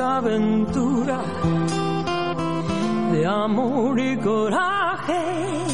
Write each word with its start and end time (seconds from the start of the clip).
Aventura 0.00 1.20
de 3.10 3.26
amor 3.26 3.98
y 3.98 4.16
coraje, 4.18 5.64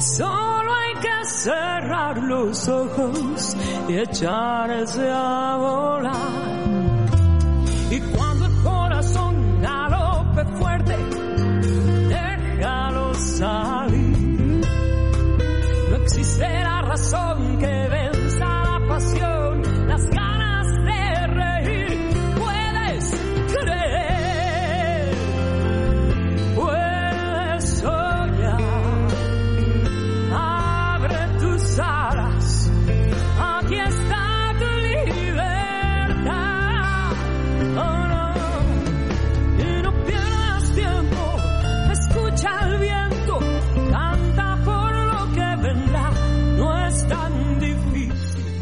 solo 0.00 0.74
hay 0.74 0.94
que 1.00 1.24
cerrar 1.26 2.18
los 2.18 2.68
ojos 2.68 3.56
y 3.88 3.98
echarse 3.98 5.08
a 5.12 5.56
volar. 5.58 6.14
Y 7.88 8.00
cuando 8.16 8.46
el 8.46 8.62
corazón 8.64 9.60
galope 9.62 10.44
fuerte, 10.58 10.96
déjalo 12.08 13.14
salir. 13.14 14.66
No 15.90 15.96
existe 15.96 16.48
la 16.64 16.82
razón 16.82 17.45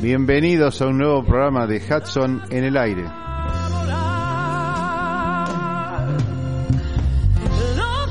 Bienvenidos 0.05 0.83
a 0.83 0.89
un 0.89 0.99
nuevo 0.99 1.25
programa 1.25 1.67
de 1.67 1.79
Hudson 1.79 2.43
en 2.51 2.65
el 2.65 2.77
aire. 2.77 3.05
No 3.05 3.11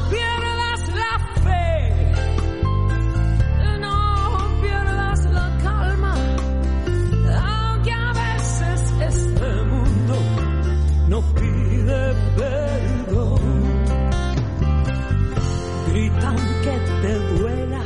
pierdas 0.09 0.89
la 0.89 1.19
fe, 1.43 2.11
no 3.79 4.59
pierdas 4.59 5.25
la 5.25 5.55
calma, 5.61 6.15
aunque 7.43 7.91
a 7.91 8.11
veces 8.11 8.91
este 8.99 9.63
mundo 9.65 10.15
no 11.09 11.21
pide 11.35 12.15
perdón. 12.35 13.39
Gritan 15.91 16.37
que 16.63 16.75
te 17.03 17.13
duela. 17.37 17.83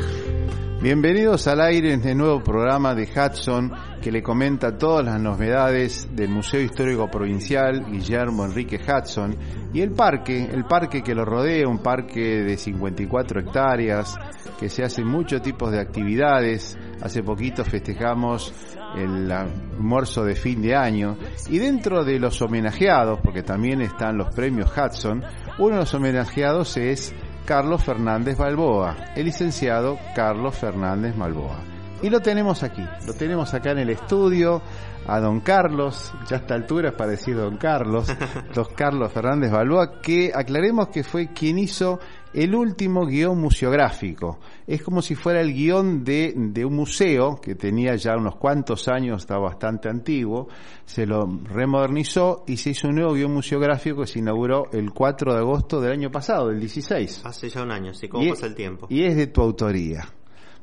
Bienvenidos 0.79 1.45
al 1.47 1.59
aire 1.59 1.91
en 1.91 1.99
este 1.99 2.15
nuevo 2.15 2.41
programa 2.41 2.95
de 2.95 3.03
Hudson 3.03 3.73
que 4.07 4.11
le 4.13 4.23
comenta 4.23 4.77
todas 4.77 5.03
las 5.03 5.19
novedades 5.19 6.07
del 6.15 6.29
Museo 6.29 6.61
Histórico 6.61 7.11
Provincial 7.11 7.91
Guillermo 7.91 8.45
Enrique 8.45 8.79
Hudson 8.79 9.35
y 9.73 9.81
el 9.81 9.91
parque, 9.91 10.45
el 10.49 10.63
parque 10.63 11.03
que 11.03 11.13
lo 11.13 11.25
rodea, 11.25 11.67
un 11.67 11.79
parque 11.79 12.41
de 12.41 12.55
54 12.55 13.41
hectáreas 13.41 14.15
que 14.57 14.69
se 14.69 14.85
hacen 14.85 15.05
muchos 15.05 15.41
tipos 15.41 15.73
de 15.73 15.81
actividades. 15.81 16.77
Hace 17.01 17.21
poquito 17.21 17.65
festejamos 17.65 18.53
el 18.95 19.29
almuerzo 19.29 20.23
de 20.23 20.35
fin 20.35 20.61
de 20.61 20.73
año 20.73 21.17
y 21.49 21.57
dentro 21.57 22.05
de 22.05 22.17
los 22.17 22.41
homenajeados, 22.41 23.19
porque 23.21 23.43
también 23.43 23.81
están 23.81 24.17
los 24.17 24.33
premios 24.33 24.71
Hudson, 24.71 25.21
uno 25.59 25.71
de 25.71 25.81
los 25.81 25.93
homenajeados 25.93 26.77
es 26.77 27.13
Carlos 27.45 27.83
Fernández 27.83 28.37
Balboa, 28.37 28.95
el 29.17 29.25
licenciado 29.25 29.99
Carlos 30.15 30.55
Fernández 30.55 31.13
Balboa. 31.17 31.76
Y 32.03 32.09
lo 32.11 32.19
tenemos 32.19 32.61
aquí, 32.61 32.83
lo 33.07 33.13
tenemos 33.13 33.53
acá 33.55 33.71
en 33.71 33.79
el 33.79 33.89
estudio, 33.89 34.61
a 35.07 35.19
don 35.19 35.39
Carlos, 35.39 36.13
ya 36.29 36.35
a 36.37 36.39
esta 36.41 36.53
altura 36.53 36.89
es 36.89 36.95
para 36.95 37.11
decir 37.11 37.35
don 37.35 37.57
Carlos, 37.57 38.07
don 38.53 38.65
Carlos 38.75 39.11
Fernández 39.11 39.51
Balboa, 39.51 39.99
que 39.99 40.31
aclaremos 40.33 40.89
que 40.89 41.03
fue 41.03 41.29
quien 41.33 41.57
hizo 41.57 41.99
el 42.33 42.53
último 42.53 43.05
guion 43.07 43.39
museográfico. 43.39 44.37
Es 44.67 44.83
como 44.83 45.01
si 45.01 45.15
fuera 45.15 45.41
el 45.41 45.53
guion 45.53 46.03
de, 46.03 46.33
de 46.35 46.65
un 46.65 46.75
museo 46.75 47.41
que 47.41 47.55
tenía 47.55 47.95
ya 47.95 48.15
unos 48.15 48.35
cuantos 48.35 48.87
años, 48.89 49.21
está 49.21 49.39
bastante 49.39 49.89
antiguo, 49.89 50.49
se 50.85 51.07
lo 51.07 51.27
remodernizó 51.45 52.43
y 52.45 52.57
se 52.57 52.71
hizo 52.71 52.89
un 52.89 52.95
nuevo 52.95 53.13
guion 53.13 53.33
museográfico 53.33 54.01
que 54.01 54.07
se 54.07 54.19
inauguró 54.19 54.65
el 54.71 54.91
4 54.91 55.33
de 55.33 55.39
agosto 55.39 55.81
del 55.81 55.93
año 55.93 56.11
pasado, 56.11 56.49
del 56.49 56.59
16. 56.59 57.23
Hace 57.25 57.49
ya 57.49 57.63
un 57.63 57.71
año, 57.71 57.91
sí, 57.95 58.07
cómo 58.07 58.23
Y- 58.23 58.29
pasa 58.29 58.45
el 58.45 58.53
tiempo. 58.55 58.85
Y 58.89 59.03
es 59.03 59.15
de 59.15 59.27
tu 59.27 59.41
autoría. 59.41 60.07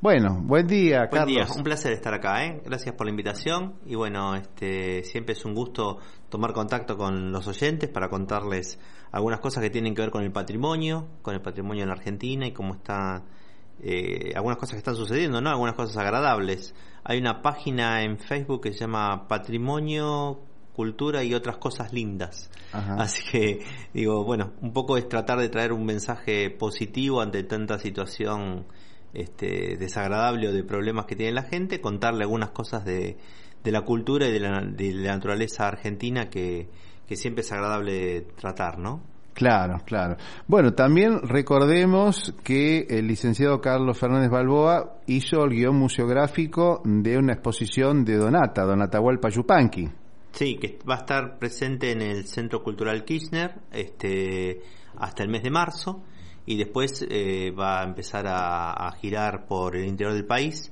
Bueno, 0.04 0.38
buen 0.42 0.66
día, 0.66 1.06
Buen 1.06 1.10
Carlos. 1.12 1.26
día, 1.28 1.46
un 1.56 1.62
placer 1.62 1.94
estar 1.94 2.12
acá, 2.12 2.44
¿eh? 2.44 2.60
Gracias 2.62 2.94
por 2.94 3.06
la 3.06 3.10
invitación 3.10 3.76
y 3.86 3.94
bueno, 3.94 4.34
este 4.34 5.02
siempre 5.02 5.32
es 5.32 5.42
un 5.46 5.54
gusto 5.54 5.96
tomar 6.28 6.52
contacto 6.52 6.98
con 6.98 7.32
los 7.32 7.48
oyentes 7.48 7.88
para 7.88 8.10
contarles 8.10 8.78
algunas 9.12 9.40
cosas 9.40 9.62
que 9.62 9.70
tienen 9.70 9.94
que 9.94 10.02
ver 10.02 10.10
con 10.10 10.22
el 10.22 10.30
patrimonio, 10.30 11.08
con 11.22 11.34
el 11.34 11.40
patrimonio 11.40 11.84
en 11.84 11.88
la 11.88 11.94
Argentina 11.94 12.46
y 12.46 12.52
cómo 12.52 12.74
está 12.74 13.22
eh, 13.82 14.34
algunas 14.36 14.58
cosas 14.58 14.72
que 14.72 14.80
están 14.80 14.94
sucediendo, 14.94 15.40
¿no? 15.40 15.48
Algunas 15.48 15.74
cosas 15.74 15.96
agradables. 15.96 16.74
Hay 17.02 17.18
una 17.18 17.40
página 17.40 18.02
en 18.02 18.18
Facebook 18.18 18.60
que 18.60 18.74
se 18.74 18.80
llama 18.80 19.26
Patrimonio 19.26 20.38
cultura 20.74 21.24
y 21.24 21.32
otras 21.32 21.56
cosas 21.56 21.94
lindas. 21.94 22.50
Ajá. 22.72 22.96
Así 22.98 23.22
que 23.30 23.64
digo, 23.94 24.22
bueno, 24.22 24.52
un 24.60 24.74
poco 24.74 24.98
es 24.98 25.08
tratar 25.08 25.38
de 25.38 25.48
traer 25.48 25.72
un 25.72 25.86
mensaje 25.86 26.50
positivo 26.50 27.22
ante 27.22 27.42
tanta 27.44 27.78
situación 27.78 28.66
este, 29.14 29.76
desagradable 29.76 30.48
o 30.48 30.52
de 30.52 30.64
problemas 30.64 31.06
que 31.06 31.16
tiene 31.16 31.32
la 31.32 31.42
gente, 31.42 31.80
contarle 31.80 32.24
algunas 32.24 32.50
cosas 32.50 32.84
de, 32.84 33.16
de 33.62 33.72
la 33.72 33.82
cultura 33.82 34.28
y 34.28 34.32
de 34.32 34.40
la, 34.40 34.60
de 34.60 34.92
la 34.92 35.14
naturaleza 35.14 35.66
argentina 35.66 36.28
que, 36.28 36.68
que 37.06 37.16
siempre 37.16 37.42
es 37.42 37.52
agradable 37.52 38.22
tratar, 38.36 38.78
¿no? 38.78 39.02
Claro, 39.34 39.78
claro. 39.84 40.16
Bueno, 40.46 40.74
también 40.74 41.20
recordemos 41.22 42.34
que 42.44 42.86
el 42.88 43.08
licenciado 43.08 43.60
Carlos 43.60 43.98
Fernández 43.98 44.30
Balboa 44.30 44.98
hizo 45.06 45.42
el 45.44 45.50
guion 45.50 45.76
museográfico 45.76 46.80
de 46.84 47.18
una 47.18 47.32
exposición 47.32 48.04
de 48.04 48.16
Donata, 48.16 48.62
Donata 48.62 49.00
Hualpa 49.00 49.30
Yupanqui. 49.30 49.90
Sí, 50.30 50.56
que 50.56 50.78
va 50.88 50.94
a 50.94 50.98
estar 50.98 51.38
presente 51.38 51.90
en 51.90 52.02
el 52.02 52.26
Centro 52.26 52.62
Cultural 52.62 53.04
Kirchner 53.04 53.54
este, 53.72 54.60
hasta 54.98 55.24
el 55.24 55.30
mes 55.30 55.42
de 55.42 55.50
marzo 55.50 56.04
y 56.46 56.56
después 56.56 57.06
eh, 57.08 57.50
va 57.52 57.80
a 57.80 57.84
empezar 57.84 58.26
a, 58.26 58.72
a 58.72 58.92
girar 58.92 59.46
por 59.46 59.76
el 59.76 59.86
interior 59.86 60.14
del 60.14 60.26
país. 60.26 60.70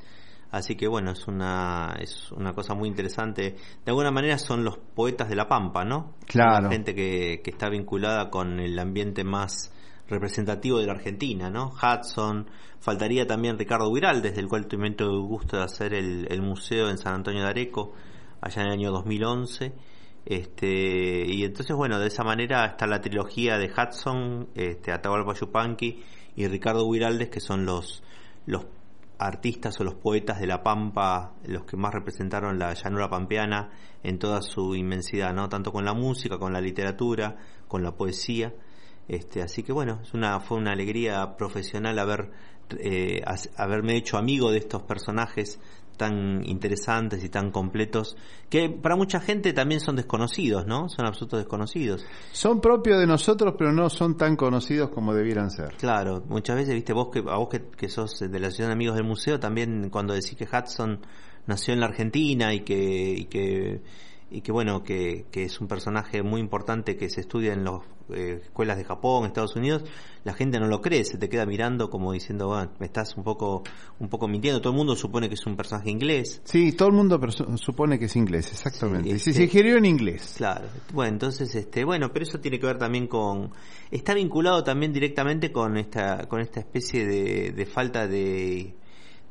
Así 0.52 0.76
que 0.76 0.86
bueno, 0.86 1.12
es 1.12 1.26
una, 1.26 1.96
es 1.98 2.30
una 2.30 2.52
cosa 2.52 2.74
muy 2.74 2.86
interesante. 2.86 3.56
De 3.84 3.90
alguna 3.90 4.10
manera 4.10 4.36
son 4.36 4.64
los 4.64 4.76
poetas 4.76 5.30
de 5.30 5.34
la 5.34 5.48
Pampa, 5.48 5.82
¿no? 5.84 6.12
Claro. 6.26 6.64
La 6.64 6.70
gente 6.70 6.94
que, 6.94 7.40
que 7.42 7.50
está 7.50 7.70
vinculada 7.70 8.28
con 8.28 8.60
el 8.60 8.78
ambiente 8.78 9.24
más 9.24 9.72
representativo 10.08 10.78
de 10.78 10.86
la 10.86 10.92
Argentina, 10.92 11.48
¿no? 11.48 11.72
Hudson, 11.72 12.50
faltaría 12.80 13.26
también 13.26 13.58
Ricardo 13.58 13.90
Viral, 13.90 14.20
desde 14.20 14.40
el 14.40 14.48
cual 14.48 14.66
tuve 14.66 14.88
el 14.88 15.20
gusto 15.22 15.56
de 15.56 15.62
hacer 15.62 15.94
el, 15.94 16.26
el 16.30 16.42
museo 16.42 16.90
en 16.90 16.98
San 16.98 17.14
Antonio 17.14 17.44
de 17.44 17.48
Areco, 17.48 17.94
allá 18.42 18.60
en 18.60 18.68
el 18.68 18.74
año 18.74 18.92
2011. 18.92 19.72
Este, 20.24 21.24
y 21.26 21.44
entonces, 21.44 21.76
bueno, 21.76 21.98
de 21.98 22.06
esa 22.08 22.22
manera 22.22 22.64
está 22.66 22.86
la 22.86 23.00
trilogía 23.00 23.58
de 23.58 23.70
Hudson, 23.70 24.48
este, 24.54 24.92
Atahualpa 24.92 25.34
Yupanqui 25.34 26.02
y 26.36 26.46
Ricardo 26.46 26.86
Huiraldes, 26.86 27.28
que 27.28 27.40
son 27.40 27.64
los, 27.66 28.02
los 28.46 28.66
artistas 29.18 29.80
o 29.80 29.84
los 29.84 29.94
poetas 29.94 30.40
de 30.40 30.46
la 30.46 30.62
Pampa, 30.62 31.34
los 31.44 31.64
que 31.64 31.76
más 31.76 31.92
representaron 31.92 32.58
la 32.58 32.74
llanura 32.74 33.08
pampeana 33.08 33.70
en 34.02 34.18
toda 34.18 34.42
su 34.42 34.74
inmensidad, 34.74 35.32
¿no? 35.32 35.48
Tanto 35.48 35.72
con 35.72 35.84
la 35.84 35.94
música, 35.94 36.38
con 36.38 36.52
la 36.52 36.60
literatura, 36.60 37.36
con 37.68 37.82
la 37.82 37.92
poesía. 37.92 38.52
Este, 39.08 39.42
así 39.42 39.62
que 39.62 39.72
bueno, 39.72 40.00
es 40.02 40.14
una, 40.14 40.40
fue 40.40 40.58
una 40.58 40.72
alegría 40.72 41.36
profesional 41.36 41.98
haber, 41.98 42.30
eh, 42.78 43.22
haberme 43.56 43.96
hecho 43.96 44.16
amigo 44.16 44.50
de 44.50 44.58
estos 44.58 44.82
personajes 44.82 45.60
tan 46.02 46.42
interesantes 46.44 47.22
y 47.22 47.28
tan 47.28 47.52
completos, 47.52 48.16
que 48.50 48.68
para 48.68 48.96
mucha 48.96 49.20
gente 49.20 49.52
también 49.52 49.80
son 49.80 49.94
desconocidos, 49.94 50.66
¿no? 50.66 50.88
Son 50.88 51.06
absolutos 51.06 51.38
desconocidos. 51.38 52.04
Son 52.32 52.60
propios 52.60 52.98
de 52.98 53.06
nosotros, 53.06 53.54
pero 53.56 53.72
no 53.72 53.88
son 53.88 54.16
tan 54.16 54.34
conocidos 54.34 54.90
como 54.90 55.14
debieran 55.14 55.52
ser. 55.52 55.76
Claro, 55.76 56.24
muchas 56.28 56.56
veces, 56.56 56.74
viste, 56.74 56.92
vos 56.92 57.10
que, 57.12 57.20
a 57.20 57.36
vos 57.36 57.48
que, 57.48 57.62
que 57.76 57.88
sos 57.88 58.18
de 58.18 58.40
la 58.40 58.48
Asociación 58.48 58.70
de 58.70 58.72
Amigos 58.72 58.96
del 58.96 59.04
Museo, 59.04 59.38
también 59.38 59.90
cuando 59.90 60.12
decís 60.12 60.34
que 60.36 60.44
Hudson 60.44 60.98
nació 61.46 61.72
en 61.72 61.78
la 61.78 61.86
Argentina 61.86 62.52
y 62.52 62.60
que, 62.60 63.14
y 63.16 63.24
que 63.26 63.80
y 64.32 64.40
que 64.40 64.52
bueno, 64.52 64.82
que, 64.82 65.26
que 65.30 65.44
es 65.44 65.60
un 65.60 65.68
personaje 65.68 66.22
muy 66.22 66.40
importante 66.40 66.96
que 66.96 67.08
se 67.10 67.20
estudia 67.20 67.52
en 67.52 67.64
las 67.64 67.80
escuelas 68.10 68.76
de 68.76 68.84
Japón, 68.84 69.24
Estados 69.26 69.56
Unidos, 69.56 69.84
la 70.24 70.34
gente 70.34 70.58
no 70.60 70.66
lo 70.66 70.80
cree, 70.80 71.04
se 71.04 71.18
te 71.18 71.28
queda 71.28 71.46
mirando 71.46 71.88
como 71.88 72.12
diciendo, 72.12 72.48
bueno, 72.48 72.70
me 72.78 72.86
estás 72.86 73.16
un 73.16 73.24
poco, 73.24 73.62
un 74.00 74.08
poco 74.08 74.28
mintiendo, 74.28 74.60
todo 74.60 74.72
el 74.72 74.76
mundo 74.76 74.94
supone 74.96 75.28
que 75.28 75.34
es 75.34 75.46
un 75.46 75.56
personaje 75.56 75.90
inglés. 75.90 76.40
Sí, 76.44 76.72
todo 76.72 76.88
el 76.88 76.94
mundo 76.94 77.20
supone 77.56 77.98
que 77.98 78.06
es 78.06 78.16
inglés, 78.16 78.50
exactamente. 78.52 79.08
Sí, 79.08 79.14
Y 79.14 79.18
se 79.18 79.30
este- 79.30 79.46
sugirió 79.46 79.76
en 79.78 79.84
inglés. 79.86 80.34
Claro, 80.36 80.66
bueno, 80.92 81.12
entonces, 81.12 81.54
este, 81.54 81.84
bueno, 81.84 82.12
pero 82.12 82.24
eso 82.24 82.38
tiene 82.38 82.58
que 82.58 82.66
ver 82.66 82.78
también 82.78 83.06
con, 83.06 83.50
está 83.90 84.14
vinculado 84.14 84.62
también 84.62 84.92
directamente 84.92 85.50
con 85.52 85.76
esta, 85.76 86.28
con 86.28 86.40
esta 86.40 86.60
especie 86.60 87.06
de, 87.06 87.52
de 87.52 87.66
falta 87.66 88.06
de, 88.06 88.74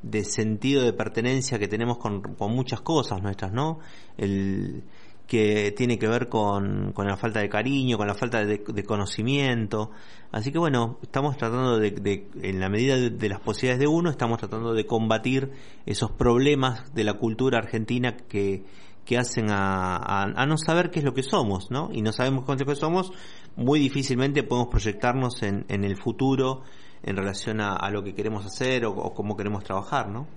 de 0.03 0.23
sentido 0.23 0.83
de 0.83 0.93
pertenencia 0.93 1.59
que 1.59 1.67
tenemos 1.67 1.97
con, 1.97 2.35
muchas 2.53 2.81
cosas 2.81 3.21
nuestras, 3.21 3.51
¿no? 3.51 3.79
El, 4.17 4.83
que 5.31 5.71
tiene 5.71 5.97
que 5.97 6.09
ver 6.09 6.27
con, 6.27 6.91
con 6.91 7.07
la 7.07 7.15
falta 7.15 7.39
de 7.39 7.47
cariño, 7.47 7.97
con 7.97 8.05
la 8.05 8.15
falta 8.15 8.43
de, 8.43 8.61
conocimiento. 8.83 9.91
Así 10.29 10.51
que 10.51 10.57
bueno, 10.59 10.97
estamos 11.03 11.37
tratando 11.37 11.79
de, 11.79 11.91
de- 11.91 12.27
en 12.41 12.59
la 12.59 12.67
medida 12.67 12.97
de, 12.97 13.29
las 13.29 13.39
posibilidades 13.39 13.79
de 13.79 13.87
uno, 13.87 14.09
estamos 14.09 14.39
tratando 14.39 14.73
de 14.73 14.85
combatir 14.85 15.51
esos 15.85 16.11
problemas 16.11 16.93
de 16.93 17.05
la 17.05 17.13
cultura 17.13 17.59
argentina 17.59 18.17
que, 18.17 18.65
que 19.05 19.17
hacen 19.17 19.51
a, 19.51 19.95
a- 19.95 20.45
no 20.45 20.57
saber 20.57 20.91
qué 20.91 20.99
es 20.99 21.05
lo 21.05 21.13
que 21.13 21.23
somos, 21.23 21.71
¿no? 21.71 21.89
Y 21.93 22.01
no 22.01 22.11
sabemos 22.11 22.43
qué 22.45 22.75
somos, 22.75 23.13
muy 23.55 23.79
difícilmente 23.79 24.43
podemos 24.43 24.67
proyectarnos 24.69 25.43
en, 25.43 25.63
en 25.69 25.85
el 25.85 25.95
futuro 25.95 26.63
en 27.03 27.15
relación 27.15 27.61
a, 27.61 27.89
lo 27.89 28.03
que 28.03 28.13
queremos 28.13 28.45
hacer 28.45 28.85
o, 28.85 28.91
o 28.91 29.13
cómo 29.13 29.35
queremos 29.35 29.63
trabajar, 29.63 30.07
¿no? 30.09 30.27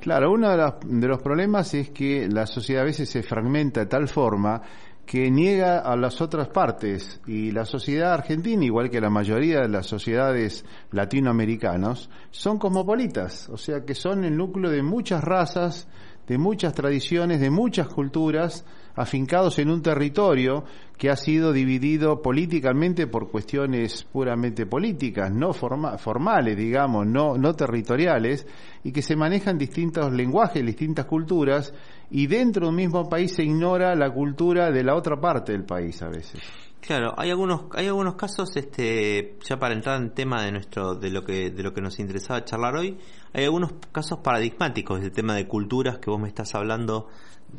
Claro, 0.00 0.32
uno 0.32 0.50
de, 0.50 0.56
las- 0.56 0.74
de 0.82 1.06
los 1.08 1.20
problemas 1.22 1.74
es 1.74 1.90
que 1.90 2.28
la 2.28 2.46
sociedad 2.46 2.82
a 2.82 2.86
veces 2.86 3.08
se 3.10 3.22
fragmenta 3.22 3.80
de 3.80 3.86
tal 3.86 4.08
forma 4.08 4.62
que 5.04 5.30
niega 5.30 5.80
a 5.80 5.96
las 5.96 6.22
otras 6.22 6.48
partes 6.48 7.20
y 7.26 7.50
la 7.50 7.66
sociedad 7.66 8.14
argentina, 8.14 8.64
igual 8.64 8.88
que 8.88 9.02
la 9.02 9.10
mayoría 9.10 9.60
de 9.60 9.68
las 9.68 9.86
sociedades 9.86 10.64
latinoamericanas, 10.92 12.08
son 12.30 12.58
cosmopolitas, 12.58 13.48
o 13.50 13.56
sea 13.58 13.84
que 13.84 13.94
son 13.94 14.24
el 14.24 14.34
núcleo 14.36 14.70
de 14.70 14.82
muchas 14.82 15.22
razas, 15.22 15.88
de 16.26 16.38
muchas 16.38 16.72
tradiciones, 16.72 17.40
de 17.40 17.50
muchas 17.50 17.88
culturas, 17.88 18.64
afincados 18.94 19.58
en 19.58 19.70
un 19.70 19.82
territorio 19.82 20.64
que 20.96 21.10
ha 21.10 21.16
sido 21.16 21.52
dividido 21.52 22.22
políticamente 22.22 23.06
por 23.06 23.30
cuestiones 23.30 24.04
puramente 24.04 24.66
políticas, 24.66 25.32
no 25.32 25.52
forma- 25.52 25.98
formales, 25.98 26.56
digamos, 26.56 27.06
no, 27.06 27.36
no 27.36 27.54
territoriales, 27.54 28.46
y 28.84 28.92
que 28.92 29.02
se 29.02 29.16
manejan 29.16 29.58
distintos 29.58 30.12
lenguajes, 30.12 30.64
distintas 30.64 31.06
culturas, 31.06 31.74
y 32.10 32.26
dentro 32.26 32.66
de 32.66 32.70
un 32.70 32.76
mismo 32.76 33.08
país 33.08 33.34
se 33.34 33.42
ignora 33.42 33.94
la 33.96 34.10
cultura 34.12 34.70
de 34.70 34.84
la 34.84 34.94
otra 34.94 35.20
parte 35.20 35.52
del 35.52 35.64
país 35.64 36.00
a 36.02 36.08
veces. 36.08 36.40
Claro, 36.80 37.14
hay 37.16 37.30
algunos 37.30 37.62
hay 37.72 37.86
algunos 37.86 38.14
casos 38.14 38.54
este 38.56 39.38
ya 39.42 39.56
para 39.56 39.72
entrar 39.72 39.98
en 40.02 40.12
tema 40.12 40.42
de 40.42 40.52
nuestro 40.52 40.94
de 40.94 41.08
lo 41.08 41.24
que 41.24 41.50
de 41.50 41.62
lo 41.62 41.72
que 41.72 41.80
nos 41.80 41.98
interesaba 41.98 42.44
charlar 42.44 42.76
hoy, 42.76 42.98
hay 43.32 43.44
algunos 43.44 43.72
casos 43.90 44.18
paradigmáticos 44.18 45.00
del 45.00 45.10
tema 45.10 45.34
de 45.34 45.48
culturas 45.48 45.98
que 45.98 46.10
vos 46.10 46.20
me 46.20 46.28
estás 46.28 46.54
hablando 46.54 47.08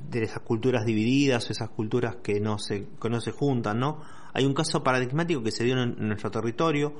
de 0.10 0.24
esas 0.24 0.42
culturas 0.42 0.86
divididas 0.86 1.48
o 1.50 1.52
esas 1.52 1.70
culturas 1.70 2.18
que 2.24 2.40
no 2.40 2.58
se 2.60 2.88
que 3.02 3.10
no 3.10 3.20
se 3.22 3.32
juntan, 3.32 3.80
¿no? 3.80 4.02
Hay 4.34 4.46
un 4.46 4.54
caso 4.54 4.84
paradigmático 4.84 5.42
que 5.44 5.52
se 5.52 5.64
dio 5.64 5.74
en, 5.82 5.96
en 6.00 6.08
nuestro 6.10 6.30
territorio 6.32 6.94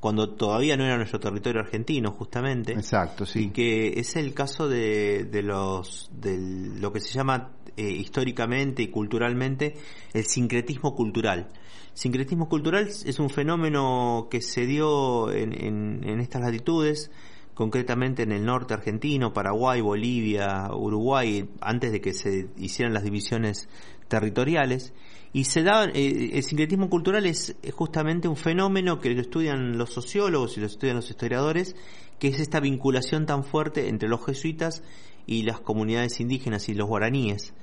cuando 0.00 0.30
todavía 0.34 0.76
no 0.76 0.84
era 0.84 0.96
nuestro 0.98 1.18
territorio 1.18 1.62
argentino 1.62 2.10
justamente 2.10 2.72
Exacto, 2.72 3.24
y 3.24 3.26
sí. 3.26 3.50
que 3.50 3.98
es 3.98 4.16
el 4.16 4.34
caso 4.34 4.68
de, 4.68 5.24
de 5.24 5.42
los 5.42 6.10
de 6.12 6.36
lo 6.78 6.92
que 6.92 7.00
se 7.00 7.12
llama 7.14 7.52
eh, 7.76 7.88
históricamente 7.90 8.82
y 8.82 8.88
culturalmente 8.88 9.74
el 10.12 10.24
sincretismo 10.26 10.94
cultural. 10.94 11.48
Sincretismo 11.94 12.48
cultural 12.48 12.88
es 12.88 13.18
un 13.18 13.30
fenómeno 13.30 14.28
que 14.30 14.40
se 14.42 14.66
dio 14.66 15.30
en, 15.32 15.52
en- 15.52 16.00
en 16.04 16.20
estas 16.20 16.42
latitudes, 16.42 17.10
concretamente 17.54 18.24
en 18.24 18.32
el 18.32 18.44
norte 18.44 18.74
argentino, 18.74 19.32
Paraguay, 19.32 19.80
Bolivia, 19.80 20.68
Uruguay, 20.72 21.48
antes 21.60 21.92
de 21.92 22.00
que 22.00 22.12
se 22.12 22.48
hicieran 22.56 22.92
las 22.92 23.04
divisiones 23.04 23.68
territoriales. 24.08 24.92
Y 25.32 25.44
se 25.44 25.62
da, 25.62 25.86
eh, 25.86 26.30
el 26.34 26.42
sincretismo 26.42 26.88
cultural 26.88 27.26
es, 27.26 27.56
justamente 27.72 28.28
un 28.28 28.36
fenómeno 28.36 29.00
que 29.00 29.10
lo 29.10 29.20
estudian 29.20 29.78
los 29.78 29.90
sociólogos 29.92 30.56
y 30.56 30.60
lo 30.60 30.66
estudian 30.66 30.96
los 30.96 31.10
historiadores, 31.10 31.74
que 32.18 32.28
es 32.28 32.40
esta 32.40 32.60
vinculación 32.60 33.26
tan 33.26 33.44
fuerte 33.44 33.88
entre 33.88 34.08
los 34.08 34.24
jesuitas 34.24 34.82
y 35.26 35.42
las 35.42 35.60
comunidades 35.60 36.20
indígenas 36.20 36.68
y 36.68 36.74
los 36.74 36.88
guaraníes. 36.88 37.54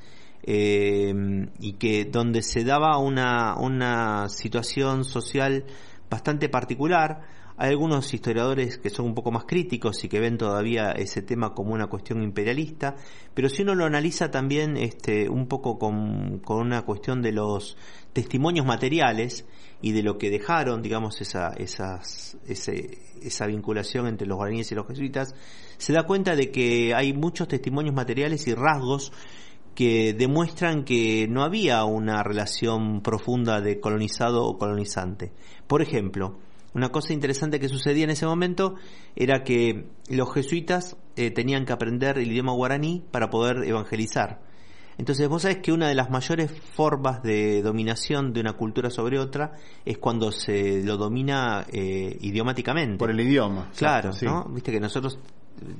eh, 0.44 1.14
y 1.60 1.74
que 1.74 2.06
donde 2.06 2.42
se 2.42 2.64
daba 2.64 2.98
una, 2.98 3.56
una 3.58 4.28
situación 4.28 5.06
social 5.06 5.66
bastante 6.10 6.50
particular. 6.50 7.22
Hay 7.62 7.70
algunos 7.70 8.12
historiadores 8.12 8.80
que 8.80 8.90
son 8.90 9.06
un 9.06 9.14
poco 9.14 9.30
más 9.30 9.46
críticos 9.46 10.04
y 10.04 10.10
que 10.10 10.20
ven 10.20 10.40
todavía 10.40 10.94
ese 10.94 11.22
tema 11.22 11.54
como 11.54 11.76
una 11.76 11.86
cuestión 11.86 12.24
imperialista, 12.24 12.96
pero 13.36 13.50
si 13.50 13.62
uno 13.62 13.76
lo 13.76 13.86
analiza 13.86 14.32
también 14.32 14.78
este, 14.78 15.30
un 15.30 15.46
poco 15.46 15.78
con, 15.78 16.40
con 16.40 16.58
una 16.58 16.82
cuestión 16.82 17.22
de 17.22 17.34
los 17.34 17.78
testimonios 18.14 18.66
materiales 18.66 19.46
y 19.80 19.92
de 19.92 20.02
lo 20.02 20.18
que 20.18 20.32
dejaron, 20.32 20.82
digamos, 20.82 21.22
esa, 21.22 21.50
esas, 21.50 22.36
ese, 22.48 22.98
esa 23.22 23.46
vinculación 23.46 24.08
entre 24.08 24.26
los 24.26 24.38
guaraníes 24.38 24.72
y 24.72 24.76
los 24.76 24.88
jesuitas, 24.88 25.36
se 25.78 25.94
da 25.94 26.08
cuenta 26.08 26.36
de 26.36 26.50
que 26.50 26.96
hay 26.96 27.14
muchos 27.14 27.48
testimonios 27.48 27.94
materiales 27.94 28.48
y 28.48 28.56
rasgos 28.56 29.14
que 29.76 30.16
demuestran 30.16 30.84
que 30.84 31.28
no 31.30 31.44
había 31.44 31.84
una 31.84 32.24
relación 32.24 33.02
profunda 33.04 33.62
de 33.62 33.80
colonizado 33.80 34.46
o 34.46 34.58
colonizante. 34.58 35.32
Por 35.68 35.84
ejemplo, 35.84 36.40
una 36.74 36.90
cosa 36.90 37.14
interesante 37.14 37.60
que 37.60 37.68
sucedía 37.68 38.06
en 38.06 38.12
ese 38.12 38.26
momento 38.26 38.76
era 39.16 39.44
que 39.44 39.88
los 40.10 40.34
jesuitas 40.34 40.98
eh, 41.16 41.32
tenían 41.32 41.66
que 41.66 41.74
aprender 41.74 42.18
el 42.18 42.32
idioma 42.32 42.54
guaraní 42.54 43.04
para 43.12 43.30
poder 43.30 43.64
evangelizar. 43.66 44.42
Entonces 44.98 45.28
vos 45.28 45.42
sabés 45.42 45.58
que 45.58 45.72
una 45.72 45.88
de 45.88 45.96
las 45.96 46.10
mayores 46.10 46.52
formas 46.76 47.24
de 47.24 47.62
dominación 47.62 48.34
de 48.34 48.42
una 48.42 48.54
cultura 48.54 48.90
sobre 48.90 49.20
otra 49.20 49.54
es 49.84 49.98
cuando 49.98 50.32
se 50.32 50.84
lo 50.84 50.98
domina 50.98 51.66
eh, 51.72 52.18
idiomáticamente. 52.22 52.98
Por 52.98 53.10
el 53.10 53.20
idioma. 53.20 53.72
Claro, 53.76 54.14
sí. 54.14 54.26
¿no? 54.26 54.46
Viste 54.50 54.72
que 54.72 54.80
nosotros 54.80 55.18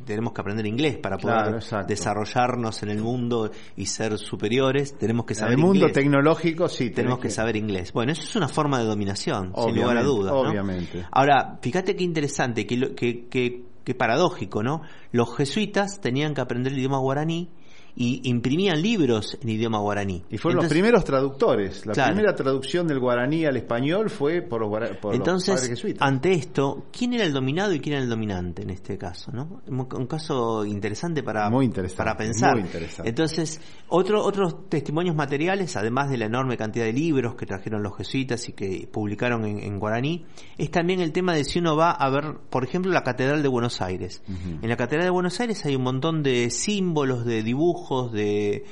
tenemos 0.06 0.34
que 0.34 0.42
aprender 0.42 0.66
inglés 0.66 0.98
para 0.98 1.18
poder 1.18 1.60
Claro, 1.62 1.88
desarrollarnos 1.88 2.84
en 2.84 2.90
el 2.90 3.02
mundo 3.02 3.52
y 3.76 3.86
ser 3.86 4.18
superiores, 4.18 4.98
tenemos 4.98 5.26
que 5.26 5.34
En 5.34 5.40
saber 5.40 5.54
el 5.54 5.58
mundo 5.60 5.80
inglés. 5.88 5.94
tecnológico 5.94 6.70
sí 6.70 6.90
tenemos 6.92 7.20
que 7.20 7.30
saber 7.30 7.56
inglés. 7.56 7.94
Bueno, 7.94 8.12
eso 8.12 8.24
es 8.24 8.36
una 8.36 8.48
forma 8.48 8.80
de 8.80 8.86
dominación, 8.86 9.54
sin 9.56 9.76
lugar 9.76 9.98
a 9.98 10.04
dudas. 10.04 10.34
¿no? 10.34 10.40
obviamente. 10.42 11.06
Ahora, 11.12 11.58
fíjate 11.62 11.96
qué 11.96 12.04
interesante, 12.04 12.66
qué 12.66 12.80
que, 12.80 12.96
que, 12.96 13.28
que, 13.28 13.64
que 13.84 13.96
paradójico, 13.96 14.64
¿no? 14.64 14.82
Los 15.12 15.36
jesuitas 15.36 16.00
tenían 16.02 16.34
que 16.34 16.42
aprender 16.42 16.74
el 16.74 16.80
idioma 16.80 17.00
guaraní 17.00 17.50
y 17.96 18.22
imprimían 18.30 18.82
libros 18.82 19.38
en 19.42 19.50
idioma 19.50 19.80
guaraní. 19.80 20.24
Y 20.30 20.38
fueron 20.38 20.64
los 20.64 20.72
primeros 20.72 21.04
traductores. 21.04 21.86
La 21.86 21.94
Claro. 21.94 22.14
primera 22.14 22.36
traducción 22.36 22.88
del 22.88 23.00
guaraní 23.00 23.46
al 23.46 23.58
español 23.58 24.10
fue 24.10 24.42
por 24.42 24.62
los, 24.62 24.70
por 24.98 25.12
los 25.12 25.16
Entonces, 25.16 25.56
padres 25.56 25.70
jesuitas. 25.70 26.08
ante 26.08 26.32
esto, 26.34 26.86
¿quién 26.92 27.14
era 27.14 27.24
el 27.26 27.34
dominado 27.34 27.74
y 27.74 27.80
quién 27.80 27.96
era 27.96 28.04
el 28.04 28.10
dominante 28.10 28.62
en 28.64 28.70
este 28.70 28.98
caso? 28.98 29.32
¿no? 29.32 29.62
Un, 29.68 29.80
un 29.80 30.08
caso 30.08 30.66
interesante 30.66 31.24
para, 31.24 31.50
Muy 31.50 31.66
interesante, 31.66 31.98
para 31.98 32.18
pensar. 32.18 32.54
muy 32.54 32.62
interesante. 32.62 33.10
Entonces, 33.10 33.60
otro, 33.90 34.24
otros 34.24 34.70
testimonios 34.70 35.16
materiales, 35.16 35.76
además 35.76 36.10
de 36.10 36.18
la 36.18 36.26
enorme 36.26 36.58
cantidad 36.58 36.86
de 36.86 36.94
libros 36.94 37.36
que 37.36 37.46
trajeron 37.46 37.84
los 37.84 37.96
jesuitas 37.98 38.48
y 38.50 38.54
que 38.54 38.88
publicaron 38.92 39.46
en, 39.46 39.60
en 39.60 39.80
guaraní, 39.80 40.26
es 40.58 40.72
también 40.72 41.02
el 41.02 41.12
tema 41.12 41.34
de 41.34 41.44
si 41.44 41.60
uno 41.60 41.76
va 41.76 41.92
a 41.92 42.10
ver, 42.10 42.38
por 42.50 42.64
ejemplo, 42.64 42.92
la 42.92 43.04
Catedral 43.04 43.42
de 43.44 43.48
Buenos 43.50 43.82
Aires. 43.82 44.22
En 44.62 44.70
la 44.70 44.78
Catedral 44.78 45.06
de 45.06 45.12
Buenos 45.12 45.40
Aires 45.40 45.66
hay 45.66 45.76
un 45.76 45.84
montón 45.84 46.24
de 46.24 46.50
símbolos, 46.50 47.26
de 47.26 47.44
dibujos, 47.44 47.81
de, 48.12 48.66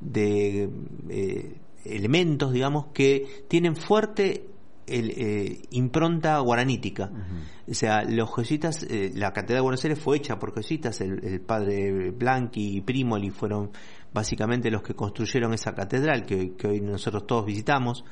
de 0.00 0.70
eh, 1.10 1.54
elementos, 1.84 2.52
digamos, 2.52 2.86
que 2.94 3.44
tienen 3.48 3.76
fuerte 3.76 4.46
el, 4.86 5.10
eh, 5.16 5.62
impronta 5.70 6.38
guaranítica. 6.40 7.10
O 7.70 7.74
sea, 7.74 8.02
los 8.04 8.34
jesuitas, 8.36 8.82
eh, 8.82 9.12
la 9.14 9.32
Catedral 9.32 9.58
de 9.58 9.62
Buenos 9.62 9.84
Aires 9.84 9.98
fue 9.98 10.16
hecha 10.18 10.38
por 10.38 10.54
jesuitas, 10.54 11.00
el, 11.00 11.24
el 11.24 11.40
padre 11.40 12.10
Blanqui 12.10 12.76
y 12.76 12.80
Primoli 12.82 13.30
fueron 13.30 13.70
básicamente 14.12 14.70
los 14.70 14.82
que 14.82 14.94
construyeron 14.94 15.54
esa 15.54 15.74
catedral 15.74 16.24
que, 16.26 16.34
hoy- 16.36 16.50
que 16.50 16.68
hoy 16.68 16.80
nosotros 16.80 17.26
todos 17.26 17.46
visitamos. 17.46 18.04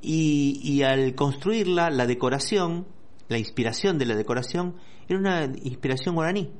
Y, 0.00 0.60
y 0.62 0.82
al 0.82 1.14
construirla, 1.14 1.88
la 1.90 2.06
decoración, 2.06 2.86
la 3.28 3.38
inspiración 3.38 3.98
de 3.98 4.06
la 4.06 4.14
decoración, 4.16 4.74
era 5.08 5.18
una 5.18 5.44
inspiración 5.62 6.14
guaraní. 6.14 6.50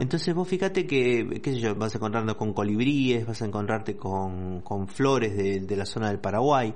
Entonces 0.00 0.34
vos 0.34 0.46
fíjate 0.46 0.86
que, 0.86 1.40
qué 1.42 1.52
sé 1.52 1.60
yo, 1.60 1.74
vas 1.74 1.94
a 1.94 1.98
encontrarte 1.98 2.34
con 2.34 2.52
colibríes, 2.52 3.26
vas 3.26 3.42
a 3.42 3.46
encontrarte 3.46 3.96
con, 3.96 4.60
con 4.60 4.86
flores 4.86 5.36
de, 5.36 5.60
de 5.60 5.76
la 5.76 5.86
zona 5.86 6.08
del 6.08 6.18
Paraguay. 6.18 6.74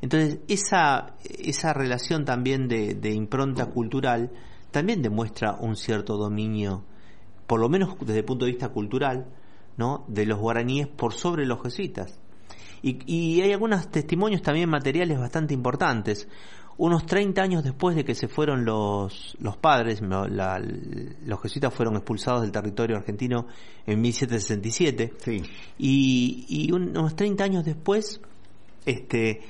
Entonces 0.00 0.40
esa, 0.48 1.16
esa 1.24 1.72
relación 1.72 2.24
también 2.24 2.68
de, 2.68 2.94
de 2.94 3.10
impronta 3.12 3.66
cultural 3.66 4.30
también 4.70 5.02
demuestra 5.02 5.56
un 5.58 5.76
cierto 5.76 6.16
dominio, 6.16 6.84
por 7.46 7.60
lo 7.60 7.68
menos 7.68 7.96
desde 8.00 8.18
el 8.18 8.24
punto 8.24 8.44
de 8.44 8.52
vista 8.52 8.68
cultural, 8.68 9.26
¿no? 9.76 10.04
de 10.08 10.26
los 10.26 10.38
guaraníes 10.38 10.86
por 10.86 11.14
sobre 11.14 11.46
los 11.46 11.62
jesuitas. 11.62 12.20
Y, 12.82 12.98
y 13.06 13.40
hay 13.40 13.52
algunos 13.52 13.90
testimonios 13.90 14.42
también 14.42 14.68
materiales 14.68 15.18
bastante 15.18 15.54
importantes. 15.54 16.28
Unos 16.78 17.06
30 17.06 17.40
años 17.42 17.64
después 17.64 17.96
de 17.96 18.04
que 18.04 18.14
se 18.14 18.28
fueron 18.28 18.64
los, 18.66 19.34
los 19.40 19.56
padres, 19.56 20.02
la- 20.02 20.58
los 20.60 21.40
jesuitas 21.40 21.72
fueron 21.72 21.96
expulsados 21.96 22.42
del 22.42 22.52
territorio 22.52 22.96
argentino 22.98 23.46
en 23.86 24.00
1767, 24.02 25.12
Sí. 25.18 25.42
y, 25.78 26.44
y 26.48 26.72
unos 26.72 27.16
30 27.16 27.44
años 27.44 27.64
después, 27.64 28.20
este, 28.84 29.40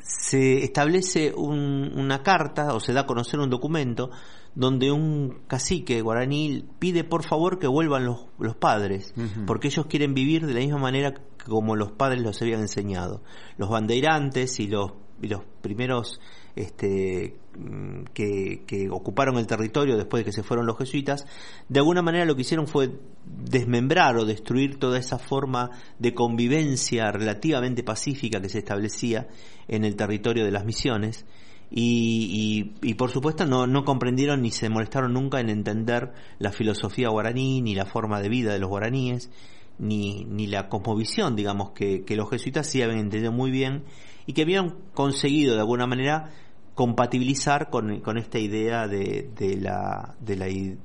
se 0.00 0.58
establece 0.62 1.32
un- 1.34 1.92
una 1.98 2.22
carta 2.22 2.72
o 2.74 2.80
se 2.80 2.92
da 2.92 3.00
a 3.00 3.06
conocer 3.06 3.40
un 3.40 3.50
documento 3.50 4.10
donde 4.54 4.90
un 4.92 5.40
cacique 5.48 6.00
guaraní 6.00 6.64
pide 6.78 7.04
por 7.04 7.24
favor 7.26 7.58
que 7.58 7.66
vuelvan 7.66 8.06
los, 8.06 8.26
los 8.38 8.56
padres, 8.56 9.12
porque 9.46 9.68
ellos 9.68 9.86
quieren 9.86 10.14
vivir 10.14 10.46
de 10.46 10.54
la 10.54 10.60
misma 10.60 10.78
manera 10.78 11.14
como 11.44 11.76
los 11.76 11.92
padres 11.92 12.22
los 12.22 12.40
habían 12.40 12.60
enseñado. 12.60 13.22
Los 13.58 13.68
bandeirantes 13.68 14.58
y 14.60 14.68
los, 14.68 14.92
los 15.20 15.42
primeros 15.62 16.20
este, 16.54 17.36
mm, 17.58 18.04
que, 18.14 18.88
ocuparon 18.90 19.36
el 19.38 19.46
territorio 19.46 19.96
después 19.96 20.22
de 20.22 20.24
que 20.24 20.32
se 20.32 20.42
fueron 20.42 20.66
los 20.66 20.78
jesuitas, 20.78 21.26
de 21.68 21.78
alguna 21.80 22.02
manera 22.02 22.24
lo 22.24 22.34
que 22.34 22.42
hicieron 22.42 22.66
fue 22.66 22.90
desmembrar 23.24 24.16
o 24.16 24.24
destruir 24.24 24.78
toda 24.78 24.98
esa 24.98 25.18
forma 25.18 25.70
de 25.98 26.14
convivencia 26.14 27.10
relativamente 27.12 27.82
pacífica 27.82 28.40
que 28.40 28.48
se 28.48 28.58
establecía 28.58 29.28
en 29.68 29.84
el 29.84 29.96
territorio 29.96 30.44
de 30.44 30.50
las 30.50 30.64
misiones 30.64 31.26
y, 31.68 32.94
por 32.96 33.10
supuesto 33.10 33.44
no, 33.44 33.66
no 33.66 33.84
comprendieron 33.84 34.40
ni 34.40 34.52
se 34.52 34.68
molestaron 34.68 35.12
nunca 35.12 35.40
en 35.40 35.50
entender 35.50 36.12
la 36.38 36.52
filosofía 36.52 37.08
guaraní 37.08 37.60
ni 37.60 37.74
la 37.74 37.86
forma 37.86 38.20
de 38.20 38.28
vida 38.28 38.52
de 38.52 38.60
los 38.60 38.70
guaraníes 38.70 39.30
ni, 39.78 40.24
ni 40.24 40.46
la 40.46 40.68
cosmovisión 40.68 41.34
digamos 41.34 41.70
que, 41.70 42.04
que 42.04 42.14
los 42.14 42.30
jesuitas 42.30 42.68
sí 42.68 42.82
habían 42.82 43.00
entendido 43.00 43.32
muy 43.32 43.50
bien 43.50 43.82
y 44.26 44.32
que 44.32 44.42
habían 44.42 44.74
conseguido 44.92 45.54
de 45.54 45.60
alguna 45.60 45.86
manera 45.86 46.30
compatibilizar 46.74 47.70
con, 47.70 48.00
con 48.00 48.18
esta 48.18 48.38
idea 48.38 48.86
de, 48.86 49.30
de 49.34 49.56
la, 49.56 50.14
de 50.20 50.36
la 50.36 50.46
eh, 50.48 50.76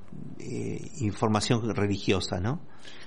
información 0.99 1.75
religiosa, 1.75 2.39
¿no? 2.39 2.61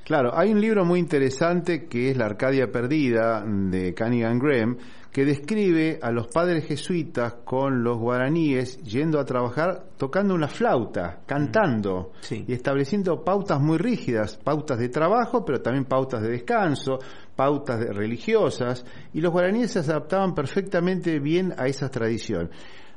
Claro, 0.04 0.36
hay 0.36 0.52
un 0.52 0.60
libro 0.60 0.84
muy 0.84 1.00
interesante 1.00 1.86
que 1.86 2.10
es 2.10 2.16
La 2.18 2.26
Arcadia 2.26 2.70
Perdida 2.70 3.42
de 3.42 3.94
Cunningham 3.94 4.38
Graham 4.38 4.76
que 5.10 5.24
describe 5.24 5.98
a 6.02 6.10
los 6.10 6.26
padres 6.26 6.66
jesuitas 6.66 7.36
con 7.44 7.82
los 7.82 7.96
guaraníes 7.98 8.76
yendo 8.82 9.18
a 9.18 9.24
trabajar 9.24 9.84
tocando 9.96 10.34
una 10.34 10.48
flauta, 10.48 11.20
cantando 11.24 12.12
Sí. 12.20 12.44
y 12.46 12.52
estableciendo 12.52 13.24
pautas 13.24 13.60
muy 13.60 13.78
rígidas, 13.78 14.36
pautas 14.36 14.78
de 14.78 14.88
trabajo, 14.90 15.44
pero 15.44 15.62
también 15.62 15.84
pautas 15.86 16.20
de 16.20 16.30
descanso, 16.30 16.98
pautas 17.34 17.80
religiosas, 17.94 18.84
y 19.12 19.20
los 19.20 19.32
guaraníes 19.32 19.72
se 19.72 19.80
adaptaban 19.80 20.34
perfectamente 20.34 21.18
bien 21.18 21.54
a 21.56 21.66
esa 21.66 21.90
tradición. 21.90 22.50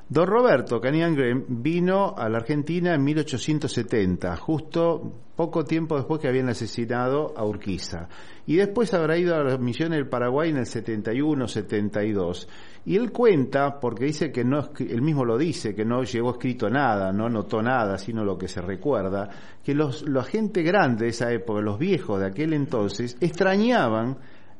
Don 0.09 0.27
Roberto 0.27 0.79
Cunningham 0.79 1.45
vino 1.47 2.15
a 2.17 2.29
la 2.29 2.37
Argentina 2.37 2.93
en 2.93 3.03
1870, 3.03 4.37
justo 4.37 5.26
poco 5.37 5.63
tiempo 5.63 5.95
después 5.95 6.19
que 6.19 6.27
habían 6.27 6.49
asesinado 6.49 7.33
a 7.37 7.45
Urquiza. 7.45 8.09
Y 8.47 8.55
después 8.55 8.93
habrá 8.93 9.17
ido 9.17 9.35
a 9.35 9.43
las 9.43 9.59
misiones 9.59 9.99
del 9.99 10.09
Paraguay 10.09 10.49
en 10.49 10.57
el 10.57 10.65
71, 10.65 11.47
72. 11.47 12.49
Y 12.85 12.95
él 12.97 13.11
cuenta, 13.11 13.79
porque 13.79 14.05
dice 14.05 14.31
que 14.31 14.43
no, 14.43 14.71
él 14.79 15.01
mismo 15.01 15.23
lo 15.23 15.37
dice, 15.37 15.75
que 15.75 15.85
no 15.85 16.03
llegó 16.03 16.31
escrito 16.31 16.69
nada, 16.69 17.13
no 17.13 17.29
notó 17.29 17.61
nada, 17.61 17.99
sino 17.99 18.25
lo 18.25 18.37
que 18.37 18.47
se 18.47 18.61
recuerda, 18.61 19.29
que 19.63 19.75
los, 19.75 20.09
la 20.09 20.23
gente 20.23 20.63
grande 20.63 21.05
de 21.05 21.11
esa 21.11 21.31
época, 21.31 21.61
los 21.61 21.77
viejos 21.77 22.19
de 22.19 22.25
aquel 22.25 22.53
entonces, 22.53 23.15
extrañaban 23.21 24.17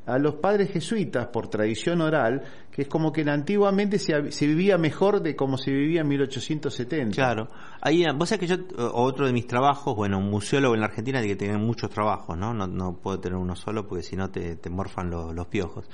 a 0.08 0.18
los 0.18 0.36
padres 0.36 0.70
jesuitas 0.70 1.26
por 1.26 1.48
tradición 1.48 2.00
oral, 2.00 2.42
que 2.72 2.82
es 2.82 2.88
como 2.88 3.12
que 3.12 3.22
antiguamente 3.28 3.98
se, 3.98 4.32
se 4.32 4.46
vivía 4.46 4.78
mejor 4.78 5.20
de 5.20 5.36
como 5.36 5.58
se 5.58 5.70
vivía 5.70 6.00
en 6.00 6.08
1870. 6.08 7.14
Claro. 7.14 7.48
Ahí, 7.80 8.04
vos 8.14 8.30
sabés 8.30 8.40
que 8.40 8.56
yo, 8.56 8.56
otro 8.94 9.26
de 9.26 9.32
mis 9.32 9.46
trabajos, 9.46 9.94
bueno, 9.94 10.18
un 10.18 10.30
museólogo 10.30 10.74
en 10.74 10.80
la 10.80 10.86
Argentina 10.86 11.20
tiene 11.20 11.34
que 11.34 11.44
tener 11.44 11.58
muchos 11.58 11.90
trabajos, 11.90 12.38
¿no? 12.38 12.54
No, 12.54 12.66
no 12.66 12.96
puedo 12.96 13.20
tener 13.20 13.36
uno 13.36 13.54
solo 13.54 13.86
porque 13.86 14.02
si 14.02 14.16
no 14.16 14.30
te, 14.30 14.56
te 14.56 14.70
morfan 14.70 15.10
los, 15.10 15.34
los 15.34 15.46
piojos. 15.46 15.86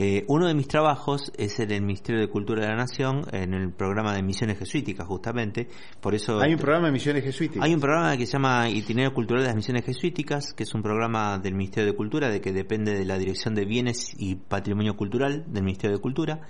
Eh, 0.00 0.24
uno 0.28 0.46
de 0.46 0.54
mis 0.54 0.68
trabajos 0.68 1.32
es 1.36 1.58
en 1.58 1.72
el 1.72 1.82
Ministerio 1.82 2.20
de 2.20 2.28
Cultura 2.28 2.62
de 2.62 2.68
la 2.68 2.76
Nación, 2.76 3.24
en 3.32 3.52
el 3.52 3.72
programa 3.72 4.14
de 4.14 4.22
misiones 4.22 4.56
jesuíticas, 4.56 5.04
justamente. 5.08 5.66
Por 6.00 6.14
eso 6.14 6.40
Hay 6.40 6.52
un 6.54 6.60
programa 6.60 6.86
de 6.86 6.92
misiones 6.92 7.24
jesuíticas. 7.24 7.64
Hay 7.64 7.74
un 7.74 7.80
programa 7.80 8.16
que 8.16 8.24
se 8.24 8.32
llama 8.34 8.70
Itinerario 8.70 9.12
Cultural 9.12 9.42
de 9.42 9.48
las 9.48 9.56
Misiones 9.56 9.84
Jesuíticas, 9.84 10.52
que 10.52 10.62
es 10.62 10.72
un 10.72 10.82
programa 10.82 11.38
del 11.40 11.54
Ministerio 11.54 11.90
de 11.90 11.96
Cultura, 11.96 12.30
de 12.30 12.40
que 12.40 12.52
depende 12.52 12.94
de 12.96 13.04
la 13.04 13.18
Dirección 13.18 13.56
de 13.56 13.64
Bienes 13.64 14.12
y 14.16 14.36
Patrimonio 14.36 14.96
Cultural 14.96 15.44
del 15.48 15.64
Ministerio 15.64 15.96
de 15.96 16.00
Cultura. 16.02 16.42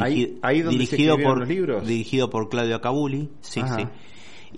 Ahí- 0.00 0.40
ahí 0.42 0.62
donde 0.62 0.72
se 0.84 0.96
dirigido 0.96 1.14
escribieron 1.14 1.22
por 1.22 1.38
los 1.38 1.48
libros. 1.48 1.86
dirigido 1.86 2.28
por 2.28 2.48
Claudio 2.48 2.74
Acabuli, 2.74 3.30
sí, 3.40 3.60
Ajá. 3.60 3.76
sí. 3.76 3.84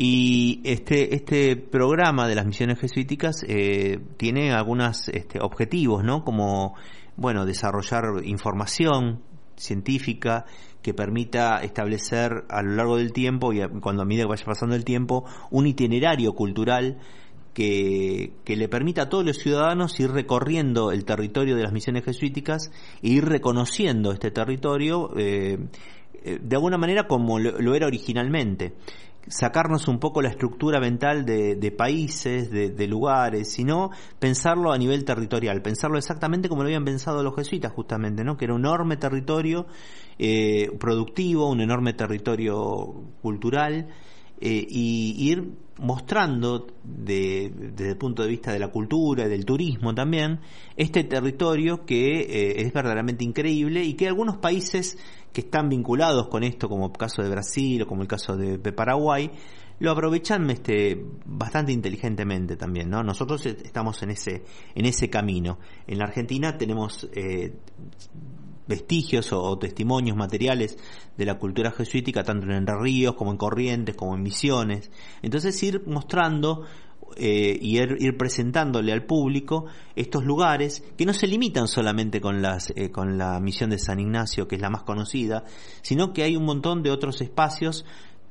Y 0.00 0.60
este 0.62 1.16
este 1.16 1.56
programa 1.56 2.28
de 2.28 2.36
las 2.36 2.46
misiones 2.46 2.78
jesuíticas 2.78 3.44
eh, 3.48 3.98
tiene 4.16 4.52
algunos 4.52 5.08
este, 5.08 5.40
objetivos, 5.40 6.04
¿no? 6.04 6.22
Como 6.22 6.76
bueno 7.16 7.44
desarrollar 7.44 8.04
información 8.22 9.24
científica 9.56 10.44
que 10.82 10.94
permita 10.94 11.58
establecer 11.64 12.44
a 12.48 12.62
lo 12.62 12.76
largo 12.76 12.96
del 12.98 13.12
tiempo 13.12 13.52
y 13.52 13.60
cuando 13.80 14.02
a 14.02 14.04
medida 14.04 14.22
que 14.22 14.28
vaya 14.28 14.44
pasando 14.44 14.76
el 14.76 14.84
tiempo 14.84 15.24
un 15.50 15.66
itinerario 15.66 16.32
cultural 16.32 16.98
que, 17.52 18.34
que 18.44 18.54
le 18.54 18.68
permita 18.68 19.02
a 19.02 19.08
todos 19.08 19.24
los 19.24 19.38
ciudadanos 19.38 19.98
ir 19.98 20.12
recorriendo 20.12 20.92
el 20.92 21.04
territorio 21.04 21.56
de 21.56 21.64
las 21.64 21.72
misiones 21.72 22.04
jesuíticas 22.04 22.70
e 23.02 23.08
ir 23.08 23.24
reconociendo 23.24 24.12
este 24.12 24.30
territorio 24.30 25.10
eh, 25.16 25.58
eh, 26.22 26.38
de 26.40 26.56
alguna 26.56 26.78
manera 26.78 27.06
como 27.06 27.38
lo 27.38 27.74
era 27.74 27.86
originalmente. 27.86 28.74
Sacarnos 29.28 29.88
un 29.88 29.98
poco 29.98 30.22
la 30.22 30.28
estructura 30.28 30.80
mental 30.80 31.24
de, 31.24 31.74
países, 31.76 32.50
de, 32.50 32.86
lugares, 32.86 33.52
sino 33.52 33.90
pensarlo 34.18 34.72
a 34.72 34.78
nivel 34.78 35.04
territorial, 35.04 35.60
pensarlo 35.62 35.98
exactamente 35.98 36.48
como 36.48 36.62
lo 36.62 36.68
habían 36.68 36.84
pensado 36.84 37.22
los 37.22 37.34
jesuitas 37.34 37.72
justamente, 37.72 38.24
¿no? 38.24 38.36
que 38.36 38.46
era 38.46 38.54
un 38.54 38.60
enorme 38.60 38.96
territorio 38.96 39.66
eh, 40.18 40.70
productivo, 40.78 41.48
un 41.48 41.60
enorme 41.60 41.92
territorio 41.92 42.94
cultural, 43.22 43.88
eh, 44.40 44.66
y 44.70 45.16
ir 45.18 45.52
mostrando 45.78 46.68
de- 46.84 47.52
desde 47.54 47.90
el 47.90 47.96
punto 47.96 48.22
de 48.22 48.28
vista 48.28 48.52
de 48.52 48.60
la 48.60 48.68
cultura 48.68 49.26
del 49.26 49.44
turismo 49.44 49.94
también 49.94 50.38
este 50.76 51.02
territorio 51.02 51.84
que 51.84 52.20
eh, 52.20 52.62
es 52.62 52.72
verdaderamente 52.72 53.24
increíble 53.24 53.82
y 53.82 53.94
que 53.94 54.06
algunos 54.06 54.36
países 54.36 54.96
que 55.32 55.42
están 55.42 55.68
vinculados 55.68 56.28
con 56.28 56.42
esto 56.42 56.68
como 56.68 56.86
el 56.86 56.92
caso 56.92 57.22
de 57.22 57.28
Brasil 57.30 57.82
o 57.82 57.86
como 57.86 58.02
el 58.02 58.08
caso 58.08 58.36
de, 58.36 58.58
Paraguay 58.72 59.30
lo 59.80 59.92
aprovechan 59.92 60.50
este 60.50 61.04
bastante 61.24 61.70
inteligentemente 61.72 62.56
también 62.56 62.90
no 62.90 63.02
nosotros 63.04 63.46
est- 63.46 63.64
estamos 63.64 64.02
en 64.02 64.10
ese 64.10 64.42
en 64.74 64.86
ese 64.86 65.08
camino. 65.08 65.58
En 65.86 65.98
la 65.98 66.04
Argentina 66.04 66.58
tenemos 66.58 67.08
eh, 67.12 67.54
vestigios 68.66 69.32
o, 69.32 69.58
testimonios 69.58 70.16
materiales 70.16 70.76
de 71.16 71.24
la 71.24 71.38
cultura 71.38 71.70
jesuítica 71.70 72.22
tanto 72.22 72.50
en 72.50 72.66
Ríos 72.66 73.14
como 73.14 73.30
en 73.30 73.38
Corrientes 73.38 73.96
como 73.96 74.14
en 74.14 74.22
Misiones. 74.22 74.90
Entonces 75.22 75.60
ir 75.62 75.82
mostrando 75.86 76.64
eh, 77.16 77.58
y 77.60 77.78
ir, 77.78 77.96
ir 77.98 78.16
presentándole 78.16 78.92
al 78.92 79.04
público 79.04 79.66
estos 79.96 80.24
lugares 80.24 80.84
que 80.96 81.06
no 81.06 81.12
se 81.12 81.26
limitan 81.26 81.68
solamente 81.68 82.20
con 82.20 82.42
las 82.42 82.72
eh, 82.76 82.90
con 82.90 83.18
la 83.18 83.40
misión 83.40 83.70
de 83.70 83.78
San 83.78 84.00
Ignacio 84.00 84.46
que 84.46 84.56
es 84.56 84.60
la 84.60 84.70
más 84.70 84.82
conocida 84.82 85.44
sino 85.82 86.12
que 86.12 86.22
hay 86.22 86.36
un 86.36 86.44
montón 86.44 86.82
de 86.82 86.90
otros 86.90 87.20
espacios 87.20 87.84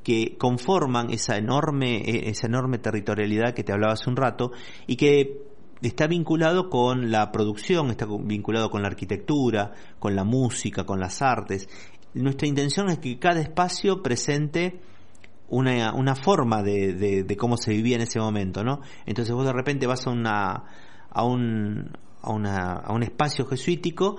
que 0.04 0.38
conforman 0.38 1.12
esa 1.12 1.38
enorme 1.38 1.98
eh, 1.98 2.30
esa 2.30 2.48
enorme 2.48 2.78
territorialidad 2.78 3.54
que 3.54 3.64
te 3.64 3.74
hablaba 3.74 3.94
hace 3.94 4.10
un 4.10 4.16
rato 4.16 4.52
y 4.86 4.96
que 4.96 5.42
está 5.82 6.08
vinculado 6.08 6.70
con 6.70 7.12
la 7.12 7.32
producción, 7.32 7.92
está 7.92 8.08
vinculado 8.08 8.70
con 8.70 8.82
la 8.82 8.88
arquitectura, 8.88 9.74
con 10.00 10.16
la 10.16 10.24
música, 10.24 10.86
con 10.86 11.00
las 11.00 11.22
artes. 11.22 11.70
Nuestra 12.14 12.48
intención 12.48 12.90
es 12.90 12.98
que 12.98 13.20
cada 13.20 13.42
espacio 13.42 14.02
presente 14.02 14.80
una, 15.50 15.94
una 15.94 16.16
forma 16.16 16.62
de, 16.64 17.24
de, 17.24 17.38
cómo 17.38 17.58
se 17.58 17.72
vivía 17.72 17.96
en 17.96 18.02
ese 18.02 18.20
momento, 18.20 18.64
¿no? 18.64 18.82
Entonces 19.06 19.34
vos 19.34 19.46
de 19.46 19.54
repente 19.54 19.88
vas 19.88 20.06
a 20.08 20.10
una 20.10 20.64
a 21.10 21.24
un 21.24 21.92
a, 22.22 22.32
una, 22.32 22.74
a 22.74 22.94
un 22.94 23.04
espacio 23.04 23.46
jesuítico 23.46 24.18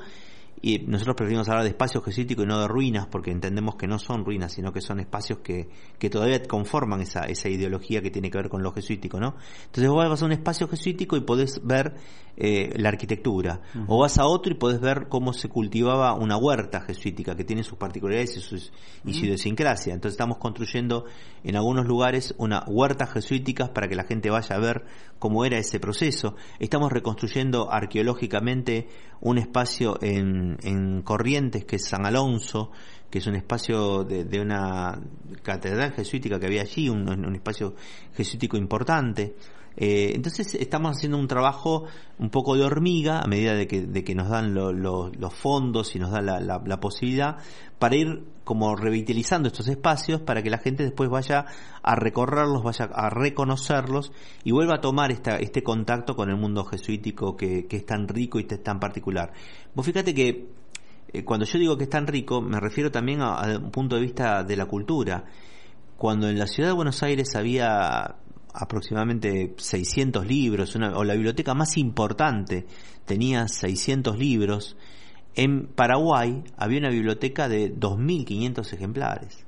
y 0.60 0.78
nosotros 0.80 1.16
preferimos 1.16 1.48
hablar 1.48 1.64
de 1.64 1.70
espacios 1.70 2.04
jesuíticos 2.04 2.44
y 2.44 2.48
no 2.48 2.60
de 2.60 2.68
ruinas 2.68 3.06
porque 3.06 3.30
entendemos 3.30 3.76
que 3.76 3.86
no 3.86 3.98
son 3.98 4.24
ruinas 4.24 4.52
sino 4.52 4.72
que 4.72 4.80
son 4.80 5.00
espacios 5.00 5.38
que, 5.40 5.68
que 5.98 6.10
todavía 6.10 6.42
conforman 6.42 7.00
esa, 7.00 7.24
esa 7.24 7.48
ideología 7.48 8.00
que 8.00 8.10
tiene 8.10 8.30
que 8.30 8.38
ver 8.38 8.48
con 8.48 8.62
lo 8.62 8.72
jesuítico 8.72 9.20
¿no? 9.20 9.36
entonces 9.66 9.88
vos 9.88 10.08
vas 10.08 10.22
a 10.22 10.26
un 10.26 10.32
espacio 10.32 10.68
jesuítico 10.68 11.16
y 11.16 11.20
podés 11.20 11.60
ver 11.64 11.94
eh, 12.40 12.72
la 12.76 12.90
arquitectura. 12.90 13.62
O 13.88 13.98
vas 13.98 14.16
a 14.16 14.24
otro 14.24 14.52
y 14.52 14.54
podés 14.54 14.80
ver 14.80 15.08
cómo 15.08 15.32
se 15.32 15.48
cultivaba 15.48 16.14
una 16.14 16.36
huerta 16.36 16.80
jesuítica 16.80 17.34
que 17.34 17.42
tiene 17.42 17.64
sus 17.64 17.76
particularidades 17.78 18.36
y, 18.36 18.40
sus, 18.40 18.72
y 19.04 19.12
su 19.14 19.24
idiosincrasia. 19.24 19.92
Entonces 19.92 20.14
estamos 20.14 20.38
construyendo 20.38 21.04
en 21.42 21.56
algunos 21.56 21.86
lugares 21.86 22.36
una 22.38 22.62
huerta 22.68 23.08
jesuíticas 23.08 23.70
para 23.70 23.88
que 23.88 23.96
la 23.96 24.04
gente 24.04 24.30
vaya 24.30 24.54
a 24.54 24.60
ver 24.60 24.84
cómo 25.18 25.44
era 25.44 25.58
ese 25.58 25.80
proceso. 25.80 26.36
Estamos 26.60 26.92
reconstruyendo 26.92 27.72
arqueológicamente 27.72 28.86
un 29.20 29.38
espacio 29.38 29.98
en, 30.00 30.47
en 30.62 31.02
Corrientes 31.02 31.64
que 31.64 31.76
es 31.76 31.84
San 31.86 32.06
Alonso, 32.06 32.70
que 33.10 33.18
es 33.18 33.26
un 33.26 33.34
espacio 33.36 34.04
de, 34.04 34.40
una 34.40 35.00
catedral 35.42 35.92
jesuítica 35.92 36.38
que 36.38 36.46
había 36.46 36.62
allí, 36.62 36.88
un, 36.88 37.34
espacio 37.34 37.74
jesuítico 38.14 38.56
importante. 38.56 39.34
Eh, 39.76 40.12
entonces 40.14 40.54
estamos 40.56 40.96
haciendo 40.96 41.18
un 41.18 41.28
trabajo 41.28 41.84
un 42.18 42.30
poco 42.30 42.56
de 42.56 42.64
hormiga 42.64 43.20
a 43.20 43.26
medida 43.28 43.54
de 43.54 43.66
que, 43.68 44.14
nos 44.14 44.28
dan 44.28 44.52
lo- 44.52 44.72
lo- 44.72 45.10
los 45.16 45.32
fondos 45.34 45.94
y 45.94 45.98
nos 46.00 46.10
dan 46.10 46.26
la, 46.26 46.40
la- 46.40 46.62
la 46.64 46.80
posibilidad 46.80 47.36
para 47.78 47.94
ir 47.96 48.24
como 48.48 48.74
revitalizando 48.74 49.48
estos 49.48 49.68
espacios 49.68 50.22
para 50.22 50.42
que 50.42 50.48
la 50.48 50.56
gente 50.56 50.82
después 50.82 51.10
vaya 51.10 51.44
a 51.82 51.94
recorrerlos, 51.96 52.62
vaya 52.62 52.86
a 52.86 53.10
reconocerlos 53.10 54.10
y 54.42 54.52
vuelva 54.52 54.76
a 54.76 54.80
tomar 54.80 55.12
esta, 55.12 55.36
este 55.36 55.62
contacto 55.62 56.16
con 56.16 56.30
el 56.30 56.36
mundo 56.38 56.64
jesuítico 56.64 57.36
que, 57.36 57.66
que 57.66 57.76
es 57.76 57.84
tan 57.84 58.08
rico 58.08 58.40
y 58.40 58.46
es 58.48 58.62
tan 58.62 58.80
particular. 58.80 59.34
Vos 59.74 59.84
fíjate 59.84 60.14
que 60.14 60.48
eh, 61.12 61.24
cuando 61.24 61.44
yo 61.44 61.58
digo 61.58 61.76
que 61.76 61.84
es 61.84 61.90
tan 61.90 62.06
rico, 62.06 62.40
me 62.40 62.58
refiero 62.58 62.90
también 62.90 63.20
a, 63.20 63.58
un 63.58 63.70
punto 63.70 63.96
de 63.96 64.00
vista 64.00 64.42
de 64.42 64.56
la 64.56 64.64
cultura. 64.64 65.26
Cuando 65.98 66.30
en 66.30 66.38
la 66.38 66.46
ciudad 66.46 66.70
de 66.70 66.74
Buenos 66.74 67.02
Aires 67.02 67.36
había 67.36 68.16
aproximadamente 68.54 69.56
600 69.58 70.26
libros, 70.26 70.74
o 70.74 71.04
la 71.04 71.12
biblioteca 71.12 71.52
más 71.52 71.76
importante 71.76 72.64
tenía 73.04 73.46
600 73.46 74.16
libros, 74.16 74.74
en 75.38 75.68
Paraguay 75.68 76.42
había 76.56 76.78
una 76.80 76.90
biblioteca 76.90 77.48
de 77.48 77.70
2.500 77.74 78.72
ejemplares. 78.72 79.44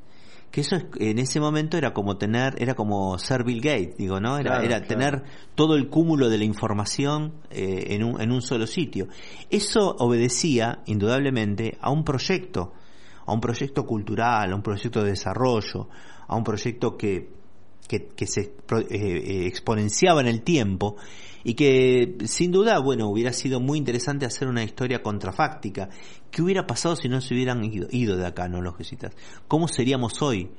Que 0.53 0.63
eso 0.63 0.77
es- 0.77 0.87
en 0.99 1.19
ese 1.19 1.39
momento 1.41 1.77
era 1.77 1.93
como 1.93 2.17
tener, 2.17 2.55
era 2.61 2.75
como 2.75 3.19
ser 3.19 3.45
Bill 3.45 3.61
Gates, 3.61 3.97
digo, 3.99 4.21
¿no? 4.21 4.37
Era, 4.37 4.51
Claro, 4.53 4.65
era 4.65 4.81
claro. 4.81 4.87
tener 4.89 5.23
todo 5.55 5.75
el 5.77 5.89
cúmulo 5.89 6.29
de 6.29 6.39
la 6.39 6.45
información 6.45 7.35
eh, 7.51 7.89
en, 7.95 8.03
un, 8.05 8.21
en 8.21 8.33
un 8.33 8.43
solo 8.43 8.67
sitio. 8.67 9.09
Eso 9.49 9.95
obedecía, 9.99 10.81
indudablemente, 10.87 11.77
a 11.81 11.91
un 11.91 12.03
proyecto, 12.05 12.73
a 13.27 13.33
un 13.33 13.41
proyecto 13.41 13.85
cultural, 13.85 14.53
a 14.53 14.57
un 14.57 14.63
proyecto 14.63 15.03
de 15.05 15.11
desarrollo, 15.11 15.89
a 16.27 16.37
un 16.37 16.43
proyecto 16.45 16.97
que, 16.97 17.29
que, 17.87 18.09
que 18.09 18.27
se 18.27 18.41
eh, 18.43 18.87
eh, 18.91 19.47
exponenciaba 19.47 20.21
en 20.21 20.27
el 20.29 20.43
tiempo 20.43 20.97
y 21.45 21.55
que 21.55 22.17
sin 22.25 22.53
duda, 22.53 22.79
bueno, 22.81 23.09
hubiera 23.09 23.33
sido 23.33 23.61
muy 23.61 23.79
interesante 23.79 24.27
hacer 24.27 24.49
una 24.49 24.63
historia 24.63 25.03
contrafáctica. 25.03 25.89
¿Qué 26.31 26.43
hubiera 26.43 26.67
pasado 26.67 26.97
si 26.97 27.09
no 27.09 27.21
se 27.21 27.35
hubieran 27.35 27.65
ido, 27.65 27.87
ido 27.91 28.17
de 28.17 28.27
acá, 28.27 28.49
no 28.49 28.61
los 28.61 28.77
jesuitas? 28.77 29.15
¿Cómo 29.49 29.69
seríamos 29.69 30.21
hoy? 30.23 30.51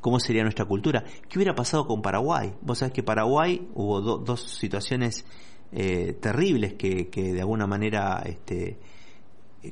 ¿Cómo 0.00 0.20
sería 0.20 0.42
nuestra 0.42 0.64
cultura? 0.64 1.04
¿Qué 1.28 1.38
hubiera 1.38 1.54
pasado 1.54 1.86
con 1.86 2.02
Paraguay? 2.02 2.52
Vos 2.62 2.78
sabés 2.78 2.92
que 2.94 3.02
Paraguay 3.02 3.68
hubo 3.74 4.00
do- 4.00 4.18
dos 4.18 4.42
situaciones 4.42 5.24
eh, 5.72 6.16
terribles 6.20 6.74
que, 6.74 7.08
que 7.08 7.32
de 7.32 7.40
alguna 7.40 7.66
manera 7.66 8.22
este, 8.24 8.78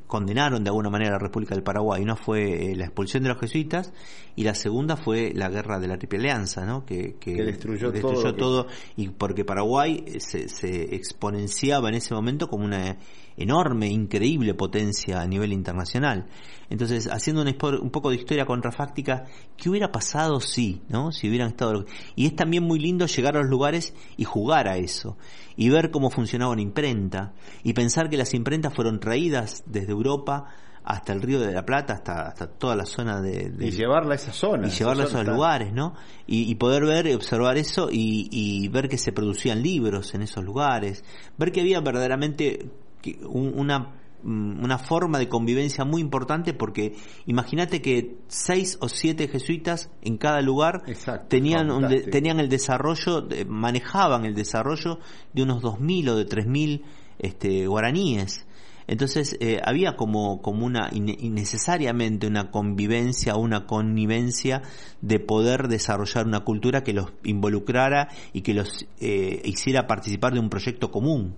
condenaron 0.06 0.64
de 0.64 0.70
alguna 0.70 0.90
manera 0.90 1.10
a 1.10 1.12
la 1.14 1.18
República 1.18 1.54
del 1.54 1.62
Paraguay. 1.62 2.02
Una 2.02 2.16
fue 2.16 2.72
eh, 2.72 2.76
la 2.76 2.84
expulsión 2.84 3.22
de 3.22 3.28
los 3.28 3.38
jesuitas 3.38 3.92
y 4.34 4.44
la 4.44 4.54
segunda 4.54 4.96
fue 4.96 5.32
la 5.34 5.48
guerra 5.48 5.78
de 5.78 5.88
la 5.88 5.98
Triple 5.98 6.18
Alianza, 6.18 6.64
¿no? 6.64 6.84
que, 6.84 7.16
que 7.20 7.34
Que 7.34 7.44
destruyó 7.44 7.92
todo 7.92 8.10
destruyó 8.10 8.34
todo 8.34 8.66
y 8.96 9.08
porque 9.08 9.44
Paraguay 9.44 10.04
eh, 10.06 10.20
se, 10.20 10.48
se 10.48 10.94
exponenciaba 10.94 11.88
en 11.88 11.94
ese 11.96 12.14
momento 12.14 12.48
como 12.48 12.64
una 12.64 12.96
enorme, 13.36 13.88
increíble 13.88 14.54
potencia 14.54 15.20
a 15.20 15.26
nivel 15.26 15.52
internacional. 15.52 16.26
Entonces, 16.70 17.08
haciendo 17.10 17.42
un, 17.42 17.48
un 17.82 17.90
poco 17.90 18.10
de 18.10 18.16
historia 18.16 18.44
contrafáctica, 18.46 19.24
¿qué 19.56 19.68
hubiera 19.70 19.92
pasado 19.92 20.40
si, 20.40 20.82
no? 20.88 21.12
Si 21.12 21.28
hubieran 21.28 21.48
estado... 21.48 21.84
Y 22.16 22.26
es 22.26 22.34
también 22.34 22.64
muy 22.64 22.78
lindo 22.78 23.06
llegar 23.06 23.36
a 23.36 23.40
los 23.40 23.50
lugares 23.50 23.94
y 24.16 24.24
jugar 24.24 24.68
a 24.68 24.76
eso, 24.78 25.16
y 25.56 25.68
ver 25.68 25.90
cómo 25.90 26.10
funcionaba 26.10 26.52
una 26.52 26.62
imprenta, 26.62 27.34
y 27.62 27.72
pensar 27.72 28.08
que 28.10 28.16
las 28.16 28.34
imprentas 28.34 28.74
fueron 28.74 28.98
traídas 29.00 29.62
desde 29.66 29.92
Europa 29.92 30.46
hasta 30.82 31.12
el 31.12 31.20
Río 31.20 31.40
de 31.40 31.52
la 31.52 31.64
Plata, 31.66 31.94
hasta, 31.94 32.28
hasta 32.28 32.46
toda 32.46 32.76
la 32.76 32.86
zona 32.86 33.20
de... 33.20 33.50
de- 33.50 33.66
Y 33.66 33.70
llevarla 33.72 34.12
a 34.12 34.16
esa 34.16 34.32
zona. 34.32 34.68
y 34.68 34.70
llevarlo 34.70 35.02
a 35.02 35.06
esos 35.06 35.20
está- 35.20 35.32
lugares, 35.32 35.72
¿no? 35.72 35.94
Y, 36.28 36.48
y 36.50 36.54
poder 36.54 36.84
ver 36.84 37.08
y 37.08 37.12
observar 37.14 37.58
eso 37.58 37.88
y, 37.90 38.28
y 38.30 38.68
ver 38.68 38.88
que 38.88 38.96
se 38.96 39.10
producían 39.12 39.62
libros 39.62 40.14
en 40.14 40.22
esos 40.22 40.44
lugares, 40.44 41.04
ver 41.38 41.50
que 41.50 41.60
había 41.60 41.80
verdaderamente 41.80 42.70
que- 43.14 43.24
un- 43.26 43.52
una 43.58 43.92
mm, 44.22 44.64
una 44.64 44.78
forma 44.78 45.18
de 45.18 45.28
convivencia 45.28 45.84
muy 45.84 46.00
importante 46.00 46.52
porque 46.54 46.94
imagínate 47.26 47.80
que 47.82 48.16
seis 48.28 48.76
o 48.80 48.88
siete 48.88 49.28
jesuitas 49.28 49.90
en 50.02 50.16
cada 50.16 50.40
lugar 50.40 50.82
Exacto, 50.86 51.28
tenían 51.28 51.70
un 51.70 51.86
de- 51.86 52.00
tenían 52.10 52.40
el 52.40 52.48
desarrollo 52.48 53.20
de- 53.20 53.44
manejaban 53.44 54.24
el 54.24 54.34
desarrollo 54.34 54.98
de 55.32 55.42
unos 55.42 55.62
2000 55.62 56.08
o 56.08 56.16
de 56.16 56.24
3000 56.24 56.82
este 57.18 57.66
guaraníes. 57.66 58.46
Entonces 58.88 59.36
eh, 59.40 59.60
había 59.64 59.96
como, 59.96 60.40
como 60.42 60.64
una 60.64 60.88
innecesariamente 60.92 62.26
una 62.26 62.50
convivencia, 62.50 63.36
una 63.36 63.66
connivencia 63.66 64.62
de 65.00 65.18
poder 65.20 65.68
desarrollar 65.68 66.26
una 66.26 66.40
cultura 66.40 66.82
que 66.82 66.92
los 66.92 67.12
involucrara 67.24 68.08
y 68.32 68.42
que 68.42 68.54
los 68.54 68.86
eh, 69.00 69.40
hiciera 69.44 69.86
participar 69.86 70.32
de 70.34 70.40
un 70.40 70.48
proyecto 70.50 70.90
común, 70.90 71.34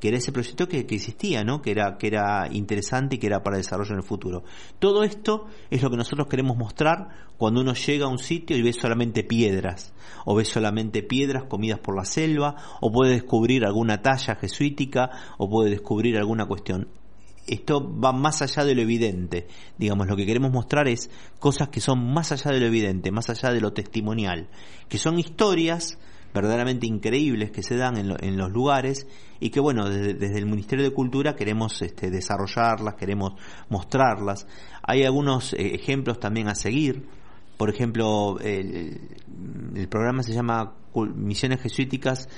que 0.00 0.08
era 0.08 0.16
ese 0.16 0.32
proyecto 0.32 0.66
que, 0.66 0.86
que 0.86 0.96
existía, 0.96 1.44
¿no? 1.44 1.60
que 1.62 1.70
era, 1.70 1.98
que 1.98 2.06
era 2.06 2.48
interesante 2.50 3.16
y 3.16 3.18
que 3.18 3.26
era 3.26 3.42
para 3.42 3.58
desarrollo 3.58 3.92
en 3.92 3.98
el 3.98 4.02
futuro. 4.02 4.42
Todo 4.78 5.04
esto 5.04 5.46
es 5.70 5.82
lo 5.82 5.90
que 5.90 5.96
nosotros 5.96 6.26
queremos 6.26 6.56
mostrar 6.56 7.08
cuando 7.36 7.60
uno 7.60 7.74
llega 7.74 8.06
a 8.06 8.08
un 8.08 8.18
sitio 8.18 8.56
y 8.56 8.62
ve 8.62 8.72
solamente 8.72 9.22
piedras, 9.22 9.92
o 10.24 10.34
ve 10.34 10.44
solamente 10.44 11.02
piedras 11.02 11.44
comidas 11.44 11.78
por 11.78 11.96
la 11.96 12.04
selva, 12.04 12.56
o 12.80 12.90
puede 12.90 13.12
descubrir 13.12 13.64
alguna 13.64 14.02
talla 14.02 14.34
jesuítica, 14.36 15.10
o 15.38 15.48
puede 15.48 15.70
descubrir 15.70 16.16
alguna 16.16 16.46
cuestión 16.46 16.88
esto 17.46 17.98
va 17.98 18.12
más 18.12 18.42
allá 18.42 18.64
de 18.64 18.74
lo 18.74 18.82
evidente. 18.82 19.48
Digamos, 19.76 20.06
lo 20.06 20.16
que 20.16 20.24
queremos 20.24 20.52
mostrar 20.52 20.86
es 20.86 21.10
cosas 21.40 21.68
que 21.68 21.80
son 21.80 22.12
más 22.12 22.30
allá 22.30 22.52
de 22.52 22.60
lo 22.60 22.66
evidente, 22.66 23.10
más 23.10 23.28
allá 23.28 23.52
de 23.52 23.60
lo 23.60 23.72
testimonial, 23.72 24.48
que 24.88 24.98
son 24.98 25.18
historias 25.18 25.98
verdaderamente 26.34 26.86
increíbles 26.86 27.50
que 27.50 27.62
se 27.62 27.76
dan 27.76 27.96
en, 27.98 28.08
lo- 28.08 28.16
en 28.20 28.36
los 28.36 28.50
lugares 28.50 29.06
y 29.40 29.50
que 29.50 29.60
bueno, 29.60 29.88
desde, 29.88 30.14
desde 30.14 30.38
el 30.38 30.46
Ministerio 30.46 30.84
de 30.84 30.92
Cultura 30.92 31.34
queremos 31.36 31.80
este, 31.82 32.10
desarrollarlas, 32.10 32.94
queremos 32.94 33.32
mostrarlas. 33.68 34.46
Hay 34.82 35.04
algunos 35.04 35.52
eh, 35.54 35.74
ejemplos 35.74 36.18
también 36.20 36.48
a 36.48 36.54
seguir. 36.54 37.06
Por 37.56 37.68
ejemplo, 37.68 38.38
el, 38.40 39.00
el 39.74 39.88
programa 39.88 40.22
se 40.22 40.32
llama 40.32 40.72
Misiones 41.14 41.60
Jesuíticas 41.60 42.28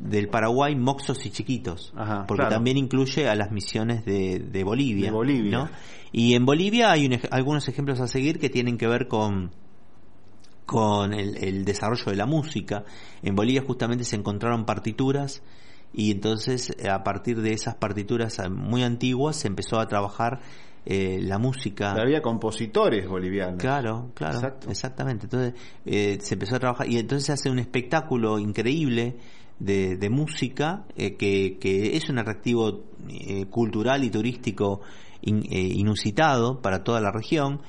del 0.00 0.28
Paraguay, 0.28 0.74
Moxos 0.74 1.26
y 1.26 1.30
Chiquitos, 1.30 1.92
Ajá, 1.94 2.24
porque 2.26 2.40
claro. 2.44 2.54
también 2.56 2.78
incluye 2.78 3.28
a 3.28 3.34
las 3.34 3.52
misiones 3.52 4.06
de, 4.06 4.38
de 4.38 4.64
Bolivia. 4.64 5.06
De 5.06 5.12
Bolivia. 5.12 5.50
¿no? 5.58 5.68
Y 6.12 6.34
en 6.34 6.46
Bolivia 6.46 6.90
hay 6.90 7.04
un 7.06 7.18
algunos 7.30 7.68
ejemplos 7.68 8.00
a 8.00 8.06
seguir 8.06 8.38
que 8.38 8.48
tienen 8.48 8.78
que 8.78 8.86
ver 8.86 9.06
con 9.08 9.50
con 10.66 11.12
el, 11.12 11.36
el 11.36 11.64
desarrollo 11.64 12.04
de 12.06 12.16
la 12.16 12.26
música. 12.26 12.84
En 13.22 13.34
Bolivia 13.34 13.62
justamente 13.66 14.04
se 14.04 14.16
encontraron 14.16 14.64
partituras 14.64 15.42
y 15.92 16.10
entonces 16.10 16.72
a 16.88 17.02
partir 17.04 17.42
de 17.42 17.52
esas 17.52 17.74
partituras 17.74 18.38
eh, 18.38 18.48
muy 18.48 18.82
antiguas 18.82 19.36
se 19.36 19.48
empezó 19.48 19.78
a 19.78 19.86
trabajar 19.86 20.40
eh, 20.86 21.18
la 21.20 21.38
música. 21.38 21.92
Había 21.92 22.22
compositores 22.22 23.06
bolivianos. 23.08 23.58
Claro, 23.60 24.10
claro, 24.14 24.36
Exacto. 24.36 24.70
exactamente. 24.70 25.26
Entonces 25.26 25.54
eh, 25.84 26.18
se 26.20 26.34
empezó 26.34 26.56
a 26.56 26.60
trabajar 26.60 26.88
y 26.88 26.98
entonces 26.98 27.26
se 27.26 27.32
hace 27.32 27.50
un 27.50 27.58
espectáculo 27.58 28.38
increíble 28.38 29.16
de, 29.58 29.96
de 29.96 30.10
música 30.10 30.84
eh, 30.96 31.16
que, 31.16 31.58
que 31.60 31.96
es 31.96 32.08
un 32.08 32.18
atractivo 32.18 32.84
cultural 33.50 34.04
y 34.04 34.10
turístico 34.10 34.80
in- 35.22 35.44
inusitado 35.52 36.60
para 36.62 36.84
toda 36.84 37.00
la 37.00 37.10
región 37.10 37.60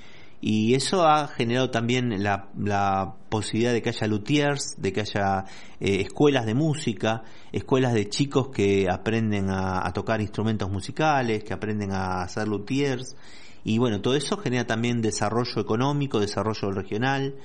y 0.46 0.74
eso 0.74 1.08
ha 1.08 1.30
generado 1.30 1.70
también 1.70 2.22
la, 2.22 2.50
la 2.60 3.16
posibilidad 3.30 3.72
de 3.72 3.82
que 3.82 3.92
haya 3.92 4.08
luthiers, 4.08 4.76
de 4.78 4.92
que 4.92 5.00
haya 5.00 5.46
eh, 5.80 6.02
escuelas 6.02 6.46
de 6.46 6.54
música, 6.54 7.24
escuelas 7.54 7.94
de 7.94 8.10
chicos 8.10 8.50
que 8.50 8.90
aprenden 8.90 9.50
a, 9.50 9.90
tocar 9.94 10.20
instrumentos 10.20 10.70
musicales, 10.70 11.46
que 11.46 11.54
aprenden 11.54 11.94
a 11.94 12.24
hacer 12.24 12.46
luthiers 12.50 13.16
y 13.64 13.78
bueno, 13.78 14.02
todo 14.02 14.16
eso 14.18 14.36
genera 14.36 14.68
también 14.68 15.02
desarrollo 15.02 15.62
económico, 15.62 16.20
desarrollo 16.20 16.72
regional. 16.72 17.36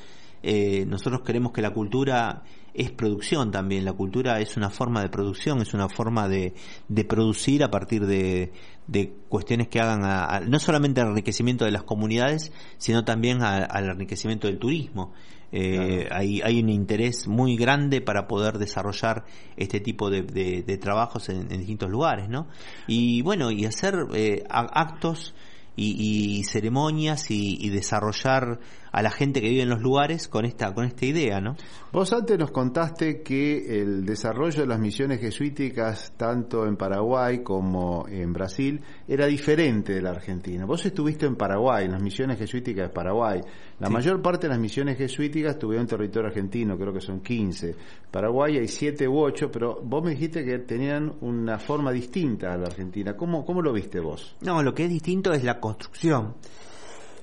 Eh, 0.42 0.84
nosotros 0.84 1.20
queremos 1.24 1.52
que 1.52 1.62
la 1.62 1.70
cultura 1.70 2.42
es 2.78 2.90
producción 2.92 3.50
también. 3.50 3.84
La 3.84 3.92
cultura 3.92 4.40
es 4.40 4.56
una 4.56 4.70
forma 4.70 5.02
de 5.02 5.08
producción, 5.08 5.60
es 5.60 5.74
una 5.74 5.88
forma 5.88 6.28
de, 6.28 6.54
de 6.88 7.04
producir 7.04 7.62
a 7.64 7.70
partir 7.70 8.06
de, 8.06 8.52
de 8.86 9.12
cuestiones 9.28 9.68
que 9.68 9.80
hagan 9.80 10.04
a- 10.04 10.24
a- 10.24 10.40
no 10.40 10.58
solamente 10.58 11.00
al 11.00 11.08
enriquecimiento 11.08 11.64
de 11.64 11.72
las 11.72 11.82
comunidades, 11.82 12.52
sino 12.78 13.04
también 13.04 13.42
a- 13.42 13.64
al 13.64 13.90
enriquecimiento 13.90 14.46
del 14.46 14.58
turismo. 14.58 15.12
Eh, 15.50 16.06
hay, 16.10 16.42
hay 16.42 16.60
un 16.60 16.68
interés 16.68 17.26
muy 17.26 17.56
grande 17.56 18.02
para 18.02 18.28
poder 18.28 18.58
desarrollar 18.58 19.24
este 19.56 19.80
tipo 19.80 20.10
de, 20.10 20.22
de- 20.22 20.62
de 20.62 20.76
trabajos 20.76 21.28
en, 21.30 21.50
en 21.50 21.58
distintos 21.60 21.88
lugares, 21.90 22.28
¿no? 22.28 22.48
Y 22.86 23.22
bueno, 23.22 23.50
y 23.50 23.64
hacer 23.64 23.94
eh, 24.14 24.44
actos 24.50 25.34
y, 25.74 26.38
y 26.40 26.44
ceremonias 26.44 27.30
y, 27.30 27.56
y 27.64 27.70
desarrollar 27.70 28.60
a 28.92 29.02
la 29.02 29.10
gente 29.10 29.40
que 29.40 29.48
vive 29.48 29.62
en 29.62 29.68
los 29.68 29.80
lugares 29.80 30.28
con 30.28 30.44
esta 30.44 30.74
con 30.74 30.84
esta 30.84 31.06
idea, 31.06 31.40
¿no? 31.40 31.56
Vos 31.92 32.12
antes 32.12 32.38
nos 32.38 32.50
contaste 32.50 33.22
que 33.22 33.80
el 33.80 34.04
desarrollo 34.04 34.60
de 34.60 34.66
las 34.66 34.78
misiones 34.78 35.20
jesuíticas, 35.20 36.12
tanto 36.16 36.66
en 36.66 36.76
Paraguay 36.76 37.42
como 37.42 38.06
en 38.08 38.32
Brasil, 38.32 38.80
era 39.06 39.26
diferente 39.26 39.94
de 39.94 40.02
la 40.02 40.10
Argentina. 40.10 40.64
Vos 40.66 40.84
estuviste 40.84 41.26
en 41.26 41.36
Paraguay, 41.36 41.86
en 41.86 41.92
las 41.92 42.02
misiones 42.02 42.38
jesuíticas 42.38 42.88
de 42.88 42.94
Paraguay. 42.94 43.40
La 43.80 43.86
Sí. 43.86 43.92
mayor 43.92 44.20
parte 44.20 44.46
de 44.46 44.52
las 44.52 44.58
misiones 44.60 44.98
jesuíticas 44.98 45.52
estuvieron 45.52 45.84
en 45.84 45.88
territorio 45.88 46.28
argentino, 46.28 46.76
creo 46.76 46.92
que 46.92 47.00
son 47.00 47.20
15. 47.20 47.74
Paraguay 48.10 48.58
hay 48.58 48.68
7 48.68 49.06
u 49.08 49.18
8, 49.18 49.50
pero 49.50 49.80
vos 49.82 50.02
me 50.04 50.10
dijiste 50.10 50.44
que 50.44 50.58
tenían 50.60 51.12
una 51.20 51.58
forma 51.58 51.92
distinta 51.92 52.52
a 52.52 52.56
la 52.56 52.66
Argentina. 52.66 53.16
¿Cómo, 53.16 53.44
cómo 53.44 53.62
lo 53.62 53.72
viste 53.72 54.00
vos? 54.00 54.36
No, 54.40 54.62
lo 54.62 54.74
que 54.74 54.84
es 54.84 54.90
distinto 54.90 55.32
es 55.32 55.44
la 55.44 55.60
construcción. 55.60 56.34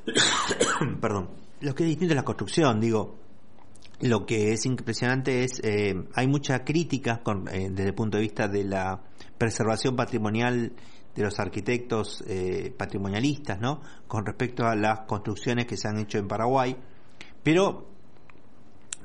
Perdón. 1.02 1.45
Lo 1.66 1.74
que 1.74 1.82
es 1.84 1.90
distinto 1.90 2.14
es 2.14 2.16
la 2.16 2.24
construcción, 2.24 2.80
digo. 2.80 3.16
Lo 4.02 4.28
que 4.28 4.52
es 4.52 4.68
impresionante 4.68 5.44
es, 5.44 5.60
eh, 5.64 5.96
hay 6.14 6.28
mucha 6.28 6.64
crítica 6.64 7.22
con- 7.24 7.48
eh, 7.48 7.70
desde 7.72 7.90
el 7.90 7.96
punto 7.96 8.18
de 8.18 8.22
vista 8.24 8.48
de 8.48 8.66
la 8.66 9.02
preservación 9.40 9.96
patrimonial 9.96 10.74
de 11.16 11.24
los 11.24 11.40
arquitectos 11.40 12.24
eh, 12.28 12.72
patrimonialistas, 12.78 13.60
¿no? 13.60 13.82
Con 14.08 14.28
respecto 14.28 14.68
a 14.68 14.76
las 14.76 15.02
construcciones 15.08 15.66
que 15.66 15.76
se 15.76 15.88
han 15.88 15.98
hecho 15.98 16.20
en 16.20 16.28
Paraguay. 16.28 16.76
Pero, 17.42 17.88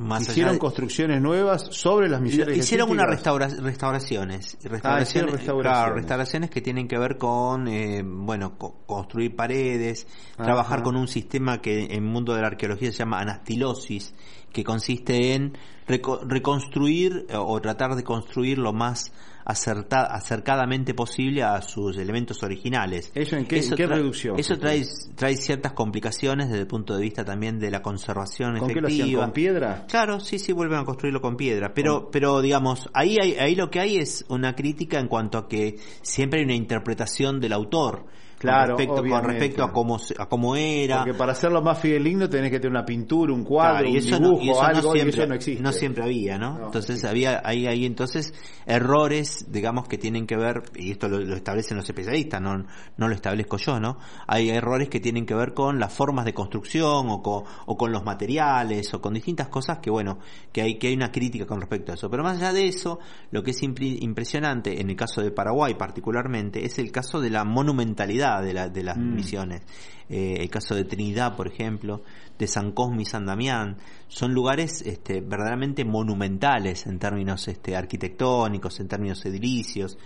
más 0.00 0.22
allá 0.22 0.32
Hicieron 0.32 0.52
de- 0.54 0.58
construcciones 0.58 1.20
nuevas 1.22 1.66
sobre 1.70 2.08
las 2.08 2.20
misiones 2.20 2.56
Hicieron 2.58 2.90
unas 2.90 3.06
restaura- 3.06 3.48
restauraciones. 3.48 4.56
Ah, 4.64 4.68
Restauraciones, 4.68 5.08
hicieron 5.08 5.30
restauraciones. 5.32 5.62
claro, 5.62 5.94
restauraciones 5.94 6.50
que 6.50 6.60
tienen 6.60 6.88
que 6.88 6.98
ver 6.98 7.18
con, 7.18 7.68
eh, 7.68 8.02
bueno, 8.04 8.56
co- 8.58 8.80
construir 8.86 9.36
paredes, 9.36 10.06
Ajá. 10.34 10.44
trabajar 10.44 10.82
con 10.82 10.96
un 10.96 11.06
sistema 11.06 11.60
que 11.60 11.84
en 11.84 11.90
el 11.92 12.00
mundo 12.02 12.34
de 12.34 12.40
la 12.42 12.48
arqueología 12.48 12.90
se 12.92 12.98
llama 12.98 13.20
anastilosis, 13.20 14.14
que 14.52 14.64
consiste 14.64 15.34
en 15.34 15.52
reco- 15.86 16.20
reconstruir 16.26 17.26
o 17.36 17.60
tratar 17.60 17.94
de 17.94 18.02
construir 18.02 18.58
lo 18.58 18.72
más 18.72 19.12
acerta- 19.50 20.04
acercadamente 20.06 20.94
posible 20.94 21.42
a 21.42 21.60
sus 21.62 21.96
elementos 21.96 22.42
originales. 22.42 23.10
¿Eso 23.14 23.36
en 23.36 23.46
qué- 23.46 23.58
en 23.60 23.70
qué 23.74 23.86
reducción? 23.86 24.38
Eso 24.38 24.58
trae, 24.58 24.84
trae 25.16 25.36
ciertas 25.36 25.72
complicaciones 25.72 26.48
desde 26.48 26.60
el 26.62 26.66
punto 26.66 26.94
de 26.96 27.02
vista 27.02 27.24
también 27.24 27.58
de 27.58 27.70
la 27.70 27.82
conservación 27.82 28.58
¿Con 28.58 28.68
qué 28.68 28.78
efectiva. 28.78 28.82
lo 28.82 29.04
hacían? 29.04 29.20
¿Con 29.20 29.32
piedra? 29.32 29.84
Claro, 29.88 30.20
sí, 30.20 30.38
sí, 30.38 30.52
vuelven 30.52 30.78
a 30.78 30.84
construirlo 30.84 31.20
con 31.20 31.36
piedra. 31.36 31.72
Pero, 31.74 32.10
pero 32.10 32.40
digamos, 32.40 32.88
ahí, 32.94 33.16
hay- 33.20 33.34
ahí 33.34 33.54
lo 33.54 33.70
que 33.70 33.80
hay 33.80 33.96
es 33.98 34.24
una 34.28 34.54
crítica 34.54 34.98
en 34.98 35.08
cuanto 35.08 35.38
a 35.38 35.48
que 35.48 35.78
siempre 36.02 36.40
hay 36.40 36.44
una 36.44 36.54
interpretación 36.54 37.40
del 37.40 37.52
autor. 37.52 38.06
Claro, 38.40 38.74
con 38.74 38.78
respecto, 38.78 38.94
con 38.94 39.00
obviamente. 39.04 39.28
respecto 39.32 39.64
a 39.64 39.70
cómo, 39.72 39.98
a 40.18 40.26
cómo 40.26 40.56
era. 40.56 40.98
Porque 41.04 41.12
para 41.14 41.32
hacerlo 41.32 41.60
más 41.60 41.78
fideligno 41.78 42.26
tenés 42.28 42.50
que 42.50 42.58
tener 42.58 42.70
una 42.70 42.86
pintura, 42.86 43.34
un 43.34 43.44
cuadro, 43.44 43.80
Claro, 43.80 43.88
y 43.88 43.90
un 43.92 43.96
eso 43.98 44.18
no- 44.18 44.28
dibujo, 44.30 44.42
y 44.44 44.48
eso 44.50 44.60
no 44.62 44.66
algo, 44.66 44.92
siempre, 44.92 45.04
y 45.04 45.20
eso 45.20 45.26
no 45.28 45.34
existe. 45.34 45.72
siempre 45.74 46.04
había, 46.04 46.38
¿no? 46.38 46.58
No, 46.58 46.64
entonces 46.66 47.04
había, 47.04 47.42
hay, 47.44 47.66
hay 47.66 47.84
entonces 47.84 48.32
errores, 48.66 49.46
digamos, 49.50 49.86
que 49.88 49.98
tienen 49.98 50.26
que 50.26 50.36
ver, 50.36 50.62
y 50.74 50.92
esto 50.92 51.08
lo, 51.08 51.18
lo 51.18 51.36
establecen 51.36 51.76
los 51.76 51.86
especialistas, 51.88 52.40
no, 52.40 52.64
no 52.96 53.08
lo 53.08 53.14
establezco 53.14 53.58
yo, 53.58 53.78
¿no? 53.78 53.98
Hay 54.26 54.48
errores 54.48 54.88
que 54.88 55.00
tienen 55.00 55.26
que 55.26 55.34
ver 55.34 55.52
con 55.52 55.78
las 55.78 55.92
formas 55.92 56.24
de 56.24 56.32
construcción 56.32 57.08
o 57.10 57.22
con, 57.22 57.44
o 57.66 57.76
con 57.76 57.92
los 57.92 58.04
materiales 58.04 58.92
o 58.94 59.02
con 59.02 59.12
distintas 59.12 59.48
cosas 59.48 59.80
que, 59.80 59.90
bueno, 59.90 60.18
que 60.52 60.62
hay, 60.62 60.78
que 60.78 60.88
hay 60.88 60.94
una 60.94 61.12
crítica 61.12 61.44
con 61.46 61.60
respecto 61.60 61.92
a 61.92 61.96
eso. 61.96 62.08
Pero 62.10 62.22
más 62.22 62.38
allá 62.38 62.52
de 62.54 62.66
eso, 62.68 63.00
lo 63.32 63.42
que 63.42 63.50
es 63.50 63.62
impresionante, 63.62 64.80
en 64.80 64.88
el 64.88 64.96
caso 64.96 65.20
de 65.20 65.30
Paraguay 65.30 65.74
particularmente, 65.74 66.64
es 66.64 66.78
el 66.78 66.90
caso 66.90 67.20
de 67.20 67.28
la 67.30 67.44
monumentalidad 67.44 68.29
de, 68.40 68.52
la, 68.54 68.68
de 68.68 68.82
las 68.82 68.96
Mm. 68.96 69.14
misiones. 69.14 69.62
Eh, 70.08 70.38
el 70.40 70.50
caso 70.50 70.74
de 70.74 70.84
Trinidad, 70.84 71.36
por 71.36 71.46
ejemplo, 71.48 72.02
de 72.38 72.46
San 72.46 72.72
Cosme 72.72 73.02
y 73.02 73.04
San 73.04 73.26
Damián, 73.26 73.76
son 74.08 74.32
lugares 74.32 74.82
este, 74.82 75.20
verdaderamente 75.20 75.84
monumentales 75.84 76.86
en 76.86 76.98
términos 76.98 77.46
este, 77.48 77.76
arquitectónicos, 77.76 78.80
en 78.80 78.88
términos 78.88 79.24
edilicios. 79.24 79.98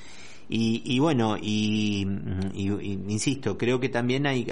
Y, 0.49 0.83
y 0.85 0.99
bueno, 0.99 1.37
y, 1.41 2.07
y- 2.55 2.93
insisto, 3.09 3.57
creo 3.57 3.81
que 3.81 3.89
también 3.89 4.27
hay, 4.27 4.45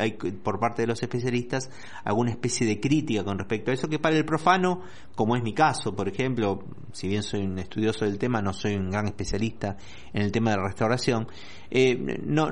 por 0.42 0.58
parte 0.58 0.82
de 0.82 0.88
los 0.88 1.02
especialistas 1.02 1.70
alguna 2.04 2.30
especie 2.30 2.66
de 2.66 2.80
crítica 2.80 3.24
con 3.24 3.38
respecto 3.38 3.70
a 3.70 3.74
eso 3.74 3.88
que 3.88 3.98
para 3.98 4.16
el 4.16 4.24
profano, 4.24 4.80
como 5.14 5.36
es 5.36 5.42
mi 5.42 5.52
caso, 5.52 5.94
por 5.94 6.08
ejemplo, 6.08 6.64
si 6.92 7.08
bien 7.08 7.22
soy 7.22 7.44
un 7.44 7.58
estudioso 7.58 8.04
del 8.06 8.18
tema, 8.18 8.40
no 8.40 8.52
soy 8.54 8.74
un 8.74 8.90
gran 8.90 9.06
especialista 9.06 9.76
en 10.14 10.22
el 10.22 10.32
tema 10.32 10.50
de 10.52 10.56
la 10.58 10.62
restauración, 10.68 11.28
eh, 11.70 11.96
no 12.24 12.48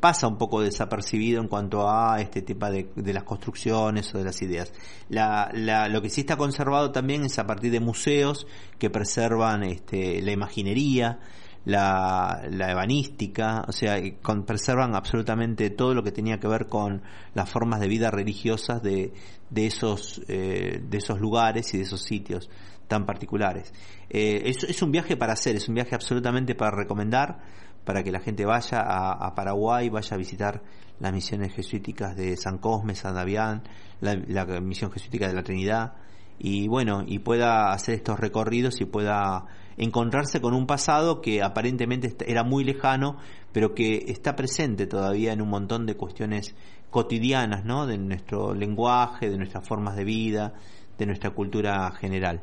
pasa 0.00 0.26
un 0.28 0.36
poco 0.38 0.60
desapercibido 0.60 1.40
en 1.40 1.48
cuanto 1.48 1.88
a 1.88 2.20
este 2.20 2.42
tipo 2.42 2.66
de, 2.70 2.88
de 2.94 3.12
las 3.12 3.24
construcciones 3.24 4.12
o 4.14 4.18
de 4.18 4.24
las 4.24 4.42
ideas. 4.42 4.72
La, 5.08 5.50
la- 5.54 5.88
lo 5.88 6.02
que 6.02 6.10
sí 6.10 6.22
está 6.22 6.36
conservado 6.36 6.90
también 6.92 7.24
es 7.24 7.38
a 7.38 7.46
partir 7.46 7.70
de 7.70 7.80
museos 7.80 8.46
que 8.78 8.90
preservan 8.90 9.62
este, 9.64 10.20
la 10.22 10.32
imaginería, 10.32 11.18
la, 11.64 12.42
la 12.50 12.72
ebanística, 12.72 13.64
o 13.68 13.72
sea, 13.72 13.96
con- 14.22 14.44
preservan 14.44 14.94
absolutamente 14.94 15.70
todo 15.70 15.94
lo 15.94 16.02
que 16.02 16.12
tenía 16.12 16.38
que 16.38 16.48
ver 16.48 16.66
con 16.68 17.02
las 17.34 17.50
formas 17.50 17.80
de 17.80 17.88
vida 17.88 18.10
religiosas 18.10 18.82
de, 18.82 19.12
de 19.50 19.66
esos 19.66 20.22
eh, 20.28 20.80
de 20.82 20.98
esos 20.98 21.20
lugares 21.20 21.72
y 21.74 21.78
de 21.78 21.82
esos 21.84 22.02
sitios 22.02 22.48
tan 22.88 23.06
particulares. 23.06 23.72
Eh, 24.08 24.42
es, 24.46 24.82
un 24.82 24.90
viaje 24.90 25.16
para 25.16 25.34
hacer, 25.34 25.54
es 25.54 25.68
un 25.68 25.74
viaje 25.74 25.94
absolutamente 25.94 26.54
para 26.54 26.76
recomendar, 26.76 27.38
para 27.84 28.02
que 28.02 28.10
la 28.10 28.20
gente 28.20 28.44
vaya 28.44 28.80
a, 28.80 29.12
a 29.12 29.34
Paraguay, 29.34 29.88
vaya 29.88 30.14
a 30.14 30.18
visitar 30.18 30.62
las 30.98 31.12
misiones 31.12 31.54
jesuíticas 31.54 32.16
de 32.16 32.36
San 32.36 32.58
Cosme, 32.58 32.94
San 32.94 33.14
Damián, 33.14 33.62
la, 34.00 34.14
la 34.26 34.44
misión 34.60 34.90
jesuítica 34.90 35.28
de 35.28 35.34
la 35.34 35.42
Trinidad, 35.42 35.92
y 36.38 36.68
bueno, 36.68 37.04
y 37.06 37.20
pueda 37.20 37.70
hacer 37.70 37.94
estos 37.94 38.18
recorridos 38.18 38.80
y 38.80 38.86
pueda 38.86 39.46
encontrarse 39.76 40.40
con 40.40 40.54
un 40.54 40.66
pasado 40.66 41.20
que 41.20 41.42
aparentemente 41.42 42.14
era 42.26 42.44
muy 42.44 42.64
lejano, 42.64 43.16
pero 43.52 43.74
que 43.74 44.04
está 44.08 44.36
presente 44.36 44.86
todavía 44.86 45.32
en 45.32 45.42
un 45.42 45.48
montón 45.48 45.86
de 45.86 45.96
cuestiones 45.96 46.54
cotidianas, 46.90 47.64
¿no? 47.64 47.86
De 47.86 47.98
nuestro 47.98 48.54
lenguaje, 48.54 49.30
de 49.30 49.38
nuestras 49.38 49.66
formas 49.66 49.96
de 49.96 50.04
vida, 50.04 50.54
de 50.98 51.06
nuestra 51.06 51.30
cultura 51.30 51.90
general. 51.92 52.42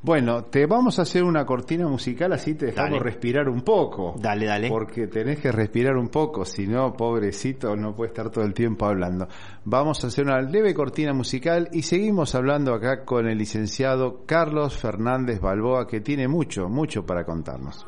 Bueno, 0.00 0.44
te 0.44 0.66
vamos 0.66 0.98
a 1.00 1.02
hacer 1.02 1.24
una 1.24 1.44
cortina 1.44 1.88
musical 1.88 2.32
así 2.32 2.54
te 2.54 2.66
dejamos 2.66 2.92
Dale. 2.92 3.02
respirar 3.02 3.48
un 3.48 3.62
poco. 3.62 4.14
Dale, 4.16 4.46
dale. 4.46 4.68
Porque 4.68 5.08
tenés 5.08 5.40
que 5.40 5.50
respirar 5.50 5.96
un 5.96 6.08
poco, 6.08 6.44
si 6.44 6.68
no, 6.68 6.92
pobrecito, 6.92 7.74
no 7.74 7.96
puede 7.96 8.10
estar 8.10 8.30
todo 8.30 8.44
el 8.44 8.54
tiempo 8.54 8.86
hablando. 8.86 9.26
Vamos 9.64 10.04
a 10.04 10.06
hacer 10.06 10.24
una 10.24 10.40
leve 10.40 10.72
cortina 10.72 11.12
musical 11.12 11.68
y 11.72 11.82
seguimos 11.82 12.34
hablando 12.36 12.74
acá 12.74 13.04
con 13.04 13.28
el 13.28 13.38
licenciado 13.38 14.24
Carlos 14.24 14.76
Fernández 14.76 15.40
Balboa, 15.40 15.86
que 15.86 16.00
tiene 16.00 16.28
mucho, 16.28 16.68
mucho 16.68 17.04
para 17.04 17.24
contarnos. 17.24 17.84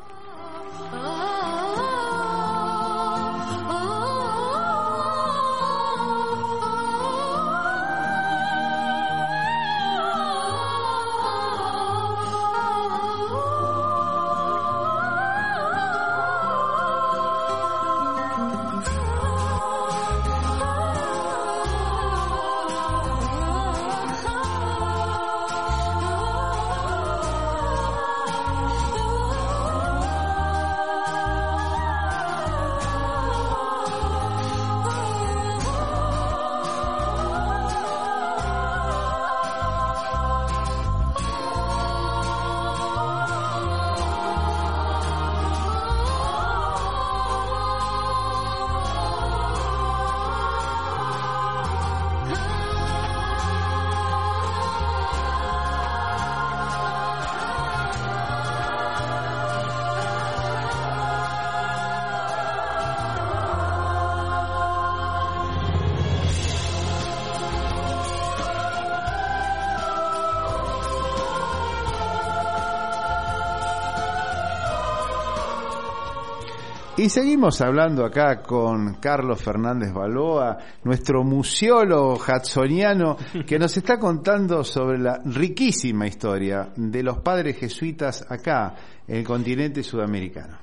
Y 77.01 77.09
seguimos 77.09 77.59
hablando 77.61 78.05
acá 78.05 78.43
con 78.43 78.97
Carlos 78.99 79.41
Fernández 79.41 79.91
Baloa, 79.91 80.55
nuestro 80.83 81.23
museólogo 81.23 82.13
hudsoniano, 82.13 83.17
que 83.43 83.57
nos 83.57 83.75
está 83.75 83.97
contando 83.97 84.63
sobre 84.63 84.99
la 84.99 85.19
riquísima 85.25 86.05
historia 86.05 86.71
de 86.75 87.01
los 87.01 87.17
padres 87.17 87.57
jesuitas 87.57 88.23
acá, 88.29 88.75
en 89.07 89.15
el 89.15 89.23
continente 89.23 89.81
sudamericano. 89.81 90.59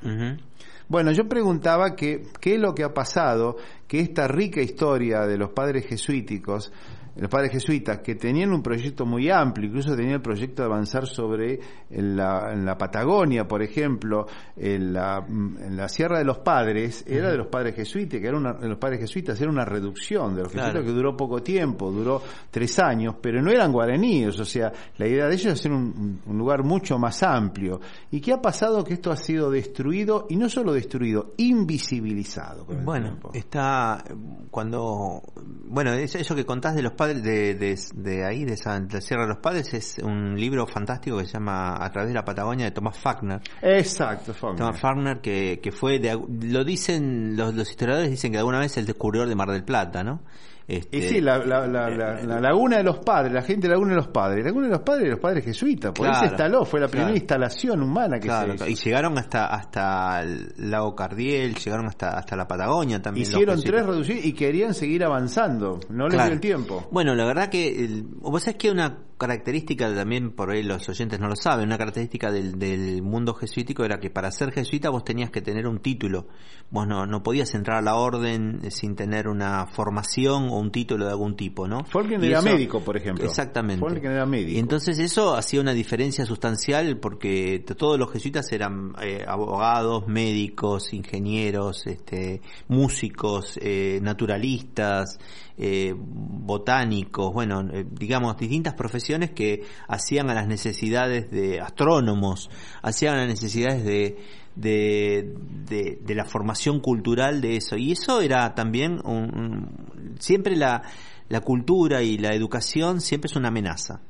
Bueno, 0.87 1.11
yo 1.11 1.29
preguntaba 1.29 1.97
que, 1.97 2.29
qué 2.41 2.55
es 2.55 2.61
lo 2.61 2.73
que 2.73 2.85
ha 2.85 2.95
pasado, 2.95 3.57
que 3.89 3.99
esta 3.99 4.29
rica 4.29 4.61
historia 4.61 5.27
de 5.27 5.39
los 5.39 5.51
padres 5.51 5.87
jesuíticos, 5.87 6.73
los 7.19 7.31
padres 7.31 7.51
jesuitas, 7.53 7.99
que 7.99 8.15
tenían 8.15 8.53
un 8.53 8.63
proyecto 8.63 9.05
muy 9.05 9.29
amplio, 9.31 9.67
incluso 9.69 9.95
tenían 9.97 10.15
el 10.15 10.23
proyecto 10.23 10.63
de 10.63 10.67
avanzar 10.67 11.07
sobre 11.07 11.59
en 11.91 12.17
la, 12.17 12.53
en 12.53 12.65
la 12.65 12.77
Patagonia, 12.79 13.47
por 13.49 13.63
ejemplo, 13.63 14.27
en 14.57 14.93
la, 14.93 15.25
en 15.29 15.77
la 15.77 15.89
Sierra 15.89 16.19
de 16.19 16.25
los 16.25 16.39
Padres, 16.39 17.05
era 17.07 17.31
de 17.31 17.37
los 17.37 17.49
padres 17.49 17.75
jesuitas, 17.75 18.21
que 18.21 18.27
era 18.29 18.37
una, 18.37 18.53
de 18.55 18.69
los 18.69 18.79
padres 18.79 19.01
jesuitas 19.01 19.41
era 19.41 19.51
una 19.51 19.65
reducción 19.65 20.35
de 20.35 20.43
los 20.43 20.53
Claro. 20.53 20.69
jesuitas 20.69 20.87
que 20.91 20.97
duró 20.97 21.17
poco 21.17 21.43
tiempo, 21.43 21.91
duró 21.91 22.23
tres 22.51 22.79
años, 22.79 23.17
pero 23.21 23.43
no 23.43 23.51
eran 23.51 23.73
guaraníes, 23.73 24.39
o 24.39 24.45
sea, 24.45 24.73
la 24.97 25.07
idea 25.07 25.27
de 25.27 25.35
ellos 25.35 25.47
es 25.47 25.61
hacer 25.61 25.73
un, 25.73 26.21
un 26.25 26.39
lugar 26.39 26.63
mucho 26.65 26.99
más 26.99 27.23
amplio. 27.23 27.81
¿Y 28.11 28.21
qué 28.21 28.33
ha 28.33 28.41
pasado? 28.41 28.85
Que 28.85 28.95
esto 28.95 29.11
ha 29.11 29.17
sido 29.17 29.51
destruido, 29.51 30.27
y 30.31 30.37
no 30.37 30.49
solo 30.49 30.73
destruido, 30.73 31.35
invisibilizado. 31.37 32.65
Bueno, 32.85 33.19
está 33.35 34.03
cuando 34.51 35.23
bueno 35.67 35.93
es- 35.93 36.15
eso 36.15 36.35
que 36.35 36.45
contás 36.45 36.75
de 36.75 36.83
los 36.83 36.93
padres 36.93 37.08
de, 37.15 37.55
de, 37.55 37.79
de 37.95 38.25
ahí 38.25 38.45
de, 38.45 38.57
de 38.57 38.95
la 38.95 39.01
Sierra 39.01 39.23
de 39.23 39.29
los 39.29 39.39
Padres 39.39 39.73
es 39.75 39.99
un 39.99 40.39
libro 40.39 40.67
fantástico 40.67 41.19
que 41.19 41.27
se 41.27 41.33
llama 41.33 41.77
A 41.83 41.91
través 41.91 42.09
de 42.09 42.15
la 42.15 42.25
Patagonia 42.25 42.67
de 42.67 42.71
Thomas 42.71 42.99
Faulkner. 42.99 43.41
Exacto, 43.63 44.35
Faulkner. 44.35 44.67
Thomas 44.67 44.81
Faulkner 44.81 45.21
que, 45.21 45.61
que 45.63 45.73
fue 45.73 45.99
de, 45.99 46.19
lo 46.43 46.65
dicen 46.65 47.37
los, 47.37 47.55
los 47.55 47.71
historiadores 47.71 48.11
dicen 48.11 48.33
que 48.33 48.39
alguna 48.39 48.59
vez 48.61 48.77
el 48.77 48.87
descubridor 48.87 49.29
de 49.29 49.35
Mar 49.35 49.51
del 49.51 49.65
Plata, 49.65 50.03
¿no? 50.05 50.21
Este, 50.69 50.99
Y 50.99 51.03
sí, 51.03 51.21
la, 51.23 51.39
la, 51.39 51.67
la, 51.67 51.89
la- 51.89 52.23
la 52.23 52.41
laguna 52.41 52.77
de 52.77 52.83
los 52.85 52.99
padres, 52.99 53.33
la 53.33 53.41
gente 53.41 53.63
de 53.63 53.69
la 53.69 53.75
laguna 53.77 53.93
de 53.93 53.97
los 53.97 54.09
padres. 54.09 54.41
La 54.45 54.51
laguna 54.51 54.67
de 54.67 54.73
los 54.75 54.83
padres 54.83 55.05
de 55.05 55.11
los 55.13 55.19
padres 55.21 55.45
jesuitas, 55.45 55.93
por 55.93 56.07
ahí 56.07 56.13
se 56.13 56.19
Claro, 56.21 56.33
instaló, 56.35 56.65
fue 56.67 56.79
la 56.81 56.87
claro. 56.89 57.07
primera 57.07 57.17
instalación 57.19 57.83
humana 57.83 58.19
que 58.21 58.29
Claro, 58.29 58.59
se 58.59 58.69
y 58.69 58.73
hizo. 58.75 58.85
llegaron 58.85 59.17
hasta 59.19 59.47
hasta 59.47 60.21
el 60.21 60.53
lago 60.59 60.95
Cardiel, 60.95 61.55
llegaron 61.55 61.87
hasta 61.87 62.11
hasta 62.19 62.37
la 62.37 62.47
Patagonia 62.47 63.01
también. 63.01 63.27
Hicieron 63.27 63.63
tres 63.63 63.87
reducidos 63.87 64.25
y 64.27 64.35
querían 64.35 64.75
seguir 64.75 65.05
avanzando, 65.05 65.81
no 65.89 66.05
les 66.05 66.15
Claro. 66.15 66.27
dio 66.29 66.35
el 66.35 66.41
tiempo. 66.41 66.87
Bueno, 66.93 67.15
la 67.15 67.25
verdad 67.25 67.49
que 67.49 67.85
el- 67.85 68.03
vos 68.21 68.43
sabés 68.43 68.59
que 68.59 68.71
una 68.71 68.99
característica 69.17 69.93
también 69.95 70.31
por 70.31 70.51
ahí 70.51 70.63
los 70.63 70.89
oyentes 70.89 71.19
no 71.19 71.27
lo 71.29 71.35
saben, 71.35 71.67
una 71.67 71.77
característica 71.79 72.31
del, 72.31 72.57
del 72.59 73.03
mundo 73.03 73.35
jesuítico 73.35 73.85
era 73.85 73.99
que 73.99 74.11
para 74.11 74.31
ser 74.31 74.53
jesuita 74.53 74.91
vos 74.91 75.03
tenías 75.03 75.31
que 75.31 75.41
tener 75.43 75.67
un 75.67 75.81
título. 75.81 76.29
Vos 76.71 76.87
no, 76.87 77.05
no 77.07 77.23
podías 77.23 77.53
entrar 77.55 77.79
a 77.79 77.83
la 77.83 77.97
orden 77.97 78.61
eh, 78.63 78.71
sin 78.71 78.95
tener 78.95 79.27
una 79.27 79.67
formación 79.67 80.49
o 80.51 80.58
un 80.59 80.71
título 80.71 81.05
de 81.07 81.11
algún 81.11 81.37
tipo, 81.37 81.67
¿no? 81.69 81.85
Folken 81.85 82.23
era 82.23 82.39
eso- 82.41 82.49
médico, 82.49 82.81
por 82.81 82.97
ejemplo. 82.97 83.25
Exactamente. 83.25 83.81
Folken 83.81 84.13
era 84.13 84.27
médico. 84.27 84.51
Y 84.53 84.59
entonces 84.59 84.99
eso 84.99 85.35
hacía 85.35 85.61
una 85.61 85.73
diferencia 85.73 86.25
sustancial 86.27 86.99
porque 86.99 87.65
todos 87.77 87.99
los 87.99 88.11
jesuitas 88.13 88.51
eran 88.53 88.93
eh, 89.03 89.25
abogados, 89.27 90.07
médicos, 90.07 90.93
ingenieros, 90.93 91.87
este, 91.87 92.41
músicos, 92.69 93.59
eh, 93.63 93.99
naturalistas, 94.03 95.19
eh, 95.57 95.95
botánicos, 95.97 97.33
bueno, 97.33 97.63
digamos, 97.91 98.37
distintas 98.39 98.75
profesiones 98.75 99.31
que 99.33 99.65
hacían 99.89 100.31
a 100.31 100.35
las 100.35 100.47
necesidades 100.47 101.31
de 101.31 101.61
astrónomos, 101.61 102.49
hacían 102.83 103.15
a 103.15 103.19
las 103.19 103.29
necesidades 103.29 103.85
de, 103.85 104.19
de, 104.59 105.35
de, 105.69 105.99
de 106.05 106.15
la 106.15 106.25
formación 106.25 106.81
cultural 106.81 107.41
de 107.41 107.57
eso. 107.57 107.77
Y 107.77 107.93
eso 107.93 108.21
era 108.21 108.55
también 108.55 109.01
un- 109.05 110.17
siempre 110.19 110.57
la, 110.57 110.83
la 111.29 111.41
cultura 111.41 112.03
y 112.03 112.19
la 112.19 112.35
educación 112.35 113.01
siempre 113.01 113.29
es 113.31 113.37
una 113.37 113.49
amenaza 113.49 114.01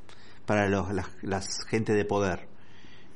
para 0.45 0.67
los, 0.67 0.91
las, 0.93 1.07
las 1.21 1.63
gente 1.69 1.93
de 1.93 2.03
poder. 2.03 2.48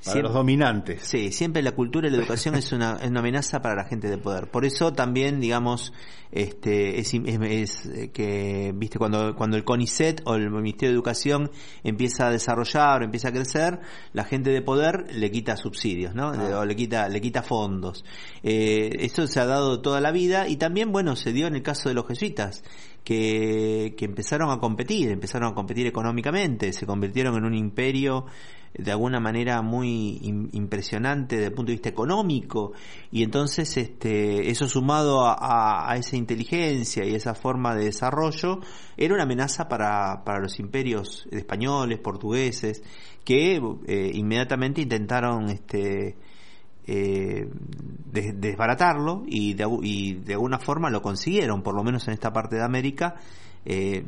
Para 0.03 0.13
Siempre- 0.13 0.21
los 0.23 0.33
dominantes. 0.33 1.01
Sí, 1.03 1.31
siempre 1.31 1.61
la 1.61 1.71
cultura 1.71 2.07
y 2.07 2.11
la 2.11 2.17
educación 2.17 2.55
es 2.55 2.71
una, 2.73 2.97
es 3.01 3.09
una 3.09 3.21
amenaza 3.21 3.61
para 3.61 3.75
la 3.75 3.85
gente 3.85 4.09
de 4.09 4.17
poder. 4.17 4.51
Por 4.51 4.65
eso 4.65 4.91
también, 4.91 5.39
digamos, 5.39 5.93
este, 6.31 6.99
es, 6.99 7.13
es- 7.13 7.39
es, 7.41 7.85
eh, 7.85 8.11
que, 8.11 8.73
viste, 8.75 8.97
cuando, 8.99 9.33
cuando 9.35 9.55
el 9.55 9.63
CONICET 9.63 10.21
o 10.25 10.35
el 10.35 10.49
Ministerio 10.49 10.89
de 10.89 10.95
Educación 10.95 11.51
empieza 11.83 12.27
a 12.27 12.31
desarrollar 12.31 13.01
o 13.01 13.05
empieza 13.05 13.29
a 13.29 13.31
crecer, 13.31 13.79
la 14.11 14.25
gente 14.25 14.49
de 14.49 14.61
poder 14.61 15.05
le 15.15 15.31
quita 15.31 15.55
subsidios, 15.55 16.13
¿no? 16.15 16.33
Le- 16.33 16.53
O 16.53 16.65
le 16.65 16.75
quita, 16.75 17.07
le 17.07 17.21
quita 17.21 17.41
fondos. 17.43 18.03
Eh, 18.43 18.89
esto 18.99 19.25
se 19.27 19.39
ha 19.39 19.45
dado 19.45 19.81
toda 19.81 20.01
la 20.01 20.11
vida 20.11 20.47
y 20.49 20.57
también, 20.57 20.91
bueno, 20.91 21.15
se 21.15 21.31
dio 21.31 21.47
en 21.47 21.55
el 21.55 21.61
caso 21.63 21.87
de 21.87 21.95
los 21.95 22.07
jesuitas, 22.07 22.63
que, 23.03 23.95
que 23.97 24.05
empezaron 24.05 24.49
a 24.51 24.59
competir, 24.59 25.11
empezaron 25.11 25.51
a 25.51 25.55
competir 25.55 25.87
económicamente, 25.87 26.71
se 26.73 26.85
convirtieron 26.85 27.35
en 27.37 27.45
un 27.45 27.53
imperio 27.53 28.25
de 28.75 28.91
alguna 28.91 29.19
manera 29.19 29.61
muy 29.61 30.19
im- 30.23 30.49
impresionante 30.53 31.35
desde 31.35 31.49
el 31.49 31.53
punto 31.53 31.69
de 31.69 31.75
vista 31.75 31.89
económico. 31.89 32.71
Y 33.11 33.21
entonces 33.21 33.77
este 33.77 34.49
eso 34.49 34.67
sumado 34.67 35.25
a, 35.27 35.33
a- 35.33 35.91
a 35.91 35.97
esa 35.97 36.15
inteligencia 36.17 37.05
y 37.05 37.13
esa 37.13 37.35
forma 37.35 37.75
de 37.75 37.85
desarrollo 37.85 38.61
era 38.97 39.13
una 39.13 39.23
amenaza 39.23 39.67
para, 39.67 40.23
para 40.23 40.39
los 40.39 40.59
imperios 40.59 41.27
españoles, 41.31 41.99
portugueses 41.99 42.81
que 43.23 43.61
eh, 43.87 44.11
inmediatamente 44.15 44.81
intentaron 44.81 45.49
este 45.49 46.15
eh, 46.87 47.47
des- 48.11 48.39
desbaratarlo 48.39 49.23
y 49.27 49.53
de, 49.53 49.65
y 49.83 50.13
de 50.15 50.33
alguna 50.33 50.59
forma 50.59 50.89
lo 50.89 51.01
consiguieron, 51.01 51.61
por 51.63 51.75
lo 51.75 51.83
menos 51.83 52.07
en 52.07 52.13
esta 52.13 52.31
parte 52.33 52.55
de 52.57 52.63
América, 52.63 53.15
eh, 53.65 54.03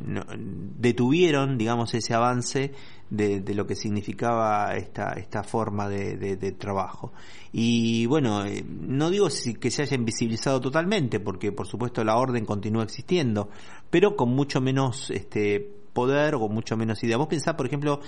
detuvieron, 0.78 1.56
digamos, 1.56 1.94
ese 1.94 2.14
avance 2.14 2.72
de, 3.08 3.40
lo 3.54 3.66
que 3.66 3.74
significaba 3.76 4.74
esta, 4.76 5.12
esta 5.14 5.42
forma 5.42 5.88
de 5.88 6.52
trabajo. 6.58 7.12
Y 7.58 8.04
bueno, 8.04 8.44
eh, 8.44 8.62
no 8.68 9.08
digo 9.08 9.30
si- 9.30 9.54
que 9.54 9.70
se 9.70 9.80
haya 9.80 9.96
invisibilizado 9.96 10.60
totalmente, 10.60 11.20
porque 11.20 11.52
por 11.52 11.66
supuesto 11.66 12.04
la 12.04 12.16
orden 12.18 12.44
continúa 12.44 12.82
existiendo, 12.84 13.48
pero 13.88 14.14
con 14.14 14.28
mucho 14.28 14.60
menos 14.60 15.08
este 15.10 15.66
poder 15.94 16.34
o 16.34 16.40
con 16.40 16.52
mucho 16.52 16.76
menos 16.76 17.02
idea. 17.02 17.16
Vos 17.16 17.28
pensás, 17.28 17.54
por 17.54 17.64
ejemplo, 17.64 18.00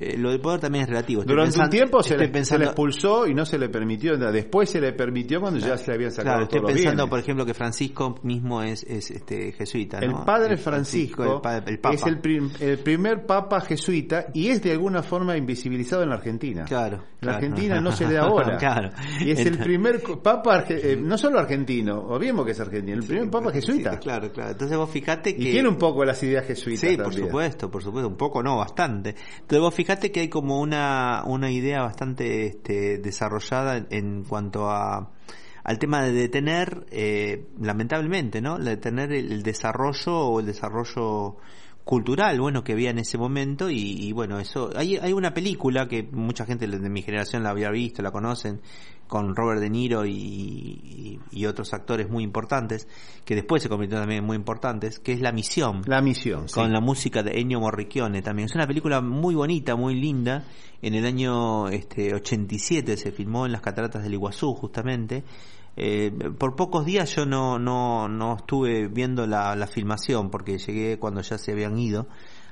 eh, 0.00 0.16
lo 0.16 0.30
del 0.30 0.40
poder 0.40 0.60
también 0.60 0.84
es 0.84 0.88
relativo. 0.88 1.20
Estoy 1.20 1.36
Durante 1.36 1.60
un 1.60 1.68
tiempo 1.70 2.02
se 2.02 2.14
estoy 2.14 2.26
le, 2.26 2.32
pensando- 2.32 2.58
se 2.58 2.58
le 2.58 2.64
expulsó 2.70 3.26
y 3.26 3.34
no 3.34 3.44
se 3.44 3.58
le 3.58 3.68
permitió. 3.68 4.16
Después 4.16 4.70
se 4.70 4.80
le 4.80 4.92
permitió 4.94 5.40
cuando 5.40 5.60
ya 5.60 5.76
se 5.76 5.88
le 5.90 5.94
habían 5.96 6.10
sacado 6.10 6.30
Claro, 6.36 6.42
estoy 6.44 6.60
todos 6.60 6.70
los 6.72 6.80
pensando, 6.80 7.08
por 7.08 7.18
ejemplo, 7.18 7.44
que 7.46 7.54
Francisco 7.54 8.18
mismo 8.22 8.62
es, 8.62 8.82
es 8.84 9.10
este 9.10 9.52
jesuita. 9.52 9.98
El 9.98 10.12
padre 10.24 10.56
Francisco, 10.56 11.36
el, 11.36 11.40
pa- 11.40 11.58
el 11.58 11.78
papa. 11.78 11.94
es 11.94 12.06
el, 12.06 12.18
prim- 12.18 12.50
el 12.60 12.78
primer 12.78 13.26
papa 13.26 13.60
jesuita 13.60 14.26
y 14.34 14.48
es 14.48 14.62
de 14.62 14.72
alguna 14.72 15.02
forma 15.02 15.36
invisibilizado 15.36 16.02
en 16.02 16.08
la 16.08 16.16
Argentina. 16.16 16.64
Claro. 16.64 16.96
En 16.96 17.18
claro. 17.20 17.36
Argentina 17.36 17.80
no 17.80 17.92
se 17.92 18.06
le 18.06 18.14
da 18.14 18.26
bola. 18.30 18.56
claro. 18.56 18.90
Y 19.20 19.30
es 19.30 19.44
el 19.44 19.58
primer 19.58 20.00
papa, 20.22 20.64
eh, 20.68 20.96
no 20.98 21.18
solo 21.18 21.38
argentino, 21.38 21.98
obviemos 21.98 22.46
que 22.46 22.52
es 22.52 22.60
argentino, 22.60 22.96
el 22.98 23.04
primer 23.06 23.28
papa 23.30 23.52
jesuita. 23.52 23.92
Sí, 23.92 23.98
claro, 23.98 24.32
claro. 24.32 24.52
Entonces 24.52 24.76
vos 24.78 24.88
fijate 24.90 25.36
que... 25.36 25.42
Y 25.42 25.52
tiene 25.52 25.68
un 25.68 25.76
poco 25.76 26.04
las 26.04 26.22
ideas 26.22 26.46
jesuitas 26.46 26.80
Sí, 26.90 26.96
por 26.96 27.12
supuesto, 27.12 27.70
por 27.70 27.82
supuesto, 27.82 28.08
un 28.08 28.16
poco 28.16 28.42
no, 28.42 28.56
bastante. 28.56 29.14
Entonces 29.40 29.60
vos 29.60 29.74
fijate 29.90 30.12
que 30.12 30.20
hay 30.20 30.28
como 30.28 30.60
una, 30.60 31.24
una 31.26 31.50
idea 31.50 31.82
bastante 31.82 32.46
este, 32.46 32.98
desarrollada 32.98 33.86
en, 33.90 34.22
cuanto 34.22 34.70
a 34.70 35.10
al 35.64 35.78
tema 35.78 36.02
de 36.02 36.12
detener, 36.12 36.86
eh, 36.90 37.48
lamentablemente, 37.60 38.40
¿no? 38.40 38.58
Detener 38.58 39.12
el 39.12 39.42
desarrollo 39.42 40.16
o 40.16 40.40
el 40.40 40.46
desarrollo 40.46 41.36
cultural, 41.84 42.40
bueno, 42.40 42.62
que 42.62 42.72
había 42.72 42.90
en 42.90 42.98
ese 42.98 43.18
momento 43.18 43.68
y, 43.70 43.76
y 43.78 44.12
bueno, 44.12 44.38
eso, 44.38 44.70
hay, 44.76 44.96
hay 44.96 45.12
una 45.12 45.34
película 45.34 45.88
que 45.88 46.02
mucha 46.12 46.44
gente 46.44 46.66
de 46.68 46.90
mi 46.90 47.02
generación 47.02 47.42
la 47.42 47.50
había 47.50 47.70
visto, 47.70 48.02
la 48.02 48.10
conocen, 48.12 48.60
con 49.08 49.34
Robert 49.34 49.60
De 49.60 49.70
Niro 49.70 50.06
y, 50.06 50.12
y- 50.12 51.18
y 51.32 51.46
otros 51.46 51.72
actores 51.74 52.08
muy 52.08 52.22
importantes, 52.22 52.86
que 53.24 53.34
después 53.34 53.60
se 53.62 53.68
convirtieron 53.68 54.02
también 54.04 54.20
en 54.20 54.26
muy 54.26 54.36
importantes, 54.36 55.00
que 55.00 55.12
es 55.12 55.20
La 55.20 55.32
Misión 55.32 55.82
La 55.86 56.00
misión. 56.00 56.48
sí. 56.48 56.54
con 56.54 56.72
la 56.72 56.80
música 56.80 57.22
de 57.24 57.40
Ennio 57.40 57.58
Morricone 57.60 58.22
también. 58.22 58.46
Es 58.46 58.54
una 58.54 58.66
película 58.68 59.00
muy 59.00 59.34
bonita, 59.34 59.74
muy 59.74 59.94
linda. 60.00 60.44
En 60.82 60.94
el 60.94 61.04
año 61.04 61.68
este, 61.68 62.14
87 62.14 62.96
se 62.96 63.10
filmó 63.10 63.46
en 63.46 63.52
las 63.52 63.60
cataratas 63.62 64.02
del 64.04 64.14
Iguazú, 64.14 64.54
justamente. 64.54 65.24
Eh, 65.82 66.12
por 66.38 66.56
pocos 66.56 66.84
días 66.84 67.16
yo 67.16 67.24
no, 67.24 67.58
no, 67.58 68.06
no 68.06 68.36
estuve 68.36 68.86
viendo 68.88 69.26
la, 69.26 69.66
filmación 69.66 70.28
porque 70.28 70.58
llegué 70.58 70.98
cuando 70.98 71.22
ya 71.22 71.38
se 71.38 71.52
habían 71.52 71.78
ido 71.78 72.06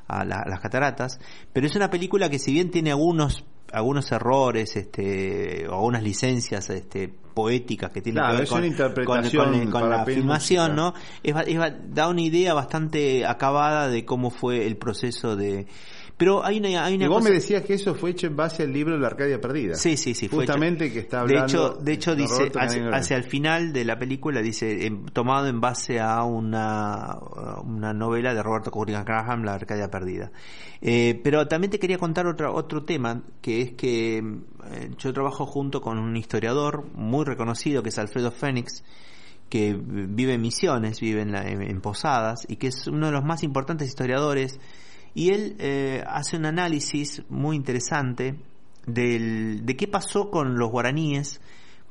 a, 0.07 0.23
a 0.23 0.25
las 0.25 0.61
cataratas, 0.61 1.21
pero 1.53 1.67
es 1.67 1.77
una 1.77 1.91
película 1.91 2.31
que 2.31 2.39
si 2.39 2.55
bien 2.55 2.71
tiene 2.71 2.91
algunos 2.91 3.45
algunos 3.71 4.11
errores 4.13 4.77
este 4.77 5.69
o 5.69 5.75
algunas 5.75 6.03
licencias 6.03 6.71
este 6.71 7.13
poéticas 7.39 7.91
que 7.93 8.03
tienen 8.03 8.21
Claro, 8.21 8.33
que 8.33 8.37
ver 8.39 8.45
es 8.45 8.51
con, 8.51 8.59
una 8.59 8.67
interpretación 8.67 9.45
con- 9.45 9.53
con- 9.63 9.71
con 9.71 9.81
para 9.83 9.97
la 9.99 10.05
filmación. 10.05 10.75
¿no? 10.75 10.93
Es 11.23 11.37
es 11.47 11.59
da 11.95 12.09
una 12.09 12.21
idea 12.23 12.53
bastante 12.53 13.25
acabada 13.25 13.89
de 13.89 14.05
cómo 14.05 14.31
fue 14.31 14.67
el 14.67 14.77
proceso 14.77 15.37
de... 15.37 15.67
Pero 16.17 16.45
hay 16.45 16.59
una, 16.59 16.85
hay 16.85 16.97
una 16.97 17.05
Y 17.05 17.07
vos 17.07 17.19
cosa- 17.19 17.29
me 17.29 17.35
decías 17.37 17.63
que 17.63 17.75
eso 17.75 17.95
fue 17.95 18.11
hecho 18.11 18.27
en 18.27 18.35
base 18.35 18.65
al 18.65 18.73
libro 18.73 18.99
La 18.99 19.07
Arcadia 19.07 19.41
Perdida. 19.41 19.77
Sí, 19.77 19.97
sí, 19.97 20.15
sí. 20.15 20.27
Fue 20.27 20.39
Justamente 20.41 20.87
hecho- 20.87 20.95
que 20.95 20.99
está 20.99 21.17
de 21.19 21.23
hablando. 21.39 21.47
hecho, 21.47 21.81
de 21.81 21.93
hecho 21.93 22.17
de 22.17 22.23
dice, 22.23 22.35
Roberto 22.51 22.59
hacia, 22.91 23.17
el 23.17 23.23
final 23.23 23.73
de 23.73 23.85
la 23.85 23.97
película, 24.01 24.43
dice, 24.43 24.85
em, 24.85 25.07
tomado 25.07 25.47
en 25.47 25.61
base 25.61 26.01
a 26.01 26.25
una, 26.25 27.17
una 27.63 27.95
novela 27.95 28.35
de 28.35 28.43
Roberto 28.43 28.73
Corrigan 28.73 29.05
Graham, 29.05 29.45
La 29.45 29.55
Arcadia 29.55 29.89
Perdida. 29.93 30.33
Eh, 30.81 31.21
pero 31.23 31.47
también 31.47 31.71
te 31.71 31.79
quería 31.79 31.99
contar 31.99 32.27
otro, 32.27 32.53
otro 32.53 32.83
tema, 32.85 33.23
que 33.41 33.63
es 33.63 33.73
que 33.75 34.19
eh, 34.19 34.23
yo 34.99 35.13
trabajo 35.13 35.47
junto 35.47 35.81
con 35.81 35.99
un 35.99 36.17
historiador 36.17 36.87
muy 36.95 37.25
reconocido, 37.25 37.83
que 37.83 37.89
es 37.91 37.99
Alfredo 37.99 38.31
Fénix, 38.31 38.85
que 39.49 39.75
vive 39.81 40.35
en 40.35 40.43
Misiones, 40.43 41.01
vive 41.01 41.23
en, 41.23 41.33
la- 41.33 41.49
en 41.49 41.81
Posadas, 41.81 42.45
y 42.49 42.57
que 42.57 42.67
es 42.69 42.87
uno 42.87 43.07
de 43.07 43.13
los 43.13 43.25
más 43.25 43.43
importantes 43.43 43.89
historiadores, 43.89 44.61
y 45.15 45.31
él 45.31 45.57
eh, 45.59 46.05
hace 46.07 46.37
un 46.37 46.45
análisis 46.47 47.23
muy 47.29 47.57
interesante 47.57 48.39
del, 48.87 49.65
de 49.65 49.77
qué 49.77 49.89
pasó 49.89 50.31
con 50.31 50.59
los 50.59 50.71
guaraníes 50.71 51.41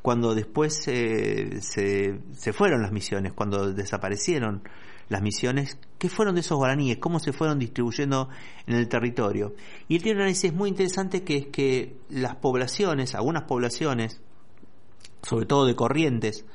cuando 0.01 0.35
después 0.35 0.87
eh, 0.87 1.59
se, 1.61 2.19
se 2.33 2.53
fueron 2.53 2.81
las 2.81 2.91
misiones, 2.91 3.33
cuando 3.33 3.73
desaparecieron 3.73 4.61
las 5.09 5.21
misiones, 5.21 5.77
qué 5.97 6.09
fueron 6.09 6.35
de 6.35 6.41
esos 6.41 6.57
guaraníes, 6.57 6.97
cómo 6.97 7.19
se 7.19 7.33
fueron 7.33 7.59
distribuyendo 7.59 8.29
en 8.65 8.75
el 8.75 8.87
territorio. 8.87 9.55
Y 9.87 9.95
él 9.95 10.03
tiene 10.03 10.17
un 10.17 10.21
análisis 10.23 10.53
muy 10.53 10.69
interesante 10.69 11.23
que 11.23 11.37
es 11.37 11.47
que 11.47 11.97
las 12.09 12.35
poblaciones, 12.35 13.15
algunas 13.15 13.43
poblaciones, 13.43 14.21
sobre 15.23 15.45
todo 15.45 15.65
de 15.65 15.75
corrientes, 15.75 16.45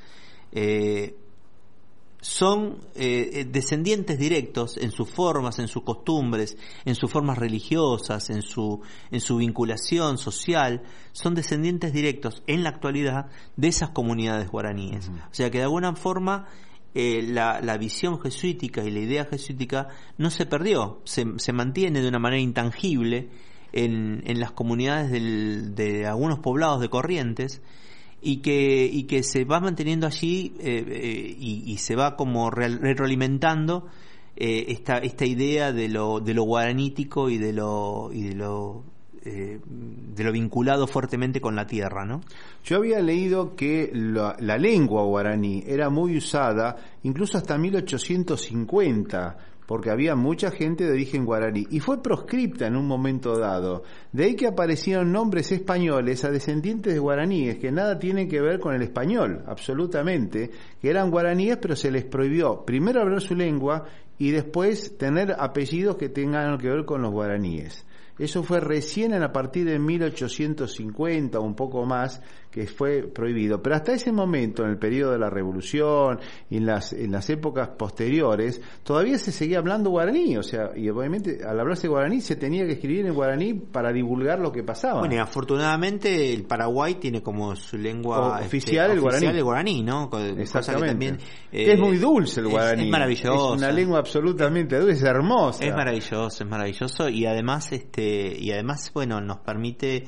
eh, 0.51 1.15
son 2.23 2.77
eh, 2.95 3.29
eh, 3.33 3.45
descendientes 3.45 4.17
directos 4.17 4.77
en 4.77 4.91
sus 4.91 5.09
formas, 5.09 5.59
en 5.59 5.67
sus 5.67 5.83
costumbres, 5.83 6.55
en 6.85 6.95
sus 6.95 7.11
formas 7.11 7.37
religiosas, 7.37 8.29
en 8.29 8.41
su, 8.41 8.81
en 9.11 9.19
su 9.19 9.37
vinculación 9.37 10.17
social, 10.17 10.83
son 11.11 11.35
descendientes 11.35 11.91
directos 11.91 12.41
en 12.47 12.63
la 12.63 12.69
actualidad 12.69 13.27
de 13.57 13.67
esas 13.67 13.89
comunidades 13.89 14.49
guaraníes. 14.49 15.09
O 15.09 15.33
sea 15.33 15.51
que 15.51 15.57
de 15.57 15.65
alguna 15.65 15.95
forma 15.97 16.47
eh, 16.95 17.23
la, 17.27 17.59
la 17.61 17.77
visión 17.77 18.19
jesuítica 18.21 18.83
y 18.83 18.91
la 18.91 18.99
idea 18.99 19.25
jesuítica 19.25 19.87
no 20.17 20.29
se 20.29 20.45
perdió, 20.45 21.01
se, 21.05 21.25
se 21.37 21.53
mantiene 21.53 22.01
de 22.01 22.07
una 22.07 22.19
manera 22.19 22.41
intangible 22.41 23.29
en, 23.71 24.21
en 24.25 24.39
las 24.39 24.51
comunidades 24.51 25.11
del- 25.11 25.73
de 25.75 26.05
algunos 26.05 26.39
poblados 26.39 26.79
de 26.81 26.89
Corrientes 26.89 27.61
y 28.21 28.37
que, 28.37 28.85
y 28.91 29.03
que 29.03 29.23
se 29.23 29.43
va 29.43 29.59
manteniendo 29.59 30.07
allí 30.07 30.53
eh, 30.59 30.85
eh, 30.87 31.35
y, 31.39 31.63
y 31.65 31.77
se 31.77 31.95
va 31.95 32.15
como 32.15 32.49
retroalimentando 32.51 33.87
eh, 34.35 34.65
esta, 34.69 34.97
esta 34.99 35.25
idea 35.25 35.71
de 35.73 35.89
lo, 35.89 36.19
de 36.19 36.33
lo 36.33 36.43
guaranítico 36.43 37.29
y 37.29 37.37
de 37.37 37.53
lo, 37.53 38.11
y 38.13 38.21
de 38.23 38.35
lo, 38.35 38.83
eh, 39.25 39.59
de 39.65 40.23
lo 40.23 40.33
vinculado 40.33 40.85
fuertemente 40.85 41.39
con 41.39 41.55
la 41.55 41.65
tierra, 41.65 42.05
¿no? 42.05 42.21
Yo 42.65 42.77
había 42.77 42.99
leído 42.99 43.55
que 43.55 43.89
la, 43.93 44.35
la 44.39 44.57
lengua 44.57 45.03
guaraní 45.03 45.63
era 45.65 45.89
muy 45.89 46.17
usada 46.17 46.75
incluso 47.03 47.37
hasta 47.37 47.57
1850, 47.57 49.37
porque 49.65 49.89
había 49.89 50.15
mucha 50.15 50.51
gente 50.51 50.83
de 50.83 50.91
origen 50.91 51.25
guaraní, 51.25 51.65
y 51.69 51.79
fue 51.79 52.03
proscripta 52.03 52.67
en 52.67 52.75
un 52.75 52.85
momento 52.85 53.37
dado. 53.37 53.83
De 54.11 54.25
ahí 54.25 54.35
que 54.35 54.47
aparecieron 54.47 55.11
nombres 55.11 55.51
españoles 55.51 56.25
a 56.25 56.29
descendientes 56.29 56.93
de 56.93 56.99
guaraníes, 56.99 57.57
que 57.59 57.71
nada 57.71 57.97
tienen 57.97 58.27
que 58.27 58.41
ver 58.41 58.59
con 58.59 58.75
el 58.75 58.81
español, 58.81 59.43
absolutamente, 59.47 60.51
que 60.81 60.89
eran 60.89 61.09
guaraníes, 61.09 61.57
pero 61.57 61.75
se 61.75 61.91
les 61.91 62.03
prohibió 62.03 62.65
primero 62.65 63.01
hablar 63.01 63.21
su 63.21 63.35
lengua 63.35 63.85
y 64.17 64.31
después 64.31 64.97
tener 64.97 65.35
apellidos 65.39 65.95
que 65.95 66.09
tengan 66.09 66.57
que 66.57 66.69
ver 66.69 66.85
con 66.85 67.01
los 67.01 67.11
guaraníes. 67.11 67.85
Eso 68.19 68.43
fue 68.43 68.59
recién 68.59 69.13
a 69.13 69.33
partir 69.33 69.65
de 69.65 69.79
1850 69.79 71.39
o 71.39 71.41
un 71.41 71.55
poco 71.55 71.85
más 71.85 72.21
que 72.53 72.67
fue 72.67 73.01
prohibido. 73.01 73.63
Pero 73.63 73.75
hasta 73.75 73.93
ese 73.93 74.11
momento, 74.11 74.63
en 74.63 74.69
el 74.69 74.77
periodo 74.77 75.13
de 75.13 75.17
la 75.19 75.29
Revolución 75.29 76.19
y 76.51 76.57
en 76.57 76.67
las, 76.67 76.93
en 76.93 77.11
las 77.11 77.27
épocas 77.31 77.69
posteriores, 77.69 78.61
todavía 78.83 79.17
se 79.17 79.31
seguía 79.31 79.57
hablando 79.57 79.89
guaraní. 79.89 80.37
O 80.37 80.43
sea, 80.43 80.69
y 80.75 80.87
obviamente 80.89 81.39
al 81.43 81.59
hablarse 81.59 81.87
guaraní 81.87 82.21
se 82.21 82.35
tenía 82.35 82.65
que 82.67 82.73
escribir 82.73 83.07
en 83.07 83.13
guaraní 83.15 83.55
para 83.55 83.91
divulgar 83.91 84.39
lo 84.39 84.51
que 84.51 84.61
pasaba. 84.63 84.99
Bueno, 84.99 85.15
y 85.15 85.17
afortunadamente 85.17 86.31
el 86.33 86.43
Paraguay 86.43 86.95
tiene 86.95 87.23
como 87.23 87.55
su 87.55 87.77
lengua 87.77 88.19
O- 88.19 88.33
este, 88.35 88.45
oficial 88.47 88.91
el 88.91 89.01
guaraní. 89.01 89.25
el 89.27 89.43
guaraní, 89.43 89.81
¿no? 89.83 90.09
Co- 90.09 90.17
cosa 90.19 90.35
que 90.35 90.41
Exactamente. 90.41 90.87
también, 90.89 91.17
Que 91.51 91.65
eh, 91.69 91.73
es 91.73 91.79
muy 91.79 91.97
dulce 91.97 92.39
el 92.41 92.45
es- 92.47 92.51
guaraní. 92.51 92.83
Es, 92.83 92.89
maravilloso. 92.89 93.55
Es 93.55 93.61
una 93.61 93.71
lengua 93.71 93.99
absolutamente 93.99 94.77
dulce, 94.77 94.93
es 94.97 95.03
hermosa. 95.03 95.65
Es 95.65 95.73
maravilloso, 95.73 96.43
es 96.43 96.49
maravilloso 96.49 97.09
y 97.09 97.25
además 97.25 97.71
este 97.71 98.37
y 98.39 98.51
además 98.51 98.91
bueno, 98.93 99.19
nos 99.21 99.37
permite 99.39 100.03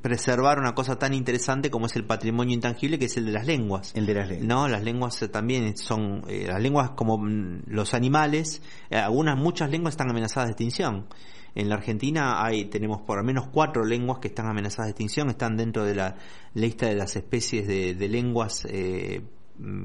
preservar 0.00 0.58
una 0.58 0.74
cosa 0.74 0.98
tan 0.98 1.14
interesante 1.14 1.70
como 1.70 1.86
es 1.86 1.96
el 1.96 2.04
patrimonio 2.04 2.54
intangible 2.54 2.98
que 2.98 3.06
es 3.06 3.16
el 3.16 3.26
de 3.26 3.32
las 3.32 3.46
lenguas. 3.46 3.92
El 3.94 4.06
de 4.06 4.14
las 4.14 4.28
lenguas. 4.28 4.48
No, 4.48 4.68
las 4.68 4.82
lenguas 4.82 5.22
eh, 5.22 5.28
también 5.28 5.76
son 5.76 6.24
eh, 6.28 6.46
las 6.48 6.60
lenguas 6.60 6.90
como 6.90 7.18
mm, 7.18 7.62
los 7.66 7.94
animales, 7.94 8.62
eh, 8.90 8.96
algunas 8.96 9.36
muchas 9.36 9.70
lenguas 9.70 9.92
están 9.92 10.10
amenazadas 10.10 10.48
de 10.48 10.52
extinción. 10.52 11.06
En 11.54 11.68
la 11.68 11.74
Argentina 11.74 12.44
hay 12.44 12.66
tenemos 12.66 13.02
por 13.02 13.18
lo 13.18 13.24
menos 13.24 13.48
cuatro 13.48 13.84
lenguas 13.84 14.18
que 14.20 14.28
están 14.28 14.46
amenazadas 14.46 14.86
de 14.86 14.90
extinción, 14.92 15.28
están 15.28 15.56
dentro 15.56 15.84
de 15.84 15.94
la 15.94 16.16
lista 16.54 16.86
de 16.86 16.94
las 16.94 17.14
especies 17.16 17.66
de, 17.66 17.94
de 17.94 18.08
lenguas 18.08 18.66
eh, 18.68 19.22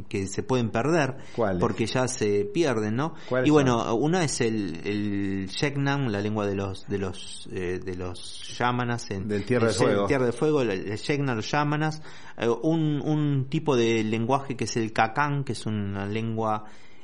que 0.09 0.27
se 0.27 0.43
pueden 0.43 0.69
perder 0.71 1.17
porque 1.59 1.85
ya 1.85 2.07
se 2.07 2.45
pierden, 2.45 2.95
¿no? 2.95 3.13
¿Cuáles 3.29 3.47
Y 3.47 3.51
bueno, 3.51 3.93
una 3.95 4.23
es 4.23 4.41
el, 4.41 4.79
el 4.85 5.47
Yeknam, 5.49 6.07
la 6.07 6.21
lengua 6.21 6.47
de 6.47 6.55
los 6.55 6.87
de 6.87 6.97
los 6.97 7.47
eh, 7.51 7.79
de 7.83 7.95
los 7.95 8.57
yámanas 8.57 9.11
en 9.11 9.27
Del 9.27 9.45
Tierra 9.45 9.67
el 9.67 9.73
del 9.73 9.83
Fuego. 9.83 10.05
Tierra 10.07 10.23
del 10.25 10.33
Fuego, 10.33 10.61
el, 10.61 10.69
el 10.71 11.25
los 11.35 11.51
yámanas, 11.51 12.01
eh, 12.37 12.47
un, 12.47 13.01
un 13.03 13.45
tipo 13.49 13.75
de 13.75 14.03
lenguaje 14.03 14.55
que 14.55 14.63
es 14.63 14.77
el 14.77 14.93
Kakán, 14.93 15.43
que 15.43 15.51
es 15.51 15.65
una 15.65 16.05
lengua 16.07 16.63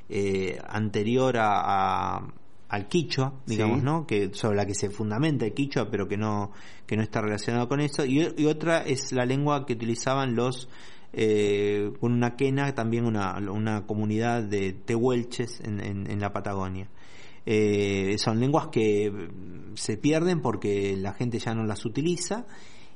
eh, 0.09 0.57
anterior 0.67 1.37
a, 1.37 2.15
a- 2.17 2.27
al 2.69 2.87
quichua, 2.87 3.35
digamos, 3.45 3.79
Sí. 3.79 3.85
¿no? 3.85 4.07
Que 4.07 4.33
sobre 4.33 4.57
la 4.57 4.65
que 4.65 4.73
se 4.73 4.89
fundamenta 4.89 5.45
el 5.45 5.53
quichua, 5.53 5.91
pero 5.91 6.07
que 6.07 6.17
no 6.17 6.51
que 6.87 6.97
no 6.97 7.03
está 7.03 7.21
relacionado 7.21 7.67
con 7.67 7.79
eso. 7.81 8.03
Y, 8.03 8.33
y 8.35 8.45
otra 8.47 8.79
es 8.83 9.11
la 9.11 9.25
lengua 9.25 9.65
que 9.67 9.73
utilizaban 9.73 10.33
los 10.35 10.69
eh, 11.13 11.93
con 11.99 12.11
una 12.11 12.35
quena, 12.35 12.73
también 12.73 13.05
una, 13.05 13.37
una 13.37 13.85
comunidad 13.85 14.43
de 14.43 14.73
tehuelches 14.73 15.61
en, 15.61 15.79
en, 15.79 16.09
en 16.09 16.19
la 16.19 16.33
Patagonia. 16.33 16.89
Eh, 17.45 18.15
son 18.19 18.39
lenguas 18.39 18.67
que 18.67 19.11
se 19.75 19.97
pierden 19.97 20.41
porque 20.41 20.95
la 20.97 21.13
gente 21.13 21.39
ya 21.39 21.53
no 21.53 21.63
las 21.65 21.85
utiliza 21.85 22.45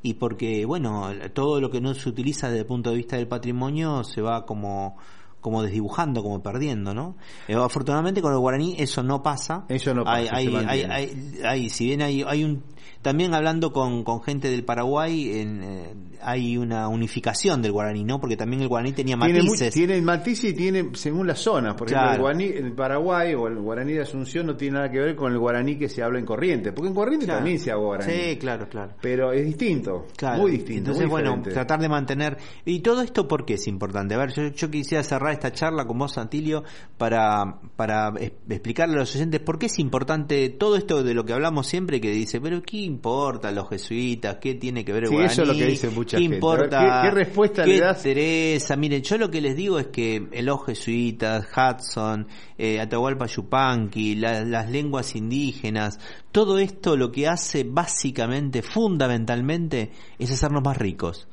y 0.01 0.15
porque, 0.15 0.65
bueno, 0.65 1.09
todo 1.33 1.59
lo 1.59 1.69
que 1.69 1.81
no 1.81 1.93
se 1.93 2.07
utiliza 2.09 2.47
desde 2.47 2.61
el 2.61 2.65
punto 2.65 2.91
de 2.91 2.97
vista 2.97 3.17
del 3.17 3.27
patrimonio 3.27 4.03
se 4.03 4.21
va 4.21 4.45
como 4.45 4.97
como 5.39 5.63
desdibujando, 5.63 6.23
como 6.23 6.41
perdiendo, 6.41 6.93
¿no? 6.93 7.15
Eh, 7.47 7.55
afortunadamente 7.55 8.21
con 8.21 8.33
el 8.33 8.39
guaraní 8.39 8.75
eso 8.79 9.03
no 9.03 9.21
pasa. 9.23 9.65
Eso 9.69 9.93
no 9.93 10.03
pasa, 10.03 10.35
Hay, 10.35 11.69
si 11.69 11.85
bien 11.85 12.01
hay, 12.01 12.23
hay 12.23 12.43
un 12.43 12.63
también 13.07 13.33
hablando 13.33 13.71
con, 13.71 14.03
con 14.03 14.21
gente 14.21 14.49
del 14.49 14.65
Paraguay 14.65 15.39
en, 15.39 15.63
eh, 15.63 15.93
hay 16.21 16.57
una 16.57 16.89
unificación 16.89 17.61
del 17.61 17.71
guaraní, 17.71 18.03
¿no? 18.03 18.19
Porque 18.19 18.35
también 18.35 18.61
el 18.61 18.67
guaraní 18.67 18.91
tenía 18.91 19.15
Tiene, 19.15 19.43
matices. 19.43 19.73
tiene 19.73 20.01
matices 20.01 20.51
y 20.51 20.53
tiene 20.53 20.89
según 20.91 21.25
las 21.25 21.39
zonas. 21.39 21.75
Por 21.75 21.87
ejemplo, 21.87 22.01
Claro. 22.09 22.15
el, 22.15 22.21
guaraní, 22.21 22.43
el 22.67 22.73
Paraguay 22.73 23.33
o 23.33 23.47
el 23.47 23.59
guaraní 23.59 23.93
de 23.93 24.01
Asunción 24.01 24.45
no 24.47 24.57
tiene 24.57 24.75
nada 24.79 24.91
que 24.91 24.99
ver 24.99 25.15
con 25.15 25.31
el 25.31 25.39
guaraní 25.39 25.77
que 25.77 25.87
se 25.87 26.03
habla 26.03 26.19
en 26.19 26.25
Corrientes. 26.25 26.73
Porque 26.73 26.89
en 26.89 26.95
Corrientes 26.95 27.27
Claro. 27.27 27.39
también 27.39 27.59
se 27.59 27.71
habla 27.71 27.85
guaraní. 27.85 28.11
Sí, 28.13 28.35
claro, 28.37 28.67
claro. 28.67 28.91
Pero 29.01 29.31
es 29.31 29.45
distinto. 29.45 30.07
Claro. 30.17 30.41
Muy 30.41 30.51
distinto. 30.51 30.79
Entonces, 30.91 31.03
muy 31.05 31.11
bueno, 31.11 31.41
tratar 31.43 31.79
de 31.79 31.87
mantener. 31.87 32.37
¿Y 32.65 32.79
todo 32.81 33.01
esto 33.03 33.25
por 33.25 33.45
qué 33.45 33.53
es 33.53 33.67
importante? 33.69 34.15
A 34.15 34.17
ver, 34.17 34.33
yo, 34.33 34.47
yo 34.49 34.69
quisiera 34.69 35.01
cerrar 35.03 35.31
esta 35.31 35.53
charla 35.53 35.85
con 35.87 35.97
vos, 35.97 36.11
Santilio, 36.11 36.65
para, 36.97 37.61
para 37.77 38.11
explicarle 38.49 38.95
a 38.95 38.99
los 38.99 39.15
oyentes 39.15 39.39
por 39.39 39.57
qué 39.59 39.67
es 39.67 39.79
importante 39.79 40.49
todo 40.49 40.75
esto 40.75 41.03
de 41.03 41.13
lo 41.13 41.23
que 41.23 41.31
hablamos 41.31 41.67
siempre, 41.67 42.01
que 42.01 42.11
dice, 42.11 42.41
pero 42.41 42.61
¿qué 42.61 42.77
importa 42.97 43.51
los 43.51 43.69
jesuitas? 43.69 44.37
¿Qué 44.41 44.55
tiene 44.55 44.83
que 44.83 44.91
ver 44.91 45.03
el 45.03 45.09
Sí, 45.09 45.15
eso 45.17 45.25
es 45.25 45.37
lo 45.37 45.43
guaraní? 45.45 45.59
que 45.59 45.65
dice 45.71 45.89
mucha 45.89 46.17
¿Qué 46.17 46.23
gente. 46.23 46.35
importa? 46.37 46.79
Ver, 46.81 46.89
¿qué- 46.89 47.01
qué 47.09 47.11
respuesta 47.15 47.63
¿Qué 47.63 47.69
le 47.69 47.79
das? 47.79 47.97
interesa? 47.99 48.75
Miren, 48.75 49.01
yo 49.03 49.17
lo 49.17 49.29
que 49.31 49.39
les 49.41 49.55
digo 49.55 49.79
es 49.79 49.87
que 49.87 50.27
los 50.41 50.65
jesuitas, 50.65 51.45
Hudson, 51.55 52.27
eh, 52.57 52.79
Atahualpa 52.81 53.27
Yupanqui, 53.27 54.15
la- 54.15 54.43
las 54.43 54.69
lenguas 54.69 55.15
indígenas, 55.15 55.99
todo 56.31 56.57
esto 56.57 56.97
lo 56.97 57.11
que 57.11 57.27
hace 57.27 57.63
básicamente, 57.63 58.61
fundamentalmente, 58.63 59.91
es 60.19 60.31
hacernos 60.31 60.63
más 60.63 60.77
ricos. 60.77 61.27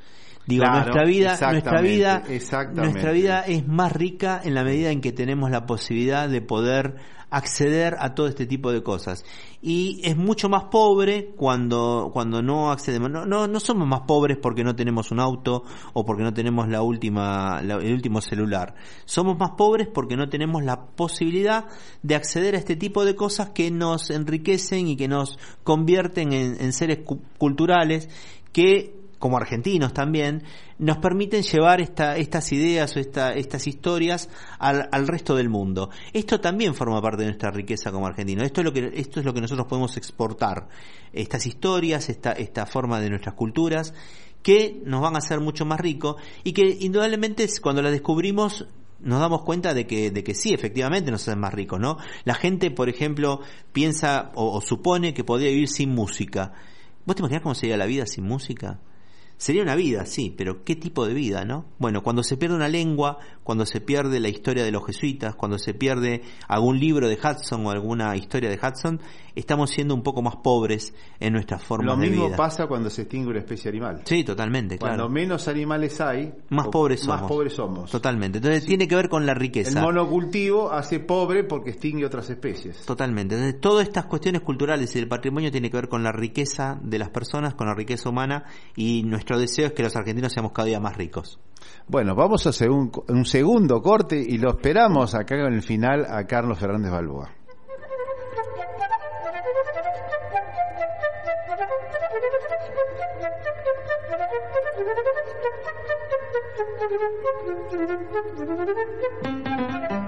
Digo, 0.46 0.62
Claro, 0.64 0.78
nuestra 0.80 1.04
vida, 1.04 1.36
nuestra 1.52 1.80
vida, 1.80 2.22
nuestra 2.82 3.12
vida 3.12 3.40
es 3.40 3.66
más 3.66 3.92
rica 3.92 4.40
en 4.44 4.54
la 4.54 4.62
medida 4.64 4.90
en 4.90 5.00
que 5.00 5.12
tenemos 5.12 5.50
la 5.50 5.64
posibilidad 5.66 6.28
de 6.28 6.42
poder 6.42 6.96
acceder 7.30 7.96
a 7.98 8.14
todo 8.14 8.28
este 8.28 8.46
tipo 8.46 8.70
de 8.70 8.82
cosas. 8.84 9.24
Y 9.60 10.00
es 10.04 10.16
mucho 10.16 10.48
más 10.48 10.64
pobre 10.70 11.30
cuando, 11.36 12.10
cuando 12.12 12.42
no 12.42 12.70
accedemos. 12.70 13.10
No, 13.10 13.24
no, 13.26 13.48
no 13.48 13.58
somos 13.58 13.88
más 13.88 14.02
pobres 14.02 14.36
porque 14.40 14.62
no 14.62 14.76
tenemos 14.76 15.10
un 15.10 15.18
auto 15.18 15.64
o 15.94 16.04
porque 16.04 16.22
no 16.22 16.32
tenemos 16.32 16.68
la 16.68 16.82
última, 16.82 17.60
la- 17.62 17.76
el 17.76 17.92
último 17.92 18.20
celular. 18.20 18.76
Somos 19.04 19.36
más 19.36 19.52
pobres 19.56 19.88
porque 19.92 20.14
no 20.16 20.28
tenemos 20.28 20.62
la 20.62 20.86
posibilidad 20.86 21.64
de 22.02 22.14
acceder 22.14 22.54
a 22.54 22.58
este 22.58 22.76
tipo 22.76 23.04
de 23.04 23.16
cosas 23.16 23.48
que 23.50 23.70
nos 23.72 24.10
enriquecen 24.10 24.86
y 24.86 24.96
que 24.96 25.08
nos 25.08 25.36
convierten 25.64 26.32
en, 26.32 26.60
en 26.60 26.72
seres 26.72 26.98
cu- 27.04 27.22
culturales 27.38 28.08
que 28.52 29.02
como 29.24 29.38
argentinos 29.38 29.94
también, 29.94 30.42
nos 30.78 30.98
permiten 30.98 31.42
llevar 31.44 31.80
esta, 31.80 32.18
estas 32.18 32.52
ideas 32.52 32.94
o 32.94 33.00
esta, 33.00 33.32
estas 33.32 33.66
historias 33.66 34.28
al, 34.58 34.86
al 34.92 35.08
resto 35.08 35.34
del 35.34 35.48
mundo. 35.48 35.88
Esto 36.12 36.42
también 36.42 36.74
forma 36.74 37.00
parte 37.00 37.22
de 37.22 37.28
nuestra 37.28 37.50
riqueza 37.50 37.90
como 37.90 38.06
argentinos. 38.06 38.44
Esto 38.44 38.60
es 38.60 38.66
lo 38.66 38.72
que, 38.74 38.92
esto 38.96 39.20
es 39.20 39.24
lo 39.24 39.32
que 39.32 39.40
nosotros 39.40 39.66
podemos 39.66 39.96
exportar. 39.96 40.68
Estas 41.10 41.46
historias, 41.46 42.10
esta, 42.10 42.32
esta 42.32 42.66
forma 42.66 43.00
de 43.00 43.08
nuestras 43.08 43.34
culturas, 43.34 43.94
que 44.42 44.82
nos 44.84 45.00
van 45.00 45.14
a 45.14 45.20
hacer 45.20 45.40
mucho 45.40 45.64
más 45.64 45.80
ricos 45.80 46.16
y 46.42 46.52
que 46.52 46.76
indudablemente 46.80 47.48
cuando 47.62 47.80
las 47.80 47.92
descubrimos 47.92 48.66
nos 49.00 49.20
damos 49.20 49.40
cuenta 49.40 49.72
de 49.72 49.86
que, 49.86 50.10
de 50.10 50.22
que 50.22 50.34
sí, 50.34 50.52
efectivamente 50.52 51.10
nos 51.10 51.26
hacen 51.26 51.40
más 51.40 51.54
ricos, 51.54 51.80
¿no? 51.80 51.96
La 52.24 52.34
gente, 52.34 52.70
por 52.70 52.90
ejemplo, 52.90 53.40
piensa 53.72 54.32
o, 54.34 54.60
supone 54.60 55.14
que 55.14 55.24
podría 55.24 55.48
vivir 55.48 55.68
sin 55.68 55.94
música. 55.94 56.52
¿Vos 57.06 57.16
te 57.16 57.22
imaginás 57.22 57.42
cómo 57.42 57.54
sería 57.54 57.78
la 57.78 57.86
vida 57.86 58.04
sin 58.04 58.24
música? 58.24 58.80
Sería 59.36 59.62
una 59.62 59.74
vida, 59.74 60.06
sí, 60.06 60.32
pero 60.36 60.64
¿qué 60.64 60.76
tipo 60.76 61.06
de 61.06 61.12
vida, 61.12 61.44
no? 61.44 61.66
Bueno, 61.78 62.02
cuando 62.02 62.22
se 62.22 62.36
pierde 62.36 62.54
una 62.54 62.68
lengua, 62.68 63.18
cuando 63.42 63.66
se 63.66 63.80
pierde 63.80 64.20
la 64.20 64.28
historia 64.28 64.64
de 64.64 64.70
los 64.70 64.86
jesuitas, 64.86 65.34
cuando 65.34 65.58
se 65.58 65.74
pierde 65.74 66.22
algún 66.46 66.78
libro 66.78 67.08
de 67.08 67.18
Hudson 67.18 67.66
o 67.66 67.70
alguna 67.70 68.16
historia 68.16 68.48
de 68.48 68.56
Hudson, 68.56 69.00
estamos 69.34 69.70
siendo 69.70 69.94
un 69.94 70.02
poco 70.02 70.22
más 70.22 70.36
pobres 70.36 70.94
en 71.20 71.32
nuestras 71.32 71.62
formas 71.62 71.96
Lo 71.96 72.00
de 72.02 72.08
mismo 72.08 72.26
vida. 72.26 72.36
pasa 72.36 72.66
cuando 72.66 72.90
se 72.90 73.02
extingue 73.02 73.28
una 73.30 73.40
especie 73.40 73.68
animal. 73.70 74.02
Sí, 74.04 74.24
totalmente, 74.24 74.78
Cuando 74.78 74.96
claro. 75.04 75.08
menos 75.10 75.48
animales 75.48 76.00
hay, 76.00 76.32
Más 76.50 76.68
pobres 76.68 77.00
somos. 77.00 77.20
Más 77.22 77.28
pobres 77.28 77.52
somos. 77.54 77.90
Totalmente. 77.90 78.38
Entonces 78.38 78.64
tiene 78.64 78.86
que 78.88 78.96
ver 78.96 79.08
con 79.08 79.26
la 79.26 79.32
El 79.32 79.38
riqueza. 79.38 79.80
monocultivo 79.82 80.72
hace 80.72 81.00
pobre 81.00 81.44
porque 81.44 81.70
extingue 81.70 82.04
otras 82.06 82.28
especies. 82.30 82.84
Totalmente. 82.86 83.34
Entonces, 83.34 83.60
todas 83.60 83.86
estas 83.86 84.06
cuestiones 84.06 84.42
culturales 84.42 84.94
y 84.94 84.98
del 85.00 85.08
patrimonio 85.08 85.50
tiene 85.50 85.70
que 85.70 85.76
ver 85.76 85.88
con 85.88 86.02
la 86.02 86.12
riqueza 86.12 86.78
de 86.82 86.98
las 86.98 87.10
personas, 87.10 87.54
con 87.54 87.66
la 87.66 87.74
riqueza 87.74 88.08
humana 88.08 88.44
y 88.76 89.02
nuestro 89.04 89.38
deseo 89.38 89.66
es 89.66 89.72
que 89.72 89.82
los 89.82 89.96
argentinos 89.96 90.32
seamos 90.32 90.52
cada 90.52 90.66
día 90.66 90.80
más 90.80 90.96
ricos. 90.96 91.38
Bueno, 91.88 92.14
vamos 92.14 92.46
a 92.46 92.50
hacer 92.50 92.70
un, 92.70 92.90
un 93.08 93.24
segundo 93.24 93.80
corte 93.82 94.16
y 94.18 94.38
lo 94.38 94.50
esperamos 94.50 95.14
acá 95.14 95.34
en 95.36 95.52
el 95.54 95.62
final 95.62 96.04
a 96.08 96.26
Carlos 96.26 96.58
Fernández 96.58 96.90
Balboa. 96.92 97.30
Thank 107.06 107.22
you. 109.92 110.03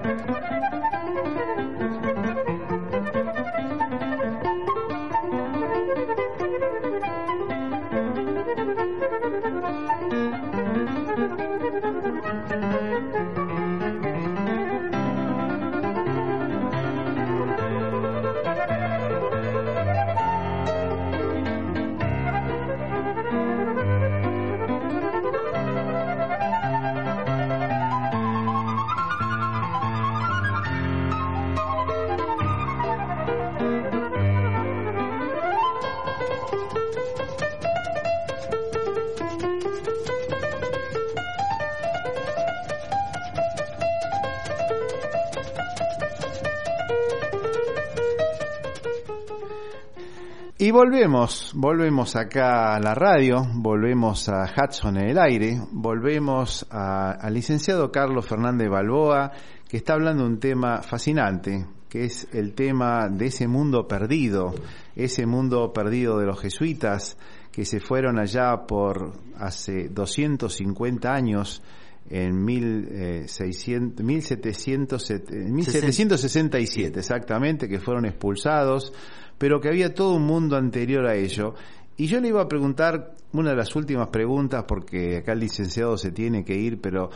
Y 50.66 50.72
volvemos, 50.72 51.52
volvemos 51.54 52.16
acá 52.16 52.74
a 52.74 52.80
la 52.80 52.92
radio, 52.92 53.46
volvemos 53.54 54.28
a 54.28 54.52
Hudson 54.52 54.96
en 54.96 55.10
el 55.10 55.18
aire, 55.20 55.60
volvemos 55.70 56.66
al 56.68 57.32
licenciado 57.32 57.92
Carlos 57.92 58.26
Fernández 58.26 58.68
Balboa, 58.68 59.30
que 59.68 59.76
está 59.76 59.92
hablando 59.92 60.24
de 60.24 60.30
un 60.30 60.40
tema 60.40 60.82
fascinante, 60.82 61.64
que 61.88 62.06
es 62.06 62.26
el 62.32 62.52
tema 62.54 63.08
de 63.08 63.26
ese 63.26 63.46
mundo 63.46 63.86
perdido, 63.86 64.56
ese 64.96 65.24
mundo 65.24 65.72
perdido 65.72 66.18
de 66.18 66.26
los 66.26 66.40
jesuitas 66.40 67.16
que 67.52 67.64
se 67.64 67.78
fueron 67.78 68.18
allá 68.18 68.66
por 68.66 69.12
hace 69.38 69.88
250 69.88 71.14
años 71.14 71.62
en 72.10 72.44
1600, 72.44 74.04
1700, 74.04 75.10
1767, 75.30 76.98
exactamente, 76.98 77.68
que 77.68 77.78
fueron 77.78 78.04
expulsados, 78.06 78.92
pero 79.38 79.60
que 79.60 79.68
había 79.68 79.94
todo 79.94 80.14
un 80.14 80.24
mundo 80.24 80.56
anterior 80.56 81.06
a 81.06 81.14
ello. 81.14 81.54
Y 81.96 82.06
yo 82.06 82.20
le 82.20 82.28
iba 82.28 82.42
a 82.42 82.48
preguntar 82.48 83.16
una 83.32 83.50
de 83.50 83.56
las 83.56 83.74
últimas 83.74 84.08
preguntas, 84.08 84.64
porque 84.66 85.18
acá 85.18 85.32
el 85.32 85.40
licenciado 85.40 85.96
se 85.96 86.10
tiene 86.10 86.44
que 86.44 86.54
ir, 86.54 86.80
pero 86.80 87.10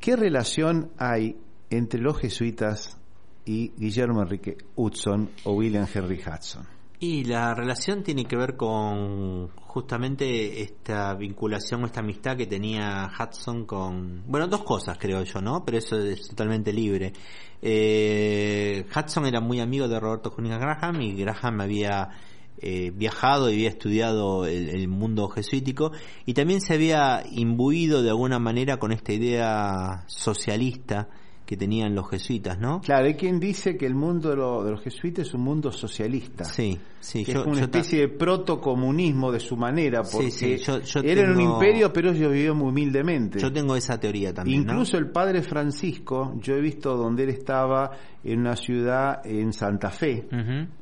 ¿qué 0.00 0.16
relación 0.16 0.90
hay 0.98 1.36
entre 1.70 2.00
los 2.00 2.18
jesuitas 2.18 2.98
y 3.44 3.72
Guillermo 3.76 4.22
Enrique 4.22 4.56
Hudson 4.76 5.30
o 5.44 5.52
William 5.52 5.86
Henry 5.92 6.20
Hudson? 6.20 6.73
Y 7.00 7.24
la 7.24 7.54
relación 7.54 8.02
tiene 8.02 8.24
que 8.24 8.36
ver 8.36 8.56
con 8.56 9.48
justamente 9.48 10.62
esta 10.62 11.14
vinculación, 11.14 11.84
esta 11.84 12.00
amistad 12.00 12.36
que 12.36 12.46
tenía 12.46 13.10
Hudson 13.18 13.66
con... 13.66 14.22
Bueno, 14.26 14.46
dos 14.46 14.62
cosas 14.62 14.96
creo 14.98 15.22
yo, 15.22 15.40
¿no? 15.40 15.64
Pero 15.64 15.78
eso 15.78 15.98
es 15.98 16.28
totalmente 16.28 16.72
libre. 16.72 17.12
Eh, 17.60 18.86
Hudson 18.94 19.26
era 19.26 19.40
muy 19.40 19.60
amigo 19.60 19.88
de 19.88 19.98
Roberto 19.98 20.30
Cunningham 20.30 20.60
Graham 20.60 21.00
y 21.02 21.14
Graham 21.14 21.60
había 21.60 22.10
eh, 22.58 22.92
viajado 22.94 23.50
y 23.50 23.54
había 23.54 23.70
estudiado 23.70 24.46
el, 24.46 24.70
el 24.70 24.86
mundo 24.86 25.28
jesuítico 25.28 25.90
y 26.24 26.34
también 26.34 26.60
se 26.60 26.74
había 26.74 27.24
imbuido 27.28 28.02
de 28.02 28.10
alguna 28.10 28.38
manera 28.38 28.78
con 28.78 28.92
esta 28.92 29.12
idea 29.12 30.04
socialista 30.06 31.08
que 31.46 31.56
tenían 31.58 31.94
los 31.94 32.08
jesuitas, 32.08 32.58
¿no? 32.58 32.80
Claro, 32.80 33.04
hay 33.06 33.14
quien 33.14 33.38
dice 33.38 33.76
que 33.76 33.84
el 33.86 33.94
mundo 33.94 34.30
de, 34.30 34.36
lo- 34.36 34.64
de 34.64 34.70
los 34.70 34.80
jesuitas 34.80 35.26
es 35.28 35.34
un 35.34 35.42
mundo 35.42 35.70
socialista. 35.70 36.44
Sí, 36.44 36.78
sí, 37.00 37.22
que 37.24 37.34
yo- 37.34 37.40
es 37.40 37.46
una 37.46 37.60
yo 37.60 37.68
ta- 37.70 37.78
especie 37.80 38.00
de 38.00 38.08
protocomunismo 38.08 39.30
de 39.30 39.40
su 39.40 39.56
manera, 39.56 40.02
Sí, 40.04 40.10
porque 40.16 40.30
sí, 40.30 40.56
yo- 40.56 40.80
yo 40.80 41.00
eran 41.00 41.32
un 41.32 41.36
tengo- 41.36 41.52
imperio, 41.54 41.92
pero 41.92 42.12
ellos 42.12 42.32
vivían 42.32 42.56
muy 42.56 42.68
humildemente. 42.70 43.38
Yo 43.38 43.52
tengo 43.52 43.76
esa 43.76 44.00
teoría 44.00 44.32
también. 44.32 44.64
¿no? 44.64 44.72
Incluso 44.72 44.96
el 44.96 45.10
padre 45.10 45.42
Francisco, 45.42 46.34
yo 46.40 46.54
he 46.54 46.60
visto 46.62 46.96
donde 46.96 47.24
él 47.24 47.30
estaba 47.30 47.90
en 48.22 48.40
una 48.40 48.56
ciudad 48.56 49.20
en 49.26 49.52
Santa 49.52 49.90
Fe, 49.90 50.26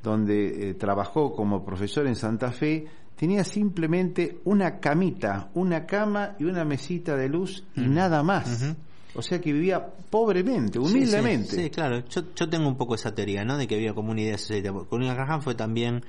donde 0.03 0.71
eh, 0.71 0.75
trabajó 0.75 1.33
como 1.33 1.65
profesor 1.65 2.07
en 2.07 2.15
Santa 2.15 2.53
Fe, 2.53 2.85
tenía 3.17 3.45
simplemente 3.45 4.39
una 4.45 4.79
camita, 4.79 5.51
una 5.55 5.87
cama 5.87 6.37
y 6.39 6.45
una 6.45 6.65
mesita 6.65 7.17
de 7.17 7.29
luz 7.29 7.65
y 7.77 7.81
nada 7.83 8.23
más. 8.23 8.75
O 9.15 9.23
sea 9.23 9.41
que 9.41 9.53
vivía 9.53 9.85
pobremente, 10.11 10.79
humildemente. 10.79 11.57
Sí, 11.57 11.63
sí, 11.65 11.71
claro. 11.71 12.03
Yo, 12.09 12.23
yo 12.35 12.49
tengo 12.49 12.67
un 12.69 12.77
poco 12.77 12.95
esa 12.95 13.15
teoría, 13.15 13.45
¿no? 13.45 13.57
De 13.59 13.67
que 13.67 13.75
había 13.77 13.93
como 13.95 14.11
una 14.13 14.21
idea 14.23 14.39
socialista. 14.39 14.73
Cunningham 14.73 15.17
Graham 15.17 15.43
fue 15.43 15.55
también 15.55 16.05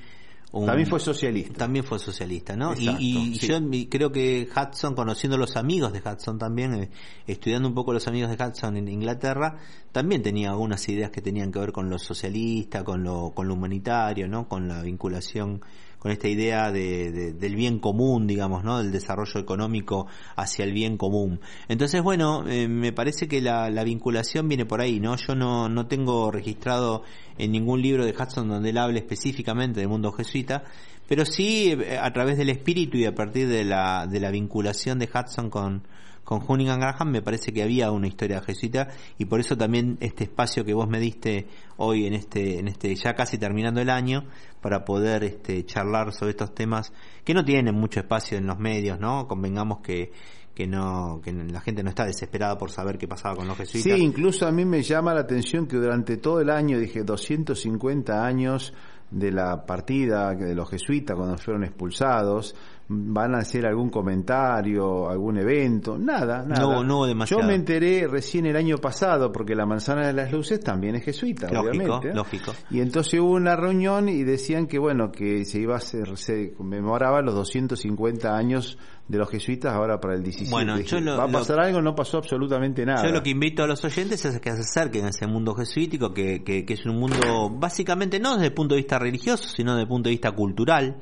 un- 0.52 0.66
También 0.66 0.88
fue 0.88 1.00
socialista. 1.00 1.58
también 1.58 1.84
fue 1.84 1.98
socialista, 1.98 2.54
¿no? 2.56 2.72
Y- 2.74 2.84
Exacto, 2.84 3.00
y, 3.02 3.34
sí. 3.40 3.46
yo 3.48 3.58
creo 3.90 4.12
que 4.12 4.48
Hudson, 4.54 4.94
conociendo 4.94 5.36
los 5.36 5.56
amigos 5.56 5.92
de 5.92 5.98
Hudson 5.98 6.38
también, 6.38 6.74
eh, 6.74 6.90
estudiando 7.26 7.66
un 7.68 7.74
poco 7.74 7.92
los 7.92 8.06
amigos 8.06 8.30
de 8.30 8.42
Hudson 8.42 8.76
en 8.76 8.86
Inglaterra, 8.88 9.58
también 9.90 10.22
tenía 10.22 10.50
algunas 10.50 10.88
ideas 10.88 11.10
que 11.10 11.20
tenían 11.20 11.50
que 11.50 11.58
ver 11.58 11.72
con 11.72 11.90
lo 11.90 11.98
socialista, 11.98 12.84
con 12.84 13.02
lo, 13.02 13.32
con 13.34 13.48
lo 13.48 13.54
humanitario, 13.54 14.28
¿no? 14.28 14.48
Con 14.48 14.68
la 14.68 14.80
vinculación, 14.82 15.60
con 16.04 16.12
esta 16.12 16.28
idea 16.28 16.70
de, 16.70 17.10
de- 17.12 17.32
del 17.32 17.56
bien 17.56 17.78
común, 17.78 18.26
digamos, 18.26 18.62
¿no? 18.62 18.76
Del 18.76 18.92
desarrollo 18.92 19.40
económico 19.40 20.06
hacia 20.36 20.66
el 20.66 20.72
bien 20.74 20.98
común. 20.98 21.40
Entonces, 21.66 22.02
bueno, 22.02 22.44
eh, 22.46 22.68
me 22.68 22.92
parece 22.92 23.26
que 23.26 23.40
la, 23.40 23.70
la 23.70 23.84
vinculación 23.84 24.46
viene 24.46 24.66
por 24.66 24.82
ahí, 24.82 25.00
¿no? 25.00 25.16
Yo 25.16 25.34
no, 25.34 25.70
no 25.70 25.86
tengo 25.86 26.30
registrado 26.30 27.04
en 27.38 27.52
ningún 27.52 27.80
libro 27.80 28.04
de 28.04 28.12
Hudson 28.12 28.48
donde 28.48 28.68
él 28.68 28.76
hable 28.76 28.98
específicamente 28.98 29.80
del 29.80 29.88
mundo 29.88 30.12
jesuita, 30.12 30.64
pero 31.08 31.24
sí 31.24 31.70
eh, 31.72 31.96
a 31.98 32.12
través 32.12 32.36
del 32.36 32.50
espíritu 32.50 32.98
y 32.98 33.06
a 33.06 33.14
partir 33.14 33.48
de 33.48 33.64
la, 33.64 34.06
de 34.06 34.20
la 34.20 34.30
vinculación 34.30 34.98
de 34.98 35.08
Hudson 35.08 35.48
con, 35.48 35.84
con 36.24 36.42
Hunningham 36.46 36.80
Graham, 36.80 37.10
me 37.10 37.22
parece 37.22 37.52
que 37.52 37.62
había 37.62 37.90
una 37.90 38.08
historia 38.08 38.40
jesuita 38.40 38.88
y 39.18 39.26
por 39.26 39.40
eso 39.40 39.56
también 39.56 39.98
este 40.00 40.24
espacio 40.24 40.64
que 40.64 40.74
vos 40.74 40.88
me 40.88 40.98
diste 40.98 41.46
hoy 41.76 42.06
en 42.06 42.14
este, 42.14 42.58
en 42.58 42.68
este 42.68 42.94
ya 42.94 43.14
casi 43.14 43.38
terminando 43.38 43.80
el 43.80 43.90
año 43.90 44.24
para 44.60 44.84
poder 44.84 45.24
este, 45.24 45.64
charlar 45.66 46.12
sobre 46.12 46.30
estos 46.30 46.54
temas 46.54 46.92
que 47.24 47.34
no 47.34 47.44
tienen 47.44 47.74
mucho 47.74 48.00
espacio 48.00 48.38
en 48.38 48.46
los 48.46 48.58
medios, 48.58 48.98
¿no? 48.98 49.28
Convengamos 49.28 49.80
que 49.80 50.10
que 50.54 50.68
no 50.68 51.20
que 51.22 51.32
la 51.32 51.60
gente 51.60 51.82
no 51.82 51.90
está 51.90 52.06
desesperada 52.06 52.56
por 52.56 52.70
saber 52.70 52.96
qué 52.96 53.08
pasaba 53.08 53.34
con 53.34 53.48
los 53.48 53.56
jesuitas. 53.56 53.98
Sí, 53.98 54.04
incluso 54.04 54.46
a 54.46 54.52
mí 54.52 54.64
me 54.64 54.82
llama 54.82 55.12
la 55.12 55.22
atención 55.22 55.66
que 55.66 55.76
durante 55.76 56.16
todo 56.16 56.40
el 56.40 56.48
año, 56.48 56.78
dije 56.78 57.02
250 57.02 58.24
años 58.24 58.72
de 59.10 59.30
la 59.30 59.66
partida 59.66 60.34
de 60.34 60.54
los 60.54 60.68
jesuitas 60.70 61.16
cuando 61.16 61.36
fueron 61.38 61.64
expulsados, 61.64 62.54
van 62.86 63.34
a 63.34 63.38
hacer 63.38 63.64
algún 63.66 63.88
comentario, 64.34 65.08
algún 65.08 65.38
evento, 65.38 65.96
nada, 65.98 66.42
nada. 66.46 66.60
No, 66.60 66.84
no 66.84 67.06
demasiado. 67.06 67.40
Yo 67.42 67.48
me 67.48 67.54
enteré 67.54 68.06
recién 68.06 68.44
el 68.46 68.56
año 68.56 68.76
pasado 68.78 69.32
porque 69.32 69.54
la 69.54 69.64
manzana 69.64 70.06
de 70.06 70.12
las 70.12 70.30
luces 70.30 70.60
también 70.60 70.94
es 70.96 71.04
jesuita, 71.04 71.48
Lógico, 71.50 71.70
obviamente. 71.70 72.14
lógico. 72.14 72.52
Y 72.70 72.80
entonces 72.80 73.18
hubo 73.20 73.32
una 73.32 73.56
reunión 73.56 74.08
y 74.08 74.22
decían 74.24 74.66
que 74.66 74.78
bueno, 74.78 75.10
que 75.10 75.44
se 75.46 75.60
iba 75.60 75.74
a 75.74 75.78
hacer, 75.78 76.16
se 76.18 76.52
conmemoraba 76.52 77.22
los 77.22 77.34
250 77.34 78.36
años 78.36 78.78
de 79.08 79.18
los 79.18 79.28
jesuitas 79.30 79.72
ahora 79.74 79.98
para 80.00 80.14
el 80.14 80.22
17. 80.22 80.50
Bueno, 80.50 80.78
yo 80.80 81.00
lo- 81.00 81.16
¿Va 81.16 81.24
a 81.24 81.26
lo- 81.26 81.32
pasar 81.38 81.60
algo? 81.60 81.80
No 81.80 81.94
pasó 81.94 82.18
absolutamente 82.18 82.84
nada. 82.84 83.02
Yo 83.06 83.12
lo 83.12 83.22
que 83.22 83.30
invito 83.30 83.62
a 83.62 83.66
los 83.66 83.84
oyentes 83.84 84.24
es 84.24 84.40
que 84.40 84.50
se 84.52 84.60
acerquen 84.60 85.06
a 85.06 85.08
ese 85.08 85.26
mundo 85.26 85.54
jesuítico, 85.54 86.12
que, 86.12 86.42
que, 86.44 86.64
que 86.64 86.74
es 86.74 86.84
un 86.86 86.96
mundo 86.98 87.50
básicamente 87.50 88.18
no 88.20 88.34
desde 88.34 88.46
el 88.48 88.52
punto 88.54 88.74
de 88.74 88.80
vista 88.82 88.98
religioso, 88.98 89.48
sino 89.48 89.72
desde 89.72 89.82
el 89.82 89.88
punto 89.88 90.08
de 90.08 90.12
vista 90.12 90.32
cultural, 90.32 90.96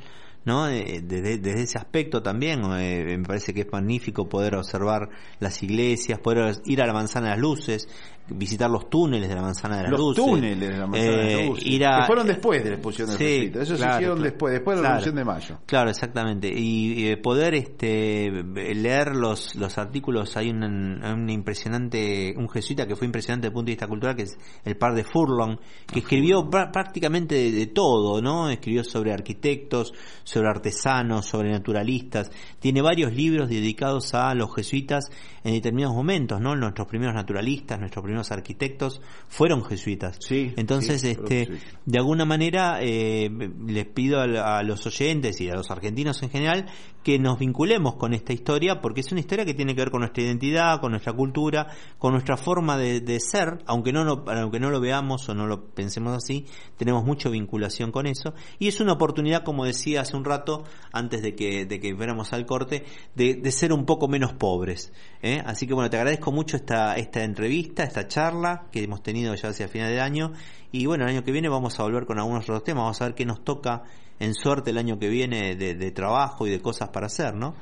¿no? 0.45 0.69
Eh, 0.69 1.01
Desde, 1.03 1.39
desde 1.39 1.63
ese 1.63 1.79
aspecto 1.79 2.23
también, 2.23 2.63
eh, 2.77 3.17
me 3.19 3.25
parece 3.25 3.55
que 3.55 3.63
es 3.63 3.73
magnífico 3.73 4.29
poder 4.29 4.57
observar 4.57 5.09
las 5.41 5.63
iglesias, 5.63 6.19
poder 6.19 6.57
ir 6.65 6.83
a 6.83 6.87
la 6.87 6.93
manzana 6.93 7.27
de 7.27 7.33
las 7.33 7.41
luces, 7.41 7.89
visitar 8.29 8.71
los 8.71 8.89
túneles 8.89 9.29
de 9.29 9.35
la 9.35 9.43
manzana 9.43 9.77
de 9.79 9.83
las 9.83 9.91
los 9.91 10.01
luces. 10.01 10.25
túneles 10.25 10.61
de 10.71 10.77
la 10.79 10.87
manzana 10.87 11.17
de 11.17 11.33
eh, 11.33 11.37
las 11.39 11.47
luces, 11.49 11.67
ir 11.67 11.85
a- 11.87 12.01
que 12.01 12.07
fueron 12.07 12.27
después 12.27 12.63
de 12.65 12.71
la 12.71 12.75
expulsión 12.77 13.07
de 13.09 13.13
los 13.15 13.19
Sí, 13.19 13.25
jesuitas. 13.27 13.63
Eso 13.63 13.77
se 13.77 13.89
hicieron 13.89 14.23
después, 14.23 14.53
después 14.55 14.77
de 14.77 14.83
la 14.83 14.89
Claro. 14.91 15.05
revolución 15.05 15.17
de 15.17 15.25
mayo. 15.25 15.59
Claro, 15.67 15.91
exactamente. 15.91 16.53
Y, 16.55 17.09
eh, 17.09 17.17
poder 17.17 17.55
este 17.55 18.31
leer 18.31 19.15
los, 19.17 19.55
los 19.57 19.77
artículos, 19.79 20.37
hay 20.37 20.51
un, 20.51 20.63
un 20.65 21.31
impresionante, 21.31 22.35
un 22.37 22.49
jesuita 22.49 22.87
que 22.87 22.97
fue 22.97 23.07
impresionante 23.07 23.47
desde 23.47 23.49
el 23.49 23.55
punto 23.55 23.67
de 23.67 23.73
vista 23.73 23.87
cultural, 23.87 24.17
que 24.17 24.23
es 24.23 24.39
el 24.65 24.77
par 24.77 24.95
de 24.95 25.05
Furlong, 25.05 25.59
que 25.93 26.01
escribió 26.01 26.49
prá- 26.51 26.71
prácticamente 26.71 27.35
de, 27.35 27.51
de 27.53 27.67
todo, 27.67 28.21
¿no? 28.23 28.51
Escribió 28.51 28.85
sobre 28.85 29.13
arquitectos, 29.13 29.93
sobre 30.25 30.49
artesanos, 30.49 31.27
sobre 31.27 31.51
naturalistas. 31.51 32.31
Tiene 32.61 32.83
varios 32.83 33.13
libros 33.13 33.49
dedicados 33.49 34.15
a 34.15 34.35
los 34.35 34.55
jesuitas 34.55 35.11
en 35.45 35.55
determinados 35.55 35.95
momentos, 35.97 36.41
¿no? 36.41 36.55
Nuestros 36.55 36.87
primeros 36.87 37.15
naturalistas, 37.15 37.79
nuestros 37.79 38.03
primeros 38.03 38.12
arquitectos 38.31 39.01
fueron 39.29 39.65
jesuitas. 39.65 40.19
Sí, 40.21 40.53
Entonces, 40.57 41.01
sí, 41.01 41.09
este, 41.09 41.49
de 41.85 41.99
alguna 41.99 42.25
manera 42.25 42.79
eh, 42.81 43.31
les 43.67 43.87
pido 43.87 44.21
a, 44.21 44.59
a 44.59 44.63
los 44.63 44.85
oyentes 44.87 45.41
y 45.41 45.49
a 45.49 45.55
los 45.55 45.71
argentinos 45.71 46.23
en 46.23 46.31
general 46.31 46.67
que 47.03 47.19
nos 47.19 47.39
vinculemos 47.39 47.97
con 47.97 48.15
esta 48.15 48.33
historia 48.33 48.81
porque 48.81 49.01
es 49.01 49.11
una 49.11 49.21
historia 49.21 49.45
que 49.45 49.55
tiene 49.55 49.75
que 49.75 49.81
ver 49.81 49.91
con 49.91 50.01
nuestra 50.01 50.23
identidad, 50.23 50.81
con 50.81 50.93
nuestra 50.93 51.13
cultura, 51.13 51.67
con 51.99 52.13
nuestra 52.13 52.37
forma 52.37 52.77
de, 52.77 53.01
de 53.01 53.21
ser, 53.21 53.59
aunque 53.67 53.93
no, 53.93 54.05
lo, 54.05 54.25
aunque 54.29 54.61
no 54.61 54.71
lo 54.71 54.81
veamos 54.81 55.29
o 55.29 55.35
no 55.35 55.47
lo 55.47 55.67
pensemos 55.67 56.17
así, 56.17 56.47
tenemos 56.77 57.05
mucha 57.05 57.29
vinculación 57.29 57.91
con 57.91 58.07
eso 58.07 58.35
y 58.59 58.69
es 58.69 58.81
una 58.81 58.93
oportunidad, 58.93 59.43
como 59.43 59.65
decía 59.65 60.03
hace 60.03 60.17
un 60.17 60.25
rato, 60.25 60.65
antes 60.93 61.23
de 61.23 61.35
que, 61.35 61.67
de 61.67 61.81
que 61.81 61.95
fuéramos 61.95 62.33
al 62.33 62.47
corte, 62.47 62.85
de, 63.15 63.35
de 63.35 63.53
ser 63.53 63.73
un 63.73 63.85
poco 63.85 64.09
menos 64.09 64.33
pobres. 64.35 64.93
¿eh? 65.23 65.43
Así 65.45 65.67
que 65.67 65.75
bueno, 65.75 65.91
te 65.91 65.97
agradezco 65.97 66.31
mucho 66.33 66.57
esta, 66.57 66.95
esta 66.95 67.25
entrevista, 67.25 67.83
esta 67.83 68.02
charla 68.09 68.67
que 68.71 68.83
hemos 68.85 69.03
tenido 69.03 69.35
ya 69.35 69.49
hacia 69.51 69.69
final 69.69 69.91
de 69.91 70.01
año 70.01 70.33
y 70.71 70.87
bueno, 70.87 71.05
el 71.05 71.11
año 71.11 71.25
que 71.25 71.33
viene 71.33 71.49
vamos 71.49 71.79
a 71.79 71.83
volver 71.83 72.07
con 72.07 72.19
algunos 72.19 72.45
otros 72.45 72.65
temas, 72.65 72.83
vamos 72.85 73.01
a 73.03 73.05
ver 73.07 73.15
qué 73.15 73.25
nos 73.27 73.45
toca 73.45 73.83
en 74.19 74.35
suerte 74.35 74.71
el 74.71 74.79
año 74.79 74.99
que 74.99 75.09
viene 75.09 75.57
de, 75.57 75.75
de 75.75 75.91
trabajo 75.91 76.47
y 76.47 76.51
de 76.51 76.61
cosas 76.61 76.89
para 76.91 77.07
hacer, 77.07 77.35
¿no? 77.35 77.55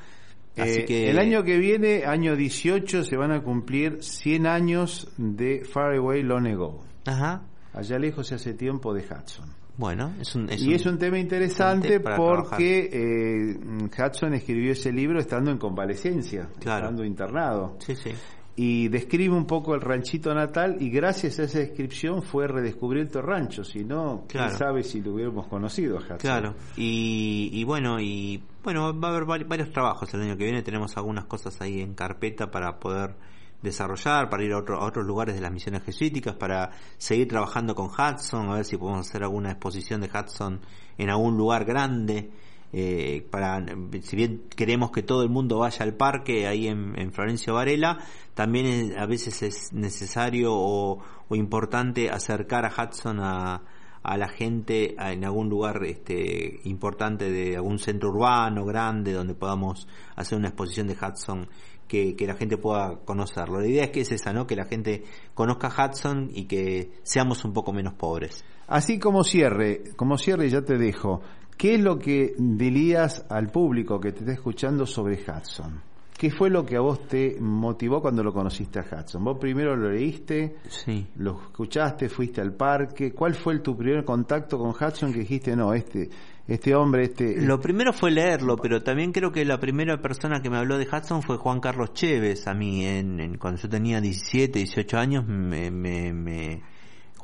Así 0.57 0.81
Eh, 0.81 0.85
que 0.85 1.11
El 1.11 1.19
año 1.19 1.43
que 1.45 1.57
viene, 1.59 2.05
año 2.05 2.37
18, 2.37 3.05
se 3.05 3.17
van 3.17 3.33
a 3.33 3.43
cumplir 3.43 4.03
100 4.03 4.47
años 4.47 5.09
de 5.17 5.65
Far 5.65 5.95
Away 5.97 6.23
Long 6.23 6.47
Ago. 6.49 6.85
Ajá. 7.07 7.43
Allá 7.73 7.99
lejos 7.99 8.27
se 8.27 8.35
hace 8.35 8.55
tiempo 8.55 8.93
de 8.93 9.03
Hudson. 9.03 9.49
Bueno, 9.77 10.13
es 10.21 10.35
un, 10.35 10.51
es 10.51 10.61
y 10.61 10.75
es 10.75 10.85
un 10.85 10.99
tema 10.99 11.19
interesante 11.19 12.01
porque 12.01 12.91
eh, 12.93 13.59
Hudson 13.87 14.35
escribió 14.35 14.73
ese 14.73 14.93
libro 14.93 15.19
estando 15.21 15.51
en 15.51 15.57
convalecencia, 15.57 16.49
Claro. 16.59 16.85
estando 16.85 17.05
internado. 17.05 17.77
Sí, 17.79 17.95
sí. 17.97 18.11
Y 18.57 18.89
describe 18.89 19.35
un 19.35 19.47
poco 19.47 19.75
el 19.75 19.81
ranchito 19.81 20.35
natal 20.35 20.77
y 20.81 20.91
gracias 20.91 21.39
a 21.39 21.45
esa 21.45 21.61
descripción 21.61 22.23
fue 22.23 22.47
redescubierto 22.47 23.21
el 23.21 23.27
rancho, 23.27 23.65
si 23.65 23.85
no, 23.85 24.25
quién 24.29 24.45
sabe 24.59 24.83
si 24.83 25.01
lo 25.01 25.15
hubiéramos 25.15 25.47
conocido 25.47 25.97
a 25.97 26.01
Hudson. 26.01 26.19
Claro, 26.19 26.55
y, 26.77 27.49
y 27.53 27.65
bueno, 27.65 27.99
y 28.01 28.43
bueno, 28.63 28.99
va 29.01 29.09
a 29.09 29.11
haber 29.13 29.25
vari- 29.25 29.49
varios 29.49 29.71
trabajos 29.73 30.13
el 30.13 30.23
año 30.23 30.37
que 30.37 30.45
viene, 30.45 30.63
tenemos 30.63 30.95
algunas 30.99 31.25
cosas 31.25 31.59
ahí 31.63 31.81
en 31.81 31.95
carpeta 31.95 32.51
para 32.51 32.79
poder 32.79 33.15
desarrollar, 33.63 34.29
para 34.29 34.43
ir 34.45 34.53
a, 34.53 34.59
otro- 34.59 34.81
a 34.81 34.85
otros 34.87 35.07
lugares 35.07 35.35
de 35.35 35.41
las 35.41 35.53
misiones 35.53 35.83
jesuíticas, 35.83 36.35
para 36.35 36.71
seguir 36.99 37.29
trabajando 37.29 37.75
con 37.75 37.87
Hudson, 37.87 38.51
a 38.51 38.55
ver 38.57 38.65
si 38.65 38.77
podemos 38.77 39.09
hacer 39.09 39.23
alguna 39.23 39.53
exposición 39.53 40.01
de 40.01 40.09
Hudson 40.09 40.61
en 40.99 41.09
algún 41.11 41.37
lugar 41.37 41.65
grande, 41.65 42.31
eh, 42.73 43.27
para, 43.31 43.65
si 44.03 44.17
bien 44.17 44.43
queremos 44.55 44.91
que 44.91 45.03
todo 45.03 45.23
el 45.23 45.29
mundo 45.31 45.59
vaya 45.59 45.85
al 45.85 45.95
parque 45.95 46.47
ahí 46.47 46.69
en, 46.69 46.99
en 46.99 47.13
Florencio 47.13 47.55
Varela, 47.55 47.99
también 48.35 48.67
es- 48.67 48.97
a 48.97 49.07
veces 49.07 49.43
es 49.43 49.73
necesario 49.73 50.53
o, 50.55 50.99
o 51.29 51.35
importante 51.37 52.11
acercar 52.11 52.65
a 52.65 52.69
Hudson 52.73 53.19
a, 53.21 53.63
a 54.03 54.17
la 54.17 54.29
gente 54.29 54.95
a- 54.99 55.13
en 55.13 55.25
algún 55.25 55.49
lugar 55.49 55.85
este, 55.85 56.61
importante 56.65 57.31
de 57.31 57.57
algún 57.57 57.79
centro 57.79 58.11
urbano 58.11 58.65
grande 58.65 59.13
donde 59.13 59.35
podamos 59.35 59.89
hacer 60.17 60.39
una 60.39 60.49
exposición 60.49 60.87
de 60.87 60.95
Hudson 60.95 61.49
que, 61.89 62.15
que 62.15 62.25
la 62.25 62.35
gente 62.35 62.57
pueda 62.57 63.01
conocerlo. 63.05 63.61
La 63.61 63.67
idea 63.67 63.85
es 63.85 63.91
que 63.91 64.03
es 64.03 64.13
esa, 64.13 64.33
¿no? 64.33 64.47
Que 64.47 64.55
la 64.55 64.65
gente 64.67 65.03
conozca 65.35 65.69
Hudson 65.77 66.31
y 66.33 66.45
que 66.45 66.93
seamos 67.03 67.45
un 67.45 67.53
poco 67.53 67.73
menos 67.73 67.95
pobres. 67.95 68.45
Así 68.69 69.01
como 69.01 69.25
cierre, 69.25 69.83
como 69.97 70.17
cierre 70.17 70.49
ya 70.49 70.63
te 70.63 70.79
dejo, 70.79 71.21
¿qué 71.61 71.75
es 71.75 71.81
lo 71.81 71.99
que 71.99 72.35
dirías 72.39 73.27
al 73.29 73.49
público 73.51 74.01
que 74.01 74.13
te 74.13 74.21
está 74.21 74.33
escuchando 74.33 74.87
sobre 74.87 75.17
Hudson? 75.17 75.83
¿Qué 76.17 76.31
fue 76.31 76.49
lo 76.51 76.65
que 76.67 76.77
a 76.77 76.81
vos 76.81 77.07
te 77.07 77.37
motivó 77.41 78.01
cuando 78.03 78.23
lo 78.23 78.33
conociste 78.33 78.79
a 78.79 78.83
Hudson? 78.85 79.23
¿Vos 79.25 79.39
primero 79.39 79.77
lo 79.77 79.91
leíste, 79.91 80.57
Sí. 80.69 81.07
lo 81.17 81.41
escuchaste, 81.43 82.09
fuiste 82.09 82.41
al 82.41 82.53
parque? 82.55 83.13
¿Cuál 83.13 83.35
fue 83.35 83.55
el- 83.55 83.63
tu 83.63 83.77
primer 83.77 84.05
contacto 84.05 84.59
con 84.59 84.71
Hudson 84.71 85.13
que 85.13 85.21
dijiste, 85.21 85.55
no, 85.57 85.73
este, 85.75 86.11
este 86.47 86.75
hombre, 86.75 87.05
este... 87.05 87.41
Lo 87.41 87.59
primero 87.61 87.93
fue 87.95 88.11
leerlo, 88.11 88.57
pero 88.59 88.83
también 88.83 89.13
creo 89.13 89.31
que 89.33 89.45
la 89.47 89.59
primera 89.61 90.01
persona 90.03 90.43
que 90.43 90.51
me 90.51 90.59
habló 90.59 90.77
de 90.79 90.87
Hudson 90.91 91.23
fue 91.23 91.37
Juan 91.39 91.61
Carlos 91.61 91.93
Chévez. 91.95 92.47
A 92.49 92.55
mí, 92.55 92.85
en, 92.85 93.19
en- 93.21 93.39
cuando 93.39 93.61
yo 93.61 93.69
tenía 93.71 94.01
17, 94.01 94.59
18 94.59 94.99
años, 94.99 95.27
me, 95.27 95.71
me- 95.71 96.13
me- 96.13 96.63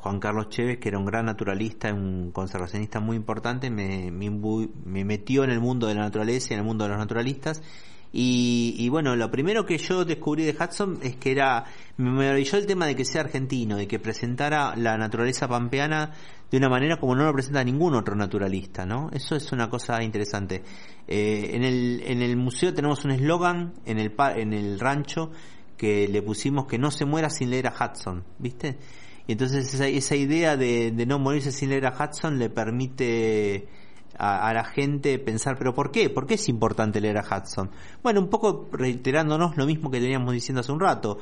Juan 0.01 0.19
Carlos 0.19 0.49
Chévez, 0.49 0.79
que 0.79 0.89
era 0.89 0.99
un 0.99 1.05
gran 1.05 1.25
naturalista, 1.25 1.93
un 1.93 2.31
conservacionista 2.31 2.99
muy 2.99 3.17
importante, 3.17 3.69
me, 3.69 4.11
me, 4.11 5.05
metió 5.05 5.43
en 5.43 5.49
el 5.49 5.59
mundo 5.59 5.87
de 5.87 5.95
la 5.95 6.01
naturaleza 6.01 6.49
y 6.49 6.53
en 6.53 6.59
el 6.59 6.65
mundo 6.65 6.85
de 6.85 6.89
los 6.91 6.99
naturalistas. 6.99 7.61
Y, 8.13 8.75
y 8.77 8.87
bueno, 8.89 9.15
lo 9.15 9.29
primero 9.29 9.65
que 9.65 9.77
yo 9.77 10.05
descubrí 10.05 10.45
de 10.45 10.55
Hudson 10.57 10.99
es 11.03 11.17
que 11.17 11.31
era, 11.31 11.65
me 11.97 12.09
maravilló 12.09 12.57
el 12.57 12.65
tema 12.65 12.85
de 12.85 12.95
que 12.95 13.03
sea 13.03 13.21
argentino, 13.21 13.75
de 13.75 13.87
que 13.87 13.99
presentara 13.99 14.75
la 14.75 14.97
naturaleza 14.97 15.47
pampeana 15.47 16.13
de 16.49 16.57
una 16.57 16.69
manera 16.69 16.97
como 16.97 17.15
no 17.15 17.25
lo 17.25 17.33
presenta 17.33 17.63
ningún 17.63 17.95
otro 17.95 18.15
naturalista, 18.15 18.85
¿no? 18.85 19.09
Eso 19.11 19.35
es 19.35 19.51
una 19.51 19.69
cosa 19.69 20.01
interesante. 20.01 20.63
Eh, 21.07 21.51
en, 21.53 21.63
el, 21.63 22.01
en 22.05 22.21
el 22.21 22.37
museo 22.37 22.73
tenemos 22.73 23.03
un 23.03 23.11
eslogan 23.11 23.73
en 23.85 23.99
el, 23.99 24.13
en 24.35 24.53
el 24.53 24.79
rancho 24.79 25.31
que 25.75 26.07
le 26.07 26.21
pusimos 26.21 26.65
que 26.65 26.77
no 26.77 26.91
se 26.91 27.05
muera 27.05 27.29
sin 27.29 27.49
leer 27.49 27.67
a 27.67 27.73
Hudson, 27.73 28.23
¿viste? 28.39 28.77
Y 29.27 29.33
entonces 29.33 29.73
esa, 29.73 29.87
esa 29.87 30.15
idea 30.15 30.55
de, 30.55 30.91
no 31.05 31.19
morirse 31.19 31.51
sin 31.51 31.69
leer 31.69 31.85
a 31.85 31.91
Hudson 31.91 32.39
le 32.39 32.49
permite 32.49 33.67
a, 34.17 34.47
a 34.47 34.53
la 34.53 34.63
gente 34.63 35.19
pensar, 35.19 35.57
pero 35.57 35.73
¿por 35.73 35.91
qué? 35.91 36.09
¿Por 36.09 36.25
qué 36.25 36.35
es 36.35 36.47
importante 36.47 37.01
leer 37.01 37.17
a 37.17 37.23
Hudson? 37.23 37.69
Bueno, 38.01 38.21
un 38.21 38.29
poco 38.29 38.69
reiterándonos 38.71 39.57
lo 39.57 39.65
mismo 39.65 39.91
que 39.91 39.99
veníamos 39.99 40.33
diciendo 40.33 40.61
hace 40.61 40.71
un 40.71 40.79
rato. 40.79 41.19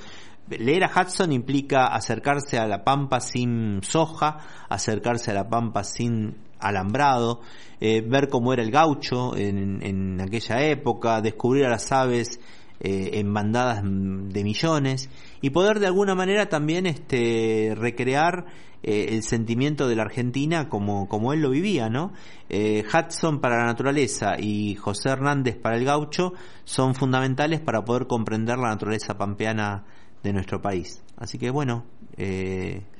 Leer 0.47 0.83
a 0.83 0.91
Hudson 1.01 1.31
implica 1.31 1.87
acercarse 1.87 2.59
a 2.59 2.67
la 2.67 2.83
pampa 2.83 3.19
sin 3.19 3.81
soja, 3.81 4.37
acercarse 4.69 5.31
a 5.31 5.33
la 5.33 5.49
pampa 5.49 5.83
sin 5.83 6.35
alambrado, 6.59 7.41
eh, 7.79 8.01
ver 8.01 8.29
cómo 8.29 8.53
era 8.53 8.61
el 8.61 8.69
gaucho 8.69 9.35
en, 9.35 9.81
en 9.81 10.21
aquella 10.21 10.61
época, 10.61 11.21
descubrir 11.21 11.65
a 11.65 11.69
las 11.69 11.91
aves 11.91 12.39
eh, 12.87 13.17
en 13.19 13.33
bandadas 13.33 13.81
de 13.83 14.43
millones 14.43 15.09
y 15.41 15.49
poder 15.49 15.79
de 15.79 15.87
alguna 15.87 16.13
manera 16.13 16.49
también 16.49 16.85
este, 16.85 17.73
recrear 17.75 18.45
eh, 18.83 19.07
el 19.09 19.23
sentimiento 19.23 19.87
de 19.87 19.95
la 19.95 20.03
Argentina 20.03 20.69
como, 20.69 21.09
como 21.09 21.33
él 21.33 21.41
lo 21.41 21.49
vivía, 21.49 21.89
¿no? 21.89 22.13
Eh, 22.47 22.83
Hudson 22.85 23.41
para 23.41 23.57
la 23.57 23.65
naturaleza 23.65 24.35
y 24.37 24.75
José 24.75 25.09
Hernández 25.09 25.57
para 25.57 25.77
el 25.77 25.83
gaucho 25.83 26.33
son 26.63 26.93
fundamentales 26.93 27.59
para 27.59 27.83
poder 27.83 28.05
comprender 28.05 28.59
la 28.59 28.69
naturaleza 28.69 29.17
pampeana 29.17 29.85
de 30.21 30.33
nuestro 30.33 30.61
país. 30.61 31.01
Así 31.17 31.39
que 31.39 31.49
bueno, 31.49 31.85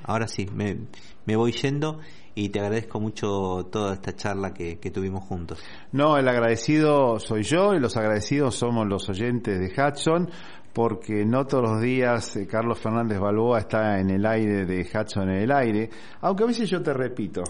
ahora 0.05 0.27
sí, 0.27 0.47
me, 0.53 1.35
voy 1.35 1.51
yendo 1.51 1.99
y 2.33 2.49
te 2.49 2.59
agradezco 2.59 2.99
mucho 2.99 3.67
toda 3.71 3.93
esta 3.93 4.15
charla 4.15 4.53
que, 4.53 4.79
que 4.79 4.91
tuvimos 4.91 5.23
juntos. 5.23 5.63
No, 5.91 6.17
el 6.17 6.27
agradecido 6.27 7.19
soy 7.19 7.43
yo 7.43 7.73
y 7.73 7.79
los 7.79 7.97
agradecidos 7.97 8.55
somos 8.55 8.87
los 8.87 9.09
oyentes 9.09 9.59
de 9.59 9.67
Hudson 9.67 10.29
porque 10.75 11.25
no 11.25 11.45
todos 11.47 11.63
los 11.63 11.81
días 11.81 12.35
eh, 12.35 12.45
Carlos 12.45 12.77
Fernández 12.79 13.17
Balboa 13.17 13.59
está 13.59 13.97
en 13.97 14.09
el 14.09 14.25
aire 14.25 14.65
de 14.65 14.81
Hudson 14.81 15.29
en 15.29 15.43
el 15.43 15.51
aire, 15.51 15.89
aunque 16.19 16.43
a 16.43 16.47
veces 16.47 16.69
yo 16.69 16.83
te 16.83 16.93
repito, 16.93 17.43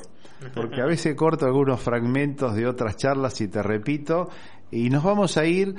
porque 0.54 0.80
a 0.80 0.86
veces 0.86 1.16
corto 1.16 1.48
algunos 1.48 1.82
fragmentos 1.82 2.56
de 2.56 2.68
otras 2.68 2.98
charlas 2.98 3.42
y 3.42 3.48
te 3.48 3.64
repito, 3.64 4.30
y 4.70 4.92
nos 4.92 5.04
vamos 5.04 5.38
a 5.38 5.46
ir 5.46 5.74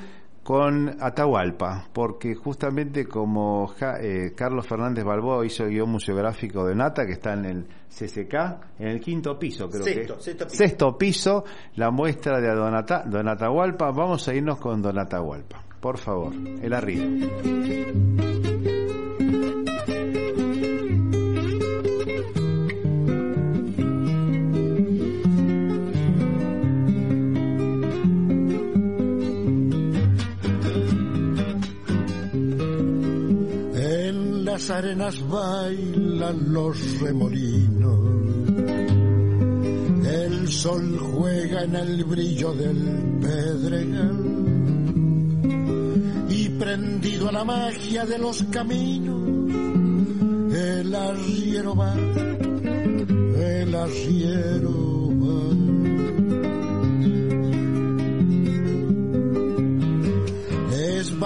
con 0.47 0.95
Atahualpa, 1.01 1.89
porque 1.91 2.33
justamente 2.33 3.05
como 3.05 3.67
Ja- 3.67 3.97
eh, 3.99 4.31
Carlos 4.33 4.65
Fernández 4.65 5.03
Balboa 5.03 5.45
hizo 5.45 5.65
el 5.65 5.71
guion 5.71 5.89
museográfico 5.89 6.65
de 6.65 6.73
Nata, 6.73 7.05
que 7.05 7.11
está 7.11 7.33
en 7.33 7.43
el 7.43 7.67
CCK, 7.89 8.33
en 8.79 8.87
el 8.87 9.01
quinto 9.01 9.37
piso, 9.37 9.69
creo 9.69 9.83
Sexto, 9.83 10.15
que 10.15 10.21
sexto 10.23 10.45
piso. 10.47 10.57
sexto 10.57 10.97
piso, 10.97 11.43
la 11.75 11.91
muestra 11.91 12.39
de 12.39 12.47
Don, 12.55 12.73
Ata- 12.73 13.03
Don 13.05 13.27
Atahualpa. 13.27 13.91
Vamos 13.91 14.25
a 14.29 14.33
irnos 14.33 14.57
con 14.59 14.81
Don 14.81 14.97
Atahualpa, 14.97 15.61
por 15.81 15.97
favor, 15.97 16.31
el 16.61 16.73
arriba. 16.73 17.03
Las 34.67 34.77
arenas 34.77 35.29
bailan 35.29 36.51
los 36.51 36.99
remolinos. 36.99 37.99
El 40.05 40.51
sol 40.51 40.99
juega 40.99 41.63
en 41.63 41.75
el 41.75 42.03
brillo 42.03 42.53
del 42.53 43.19
pedregal. 43.21 44.25
Y 46.29 46.49
prendido 46.49 47.29
a 47.29 47.31
la 47.31 47.45
magia 47.45 48.05
de 48.05 48.17
los 48.17 48.43
caminos, 48.43 49.29
el 50.53 50.95
arriero 50.95 51.75
va, 51.75 51.95
el 51.95 53.73
arriero 53.75 54.86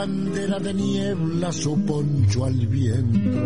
bandera 0.01 0.57
de 0.57 0.73
niebla 0.73 1.51
su 1.51 1.79
poncho 1.85 2.45
al 2.45 2.55
viento. 2.65 3.39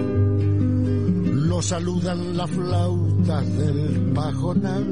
Lo 1.50 1.62
saludan 1.62 2.38
las 2.38 2.50
flautas 2.50 3.58
del 3.58 4.14
pajonal. 4.14 4.86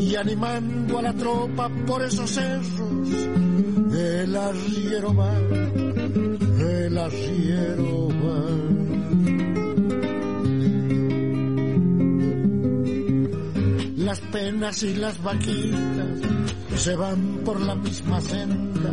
Y 0.00 0.16
animando 0.16 0.98
a 0.98 1.02
la 1.02 1.12
tropa 1.12 1.70
por 1.86 2.02
esos 2.02 2.28
cerros, 2.30 3.08
el 3.94 4.34
arriero 4.34 5.14
va, 5.14 5.38
el 6.78 6.98
arriero 6.98 8.08
va. 8.24 8.42
Las 13.98 14.20
penas 14.32 14.82
y 14.82 14.94
las 14.94 15.22
vaquitas 15.22 16.18
se 16.76 16.96
van 16.96 17.40
por 17.44 17.60
la 17.60 17.76
misma 17.76 18.20
senda. 18.20 18.92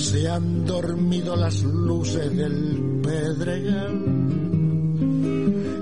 Se 0.00 0.28
han 0.28 0.64
dormido 0.64 1.36
las 1.36 1.62
luces 1.62 2.34
del 2.34 3.00
pedregal. 3.02 4.00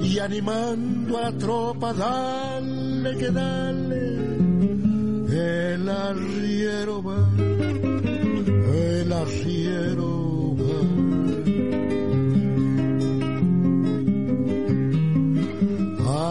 Y 0.03 0.19
animando 0.19 1.19
a 1.19 1.23
la 1.23 1.33
tropa, 1.39 1.93
dale 1.93 3.17
que 3.17 3.31
dale. 3.31 4.19
El 5.31 5.89
arriero 5.89 7.01
va, 7.01 7.31
el 8.75 9.13
arriero 9.13 10.57
va. 10.59 10.81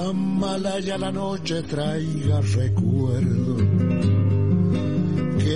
Amalaya 0.10 0.98
la 0.98 1.12
noche 1.12 1.64
traiga 1.64 2.42
recuerdo 2.42 3.47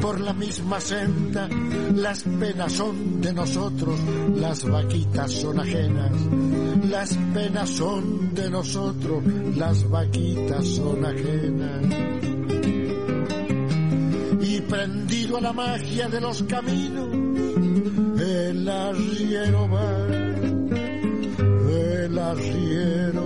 por 0.00 0.20
la 0.20 0.32
misma 0.32 0.80
senda. 0.80 1.48
Las 1.94 2.22
penas 2.22 2.72
son 2.72 3.20
de 3.20 3.32
nosotros, 3.32 3.98
las 4.36 4.64
vaquitas 4.64 5.32
son 5.32 5.60
ajenas. 5.60 6.12
Las 6.90 7.16
penas 7.34 7.70
son 7.70 8.34
de 8.34 8.50
nosotros, 8.50 9.24
las 9.56 9.88
vaquitas 9.88 10.66
son 10.66 11.04
ajenas. 11.04 11.82
Y 14.40 14.60
prendido 14.62 15.38
a 15.38 15.40
la 15.40 15.52
magia 15.52 16.08
de 16.08 16.20
los 16.20 16.42
caminos, 16.44 17.08
el 18.20 18.68
arriero 18.68 19.68
va 19.68 20.26
el 22.06 22.18
arriero 22.18 23.25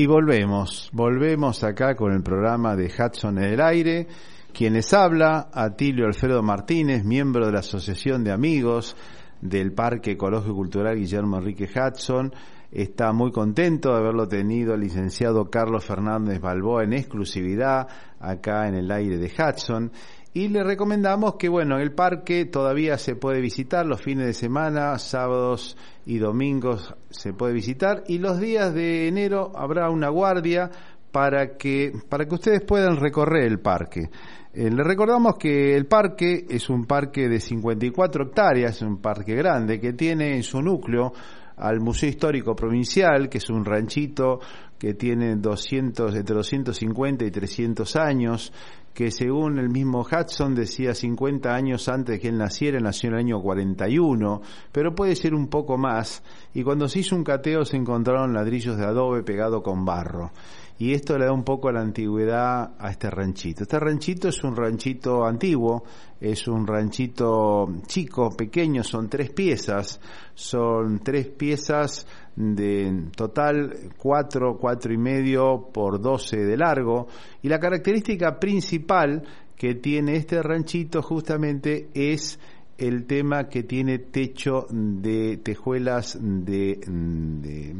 Y 0.00 0.06
volvemos, 0.06 0.88
volvemos 0.94 1.62
acá 1.62 1.94
con 1.94 2.12
el 2.12 2.22
programa 2.22 2.74
de 2.74 2.86
Hudson 2.86 3.36
en 3.36 3.44
el 3.44 3.60
aire. 3.60 4.06
Quien 4.50 4.72
les 4.72 4.94
habla, 4.94 5.50
Atilio 5.52 6.06
Alfredo 6.06 6.42
Martínez, 6.42 7.04
miembro 7.04 7.44
de 7.44 7.52
la 7.52 7.58
Asociación 7.58 8.24
de 8.24 8.32
Amigos 8.32 8.96
del 9.42 9.74
Parque 9.74 10.12
Ecológico 10.12 10.54
Cultural 10.54 10.96
Guillermo 10.96 11.36
Enrique 11.36 11.68
Hudson. 11.68 12.32
Está 12.72 13.12
muy 13.12 13.30
contento 13.30 13.90
de 13.90 13.98
haberlo 13.98 14.26
tenido 14.26 14.72
el 14.72 14.80
licenciado 14.80 15.50
Carlos 15.50 15.84
Fernández 15.84 16.40
Balboa 16.40 16.82
en 16.82 16.94
exclusividad 16.94 17.86
acá 18.20 18.68
en 18.68 18.76
el 18.76 18.90
aire 18.90 19.18
de 19.18 19.26
Hudson. 19.26 19.92
Y 20.32 20.46
le 20.48 20.62
recomendamos 20.62 21.34
que, 21.34 21.48
bueno, 21.48 21.78
el 21.78 21.92
parque 21.92 22.44
todavía 22.44 22.98
se 22.98 23.16
puede 23.16 23.40
visitar 23.40 23.84
los 23.84 24.00
fines 24.00 24.26
de 24.26 24.32
semana, 24.32 24.96
sábados 24.98 25.76
y 26.06 26.18
domingos 26.18 26.94
se 27.10 27.32
puede 27.32 27.52
visitar. 27.52 28.04
Y 28.06 28.18
los 28.18 28.38
días 28.38 28.72
de 28.72 29.08
enero 29.08 29.50
habrá 29.56 29.90
una 29.90 30.08
guardia 30.08 30.70
para 31.10 31.56
que, 31.56 31.92
para 32.08 32.26
que 32.26 32.34
ustedes 32.34 32.62
puedan 32.62 32.96
recorrer 32.96 33.44
el 33.44 33.58
parque. 33.58 34.08
Eh, 34.52 34.70
le 34.70 34.84
recordamos 34.84 35.34
que 35.36 35.74
el 35.76 35.86
parque 35.86 36.46
es 36.48 36.70
un 36.70 36.84
parque 36.84 37.28
de 37.28 37.40
54 37.40 38.24
hectáreas, 38.26 38.82
un 38.82 39.00
parque 39.00 39.34
grande, 39.34 39.80
que 39.80 39.94
tiene 39.94 40.36
en 40.36 40.44
su 40.44 40.62
núcleo 40.62 41.12
al 41.56 41.80
Museo 41.80 42.08
Histórico 42.08 42.54
Provincial, 42.54 43.28
que 43.28 43.38
es 43.38 43.50
un 43.50 43.64
ranchito 43.64 44.40
que 44.78 44.94
tiene 44.94 45.36
200, 45.36 46.14
entre 46.16 46.34
250 46.36 47.24
y 47.26 47.30
300 47.30 47.96
años, 47.96 48.50
que 48.94 49.10
según 49.10 49.58
el 49.58 49.68
mismo 49.68 50.00
Hudson 50.00 50.54
decía 50.54 50.94
50 50.94 51.54
años 51.54 51.88
antes 51.88 52.16
de 52.16 52.20
que 52.20 52.28
él 52.28 52.38
naciera, 52.38 52.80
nació 52.80 53.08
en 53.08 53.14
el 53.14 53.20
año 53.20 53.40
41, 53.40 54.42
pero 54.72 54.94
puede 54.94 55.14
ser 55.16 55.34
un 55.34 55.48
poco 55.48 55.78
más, 55.78 56.22
y 56.54 56.62
cuando 56.62 56.88
se 56.88 57.00
hizo 57.00 57.16
un 57.16 57.24
cateo 57.24 57.64
se 57.64 57.76
encontraron 57.76 58.34
ladrillos 58.34 58.76
de 58.76 58.84
adobe 58.84 59.22
pegado 59.22 59.62
con 59.62 59.84
barro. 59.84 60.32
Y 60.80 60.94
esto 60.94 61.18
le 61.18 61.26
da 61.26 61.32
un 61.32 61.44
poco 61.44 61.70
la 61.70 61.82
antigüedad 61.82 62.72
a 62.78 62.90
este 62.90 63.10
ranchito. 63.10 63.64
Este 63.64 63.78
ranchito 63.78 64.28
es 64.28 64.42
un 64.42 64.56
ranchito 64.56 65.26
antiguo, 65.26 65.84
es 66.18 66.48
un 66.48 66.66
ranchito 66.66 67.68
chico, 67.86 68.30
pequeño, 68.30 68.82
son 68.82 69.10
tres 69.10 69.30
piezas, 69.30 70.00
son 70.34 71.00
tres 71.00 71.26
piezas 71.26 72.06
de 72.40 73.10
total 73.14 73.92
cuatro, 73.98 74.56
cuatro 74.58 74.92
y 74.92 74.98
medio 74.98 75.68
por 75.72 76.00
doce 76.00 76.38
de 76.38 76.56
largo. 76.56 77.06
Y 77.42 77.48
la 77.48 77.58
característica 77.58 78.38
principal 78.38 79.22
que 79.56 79.74
tiene 79.74 80.16
este 80.16 80.42
ranchito 80.42 81.02
justamente 81.02 81.88
es 81.92 82.40
el 82.78 83.04
tema 83.06 83.48
que 83.48 83.64
tiene 83.64 83.98
techo 83.98 84.66
de 84.70 85.36
tejuelas 85.36 86.18
de, 86.20 86.80
de 86.86 87.74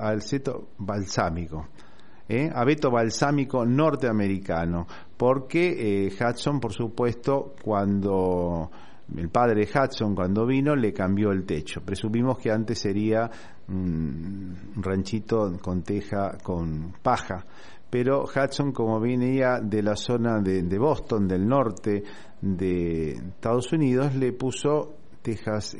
alceto 0.00 0.68
balsámico. 0.78 1.68
¿eh? 2.28 2.50
abeto 2.52 2.90
balsámico 2.90 3.64
norteamericano, 3.64 4.86
porque 5.16 6.06
eh, 6.06 6.12
Hudson, 6.12 6.60
por 6.60 6.72
supuesto, 6.72 7.54
cuando 7.62 8.70
el 9.16 9.30
padre 9.30 9.64
de 9.64 9.68
Hudson 9.68 10.14
cuando 10.14 10.46
vino 10.46 10.76
le 10.76 10.92
cambió 10.92 11.30
el 11.32 11.44
techo. 11.44 11.80
Presumimos 11.80 12.38
que 12.38 12.50
antes 12.50 12.78
sería 12.78 13.30
un 13.68 14.56
ranchito 14.76 15.58
con 15.60 15.82
teja, 15.82 16.38
con 16.42 16.94
paja. 17.02 17.44
Pero 17.90 18.24
Hudson, 18.24 18.72
como 18.72 19.00
venía 19.00 19.60
de 19.62 19.82
la 19.82 19.96
zona 19.96 20.40
de, 20.40 20.62
de 20.62 20.78
Boston, 20.78 21.26
del 21.26 21.46
norte 21.46 22.02
de 22.40 23.12
Estados 23.12 23.72
Unidos, 23.72 24.14
le 24.14 24.32
puso 24.32 24.96
tejas 25.22 25.76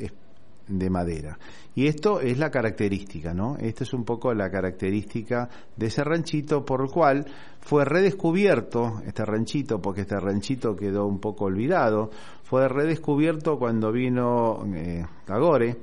de 0.69 0.89
madera. 0.89 1.37
Y 1.75 1.87
esto 1.87 2.19
es 2.19 2.37
la 2.37 2.49
característica, 2.49 3.33
¿no? 3.33 3.57
Esta 3.57 3.83
es 3.83 3.93
un 3.93 4.03
poco 4.03 4.33
la 4.33 4.49
característica 4.49 5.49
de 5.75 5.87
ese 5.87 6.03
ranchito 6.03 6.63
por 6.63 6.81
el 6.81 6.89
cual 6.89 7.25
fue 7.59 7.85
redescubierto 7.85 9.01
este 9.05 9.25
ranchito, 9.25 9.79
porque 9.81 10.01
este 10.01 10.19
ranchito 10.19 10.75
quedó 10.75 11.05
un 11.05 11.19
poco 11.19 11.45
olvidado, 11.45 12.11
fue 12.43 12.67
redescubierto 12.67 13.57
cuando 13.57 13.91
vino 13.91 14.63
eh, 14.75 15.05
Tagore. 15.25 15.77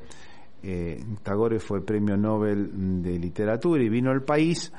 Eh, 0.69 1.01
Tagore 1.23 1.61
fue 1.61 1.87
premio 1.87 2.17
Nobel 2.17 3.01
de 3.01 3.21
literatura 3.21 3.85
y 3.85 3.89
vino 3.89 4.11
al 4.11 4.25
país 4.25 4.73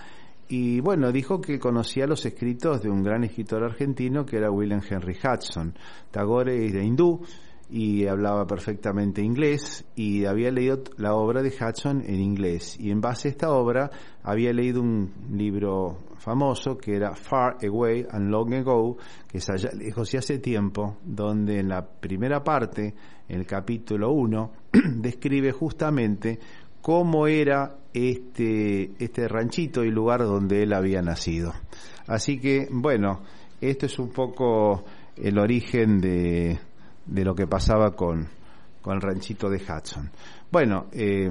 y 0.49 0.81
bueno, 0.81 1.13
dijo 1.13 1.39
que 1.39 1.59
conocía 1.59 2.05
los 2.05 2.25
escritos 2.25 2.81
de 2.81 2.89
un 2.89 3.03
gran 3.03 3.23
escritor 3.23 3.63
argentino 3.63 4.25
que 4.25 4.35
era 4.35 4.51
William 4.51 4.81
Henry 4.85 5.15
Hudson. 5.15 5.73
Tagore 6.11 6.67
era 6.67 6.83
hindú 6.83 7.21
y 7.69 8.07
hablaba 8.07 8.47
perfectamente 8.47 9.21
inglés 9.21 9.85
y 9.95 10.25
había 10.25 10.51
leído 10.51 10.83
la 10.97 11.15
obra 11.15 11.41
de 11.41 11.49
Hudson 11.49 12.01
en 12.05 12.21
inglés. 12.21 12.77
Y 12.79 12.91
en 12.91 13.01
base 13.01 13.27
a 13.27 13.31
esta 13.31 13.51
obra 13.51 13.91
había 14.23 14.53
leído 14.53 14.81
un 14.81 15.11
libro 15.31 15.97
famoso 16.17 16.77
que 16.77 16.95
era 16.95 17.13
Far 17.15 17.57
Away 17.63 18.05
and 18.09 18.29
Long 18.29 18.53
Ago 18.53 18.97
que 19.27 19.39
es 19.39 19.49
allá 19.49 19.69
lejos 19.73 20.13
y 20.13 20.17
hace 20.17 20.39
tiempo 20.39 20.97
donde 21.03 21.59
en 21.59 21.69
la 21.69 21.85
primera 21.85 22.43
parte 22.43 22.93
en 23.27 23.39
el 23.39 23.45
capítulo 23.45 24.11
1 24.11 24.51
describe 24.95 25.51
justamente 25.51 26.39
cómo 26.81 27.27
era 27.27 27.77
este, 27.93 28.91
este 28.97 29.27
ranchito 29.27 29.83
y 29.83 29.91
lugar 29.91 30.21
donde 30.21 30.63
él 30.63 30.73
había 30.73 31.01
nacido. 31.01 31.53
Así 32.07 32.39
que 32.39 32.67
bueno 32.71 33.21
esto 33.59 33.85
es 33.85 33.99
un 33.99 34.09
poco 34.09 34.85
el 35.17 35.37
origen 35.39 35.99
de, 35.99 36.59
de 37.07 37.25
lo 37.25 37.33
que 37.33 37.47
pasaba 37.47 37.95
con, 37.95 38.27
con 38.81 38.95
el 38.95 39.01
ranchito 39.01 39.49
de 39.49 39.57
Hudson. 39.57 40.09
Bueno, 40.51 40.87
eh, 40.91 41.29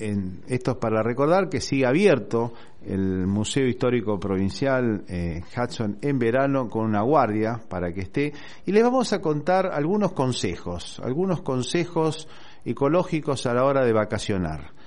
en, 0.00 0.42
esto 0.48 0.70
es 0.72 0.76
para 0.78 1.02
recordar 1.02 1.48
que 1.48 1.60
sigue 1.60 1.86
abierto 1.86 2.52
el 2.84 3.26
Museo 3.26 3.66
Histórico 3.66 4.18
Provincial 4.18 5.04
eh, 5.08 5.42
Hudson 5.56 5.98
en 6.00 6.18
verano 6.18 6.68
con 6.68 6.86
una 6.86 7.02
guardia 7.02 7.60
para 7.68 7.92
que 7.92 8.00
esté 8.00 8.32
y 8.64 8.72
les 8.72 8.82
vamos 8.82 9.12
a 9.12 9.20
contar 9.20 9.66
algunos 9.66 10.12
consejos, 10.12 11.00
algunos 11.04 11.42
consejos 11.42 12.28
ecológicos 12.64 13.46
a 13.46 13.54
la 13.54 13.64
hora 13.64 13.84
de 13.84 13.92
vacacionar. 13.92 14.79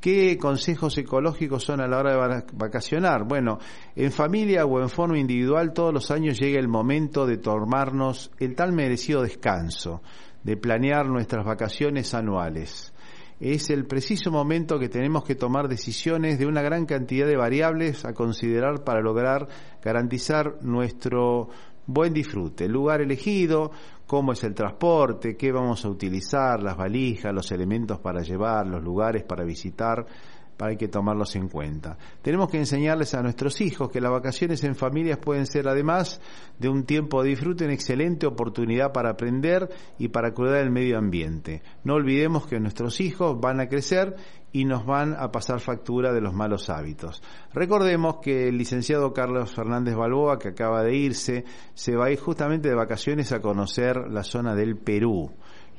¿Qué 0.00 0.38
consejos 0.38 0.96
ecológicos 0.96 1.62
son 1.62 1.82
a 1.82 1.86
la 1.86 1.98
hora 1.98 2.12
de 2.16 2.44
vacacionar? 2.54 3.24
Bueno, 3.24 3.58
en 3.94 4.10
familia 4.10 4.64
o 4.64 4.80
en 4.80 4.88
forma 4.88 5.18
individual 5.18 5.74
todos 5.74 5.92
los 5.92 6.10
años 6.10 6.40
llega 6.40 6.58
el 6.58 6.68
momento 6.68 7.26
de 7.26 7.36
tomarnos 7.36 8.30
el 8.38 8.54
tal 8.54 8.72
merecido 8.72 9.22
descanso, 9.22 10.00
de 10.42 10.56
planear 10.56 11.06
nuestras 11.06 11.44
vacaciones 11.44 12.14
anuales. 12.14 12.94
Es 13.40 13.68
el 13.68 13.86
preciso 13.86 14.30
momento 14.30 14.78
que 14.78 14.88
tenemos 14.88 15.24
que 15.24 15.34
tomar 15.34 15.68
decisiones 15.68 16.38
de 16.38 16.46
una 16.46 16.62
gran 16.62 16.86
cantidad 16.86 17.26
de 17.26 17.36
variables 17.36 18.04
a 18.06 18.14
considerar 18.14 18.84
para 18.84 19.02
lograr 19.02 19.48
garantizar 19.82 20.62
nuestro 20.62 21.48
buen 21.92 22.12
disfrute, 22.12 22.64
el 22.64 22.72
lugar 22.72 23.00
elegido, 23.00 23.70
cómo 24.06 24.32
es 24.32 24.42
el 24.44 24.54
transporte, 24.54 25.36
qué 25.36 25.52
vamos 25.52 25.84
a 25.84 25.88
utilizar, 25.88 26.62
las 26.62 26.76
valijas, 26.76 27.32
los 27.32 27.50
elementos 27.52 27.98
para 28.00 28.22
llevar, 28.22 28.66
los 28.66 28.82
lugares 28.82 29.22
para 29.22 29.44
visitar, 29.44 30.04
para 30.60 30.72
hay 30.72 30.76
que 30.76 30.88
tomarlos 30.88 31.36
en 31.36 31.48
cuenta. 31.48 31.96
Tenemos 32.20 32.50
que 32.50 32.58
enseñarles 32.58 33.14
a 33.14 33.22
nuestros 33.22 33.62
hijos 33.62 33.90
que 33.90 33.98
las 33.98 34.12
vacaciones 34.12 34.62
en 34.62 34.74
familias 34.76 35.16
pueden 35.16 35.46
ser 35.46 35.66
además 35.66 36.20
de 36.58 36.68
un 36.68 36.84
tiempo 36.84 37.22
de 37.22 37.30
disfrute 37.30 37.64
una 37.64 37.72
excelente 37.72 38.26
oportunidad 38.26 38.92
para 38.92 39.08
aprender 39.08 39.70
y 39.98 40.08
para 40.08 40.34
cuidar 40.34 40.58
el 40.58 40.70
medio 40.70 40.98
ambiente. 40.98 41.62
No 41.82 41.94
olvidemos 41.94 42.46
que 42.46 42.60
nuestros 42.60 43.00
hijos 43.00 43.40
van 43.40 43.58
a 43.58 43.68
crecer 43.68 44.16
y 44.52 44.66
nos 44.66 44.84
van 44.84 45.14
a 45.18 45.32
pasar 45.32 45.60
factura 45.60 46.12
de 46.12 46.20
los 46.20 46.34
malos 46.34 46.68
hábitos. 46.68 47.22
Recordemos 47.54 48.16
que 48.16 48.48
el 48.48 48.58
licenciado 48.58 49.14
Carlos 49.14 49.54
Fernández 49.54 49.94
Balboa, 49.94 50.38
que 50.38 50.48
acaba 50.48 50.82
de 50.82 50.94
irse, 50.94 51.46
se 51.72 51.96
va 51.96 52.08
a 52.08 52.10
ir 52.10 52.20
justamente 52.20 52.68
de 52.68 52.74
vacaciones 52.74 53.32
a 53.32 53.40
conocer 53.40 53.96
la 54.10 54.24
zona 54.24 54.54
del 54.54 54.76
Perú 54.76 55.30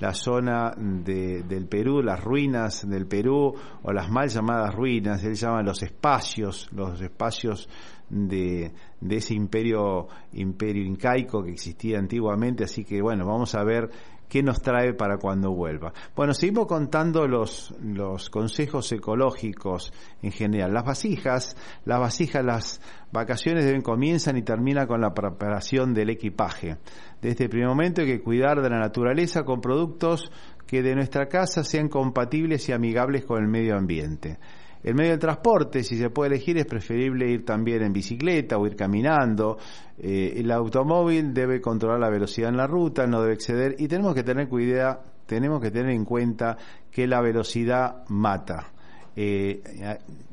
la 0.02 0.14
zona 0.16 0.74
de, 0.76 1.44
del 1.44 1.68
Perú, 1.68 2.02
las 2.02 2.22
ruinas 2.22 2.90
del 2.90 3.06
Perú 3.06 3.54
o 3.84 3.94
las 3.94 4.10
mal 4.10 4.28
llamadas 4.30 4.74
ruinas, 4.74 5.24
él 5.24 5.36
llama 5.36 5.62
los 5.62 5.84
espacios, 5.84 6.68
los 6.74 7.00
espacios 7.00 7.70
de, 8.10 8.72
de 9.00 9.16
ese 9.16 9.36
imperio, 9.36 10.08
imperio 10.34 10.84
incaico 10.84 11.44
que 11.44 11.52
existía 11.52 12.00
antiguamente, 12.00 12.64
así 12.64 12.84
que 12.84 13.00
bueno, 13.00 13.28
vamos 13.28 13.54
a 13.54 13.64
ver 13.64 13.90
qué 14.32 14.42
nos 14.42 14.62
trae 14.62 14.94
para 14.94 15.18
cuando 15.18 15.52
vuelva. 15.52 15.92
Bueno, 16.16 16.34
seguimos 16.34 16.66
contando 16.66 17.28
los, 17.28 17.76
los 17.84 18.30
consejos 18.30 18.90
ecológicos 18.94 19.92
en 20.22 20.32
general. 20.32 20.72
Las 20.74 20.86
vasijas, 20.86 21.58
las 21.84 22.00
vasijas, 22.00 22.46
las 22.46 22.82
vacaciones 23.12 23.66
deben 23.66 23.82
comienzan 23.82 24.38
y 24.38 24.42
terminan 24.42 24.88
con 24.88 25.02
la 25.02 25.14
preparación 25.14 25.94
del 25.94 26.12
equipaje. 26.12 26.78
Desde 27.22 27.44
el 27.44 27.50
primer 27.50 27.68
momento 27.68 28.04
hay 28.04 28.08
que 28.08 28.22
cuidar 28.22 28.62
de 28.62 28.70
la 28.70 28.80
naturaleza 28.80 29.44
con 29.44 29.60
productos 29.60 30.32
que 30.66 30.82
de 30.82 30.96
nuestra 30.96 31.26
casa 31.28 31.66
sean 31.66 31.90
compatibles 31.90 32.70
y 32.70 32.72
amigables 32.72 33.26
con 33.26 33.44
el 33.44 33.50
medio 33.50 33.76
ambiente. 33.76 34.40
El 34.84 34.96
medio 34.96 35.12
de 35.12 35.18
transporte, 35.18 35.84
si 35.84 35.98
se 35.98 36.10
puede 36.10 36.36
elegir, 36.36 36.58
es 36.58 36.66
preferible 36.66 37.30
ir 37.30 37.46
también 37.46 37.84
en 37.84 37.94
bicicleta 37.94 38.58
o 38.58 38.66
ir 38.66 38.76
caminando. 38.76 39.58
Eh, 39.98 40.34
el 40.38 40.52
automóvil 40.52 41.34
debe 41.34 41.62
controlar 41.62 42.00
la 42.00 42.10
velocidad 42.10 42.50
en 42.50 42.58
la 42.58 42.68
ruta, 42.68 43.06
no 43.06 43.22
debe 43.22 43.36
exceder 43.36 43.76
y 43.78 43.88
tenemos 43.88 44.16
que 44.16 44.24
tener 44.24 44.48
cuidado, 44.48 45.02
tenemos 45.26 45.62
que 45.62 45.72
tener 45.72 45.92
en 45.92 46.06
cuenta 46.06 46.58
que 46.90 47.06
la 47.08 47.22
velocidad 47.22 48.04
mata. 48.08 48.72
Eh, 49.16 49.62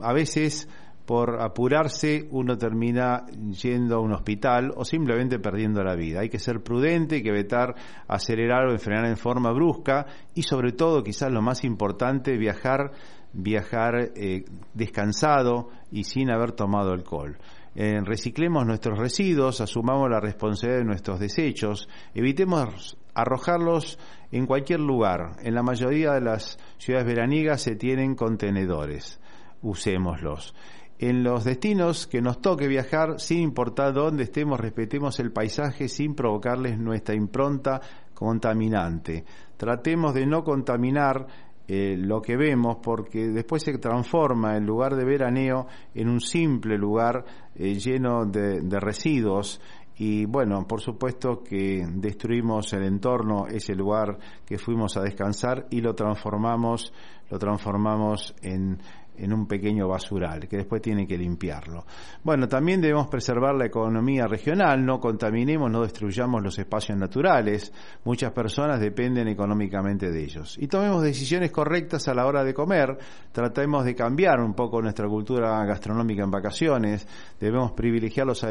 a 0.01 0.13
veces 0.13 0.69
por 1.09 1.41
apurarse 1.41 2.29
uno 2.33 2.59
termina 2.59 3.25
yendo 3.63 3.97
a 3.97 3.99
un 3.99 4.13
hospital 4.13 4.75
o 4.77 4.85
simplemente 4.85 5.39
perdiendo 5.39 5.83
la 5.83 5.97
vida. 5.97 6.21
Hay 6.21 6.29
que 6.29 6.39
ser 6.39 6.63
prudente, 6.63 7.15
hay 7.15 7.23
que 7.23 7.31
evitar 7.31 7.75
acelerar 8.07 8.67
o 8.67 8.79
frenar 8.79 9.07
en 9.07 9.17
forma 9.17 9.51
brusca 9.51 10.05
y 10.35 10.43
sobre 10.43 10.73
todo, 10.73 11.03
quizás 11.03 11.33
lo 11.33 11.41
más 11.41 11.65
importante, 11.65 12.37
viajar 12.37 12.93
viajar 13.39 14.11
eh, 14.17 14.45
descansado 14.75 15.71
y 15.91 16.05
sin 16.05 16.31
haber 16.31 16.53
tomado 16.53 16.93
alcohol. 16.93 17.39
Eh, 17.75 18.01
reciclemos 18.05 18.67
nuestros 18.67 18.99
residuos, 18.99 19.61
asumamos 19.61 20.11
la 20.11 20.19
responsabilidad 20.19 20.81
de 20.81 20.85
nuestros 20.85 21.21
desechos, 21.21 21.89
evitemos 22.15 22.99
arrojarlos 23.15 23.99
en 24.33 24.47
cualquier 24.47 24.81
lugar. 24.81 25.37
En 25.43 25.55
la 25.55 25.63
mayoría 25.63 26.13
de 26.13 26.21
las 26.21 26.59
ciudades 26.79 27.07
veraniegas 27.07 27.63
se 27.63 27.77
tienen 27.77 28.15
contenedores, 28.17 29.21
usémoslos. 29.63 30.55
en 31.01 31.23
los 31.23 31.45
destinos 31.45 32.09
que 32.09 32.21
nos 32.21 32.41
toque 32.41 32.67
viajar, 32.67 33.21
sin 33.21 33.39
importar 33.39 33.95
dónde 33.95 34.25
estemos, 34.25 34.59
respetemos 34.59 35.21
el 35.21 35.31
paisaje 35.31 35.87
sin 35.87 36.17
provocarles 36.17 36.77
nuestra 36.77 37.15
impronta 37.15 37.81
contaminante. 38.15 39.25
Tratemos 39.57 40.13
de 40.13 40.27
no 40.27 40.43
contaminar 40.43 41.29
eh, 41.71 41.97
lo 41.99 42.23
que 42.23 42.35
vemos 42.37 42.79
porque 42.83 43.29
después 43.29 43.63
se 43.63 43.77
transforma 43.77 44.57
el 44.57 44.65
lugar 44.65 44.97
de 44.97 45.05
veraneo 45.05 45.67
en 45.95 46.09
un 46.09 46.19
simple 46.19 46.79
lugar 46.79 47.25
eh, 47.55 47.75
lleno 47.75 48.25
de, 48.25 48.63
de 48.63 48.81
residuos. 48.81 49.61
Y 49.99 50.25
bueno, 50.25 50.67
por 50.67 50.81
supuesto 50.81 51.43
que 51.43 51.85
destruimos 51.87 52.73
el 52.73 52.85
entorno, 52.85 53.47
ese 53.49 53.75
lugar 53.75 54.19
que 54.47 54.57
fuimos 54.57 54.97
a 54.97 55.03
descansar 55.03 55.67
y 55.71 55.81
lo 55.83 55.95
transformamos, 55.95 56.93
lo 57.29 57.39
transformamos 57.39 58.35
en, 58.41 58.79
en 59.19 59.33
un 59.33 59.47
pequeño 59.47 59.89
basural 59.89 60.49
que 60.49 60.59
después 60.59 60.83
tiene 60.83 61.07
que 61.07 61.17
limpiarlo. 61.17 61.85
Bueno, 62.23 62.49
también 62.49 62.81
debemos 62.81 63.09
preservar 63.09 63.55
la 63.55 63.67
economía 63.67 64.27
regional, 64.27 64.85
no 64.85 65.01
contaminemos, 65.01 65.71
no 65.71 65.83
destruyamos 65.83 66.43
los 66.43 66.59
espacios 66.59 66.99
naturales. 66.99 67.73
Muchas 68.05 68.33
personas 68.33 68.81
dependen 68.81 69.29
económicamente 69.29 70.11
de 70.11 70.23
ellos. 70.23 70.57
Y 70.59 70.69
tomemos 70.69 71.03
decisiones 71.03 71.51
correctas 71.51 72.09
a 72.09 72.15
la 72.15 72.27
hora 72.27 72.45
de 72.45 72.55
comer, 72.55 72.99
tratemos 73.33 73.85
de 73.85 73.95
cambiar 73.95 74.41
un 74.41 74.55
poco 74.55 74.81
nuestra 74.81 75.09
cultura 75.09 75.65
gastronómica 75.65 76.23
en 76.23 76.31
vacaciones, 76.31 77.07
debemos 77.41 77.73
privilegiar 77.73 78.27
los, 78.27 78.47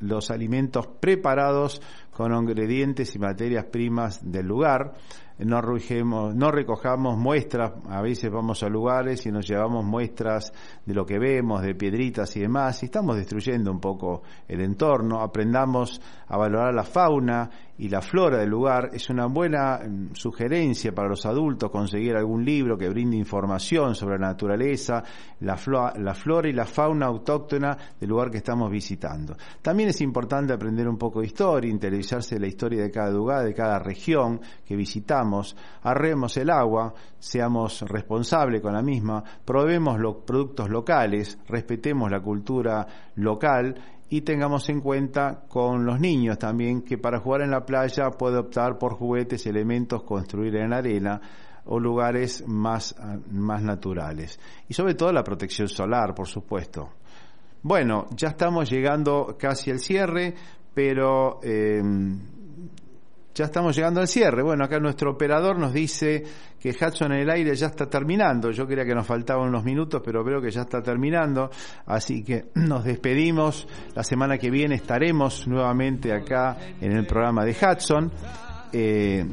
los 0.00 0.30
alimentos 0.30 0.86
preparados 0.86 1.80
con 2.12 2.34
ingredientes 2.34 3.14
y 3.14 3.18
materias 3.18 3.64
primas 3.64 4.30
del 4.30 4.46
lugar 4.46 4.94
no, 5.44 5.60
no 6.32 6.50
recojamos 6.50 7.16
muestras, 7.16 7.72
a 7.88 8.00
veces 8.00 8.30
vamos 8.30 8.62
a 8.62 8.68
lugares 8.68 9.24
y 9.26 9.30
nos 9.30 9.48
llevamos 9.48 9.84
muestras 9.84 10.52
de 10.84 10.94
lo 10.94 11.04
que 11.04 11.18
vemos, 11.18 11.62
de 11.62 11.74
piedritas 11.74 12.36
y 12.36 12.40
demás, 12.40 12.82
y 12.82 12.86
estamos 12.86 13.16
destruyendo 13.16 13.70
un 13.70 13.80
poco 13.80 14.22
el 14.48 14.60
entorno, 14.60 15.20
aprendamos 15.20 16.00
a 16.28 16.36
valorar 16.36 16.74
la 16.74 16.84
fauna 16.84 17.50
y 17.80 17.88
la 17.88 18.02
flora 18.02 18.38
del 18.38 18.50
lugar. 18.50 18.90
Es 18.92 19.08
una 19.08 19.26
buena 19.26 19.78
mm, 19.78 20.12
sugerencia 20.12 20.92
para 20.92 21.08
los 21.08 21.24
adultos 21.24 21.70
conseguir 21.70 22.14
algún 22.14 22.44
libro 22.44 22.76
que 22.76 22.90
brinde 22.90 23.16
información 23.16 23.94
sobre 23.94 24.18
la 24.18 24.28
naturaleza, 24.28 25.02
la, 25.40 25.56
flora 25.56 26.48
y 26.48 26.52
la 26.52 26.66
fauna 26.66 27.06
autóctona 27.06 27.76
del 27.98 28.10
lugar 28.10 28.30
que 28.30 28.36
estamos 28.36 28.70
visitando. 28.70 29.34
También 29.62 29.88
es 29.88 30.00
importante 30.02 30.52
aprender 30.52 30.86
un 30.86 30.98
poco 30.98 31.20
de 31.20 31.28
historia, 31.28 31.70
interesarse 31.70 32.34
en 32.34 32.42
la 32.42 32.48
historia 32.48 32.82
de 32.82 32.90
cada 32.90 33.10
lugar, 33.10 33.46
de 33.46 33.54
cada 33.54 33.78
región 33.78 34.42
que 34.66 34.76
visitamos, 34.76 35.56
arremos 35.82 36.36
el 36.36 36.50
agua, 36.50 36.92
seamos 37.18 37.80
responsables 37.80 38.60
con 38.60 38.74
la 38.74 38.82
misma, 38.82 39.24
probemos 39.42 39.98
los 39.98 40.16
productos 40.16 40.68
locales, 40.68 41.38
respetemos 41.48 42.10
la 42.10 42.20
cultura 42.20 42.86
local 43.14 43.74
y 44.10 44.22
tengamos 44.22 44.68
en 44.68 44.80
cuenta 44.80 45.44
con 45.48 45.86
los 45.86 46.00
niños 46.00 46.36
también 46.36 46.82
que 46.82 46.98
para 46.98 47.20
jugar 47.20 47.42
en 47.42 47.52
la 47.52 47.64
playa 47.64 48.10
puede 48.10 48.38
optar 48.38 48.76
por 48.76 48.94
juguetes, 48.94 49.46
elementos 49.46 50.02
construir 50.02 50.56
en 50.56 50.72
arena 50.72 51.20
o 51.66 51.78
lugares 51.78 52.44
más, 52.46 52.96
más 53.30 53.62
naturales. 53.62 54.40
Y 54.68 54.74
sobre 54.74 54.94
todo 54.94 55.12
la 55.12 55.22
protección 55.22 55.68
solar, 55.68 56.12
por 56.12 56.26
supuesto. 56.26 56.90
Bueno, 57.62 58.08
ya 58.16 58.28
estamos 58.28 58.68
llegando 58.68 59.36
casi 59.38 59.70
al 59.70 59.78
cierre, 59.78 60.34
pero 60.74 61.38
eh, 61.44 61.80
ya 63.34 63.44
estamos 63.44 63.76
llegando 63.76 64.00
al 64.00 64.08
cierre. 64.08 64.42
Bueno, 64.42 64.64
acá 64.64 64.78
nuestro 64.80 65.12
operador 65.12 65.58
nos 65.58 65.72
dice 65.72 66.24
que 66.58 66.70
Hudson 66.70 67.12
en 67.12 67.20
el 67.20 67.30
aire 67.30 67.54
ya 67.54 67.68
está 67.68 67.86
terminando. 67.86 68.50
Yo 68.50 68.66
creía 68.66 68.84
que 68.84 68.94
nos 68.94 69.06
faltaban 69.06 69.48
unos 69.48 69.64
minutos, 69.64 70.02
pero 70.04 70.24
veo 70.24 70.40
que 70.40 70.50
ya 70.50 70.62
está 70.62 70.82
terminando. 70.82 71.50
Así 71.86 72.22
que 72.22 72.46
nos 72.54 72.84
despedimos. 72.84 73.66
La 73.94 74.02
semana 74.02 74.38
que 74.38 74.50
viene 74.50 74.74
estaremos 74.74 75.46
nuevamente 75.46 76.12
acá 76.12 76.56
en 76.80 76.92
el 76.92 77.06
programa 77.06 77.44
de 77.44 77.52
Hudson. 77.52 78.10
Eh, 78.72 79.24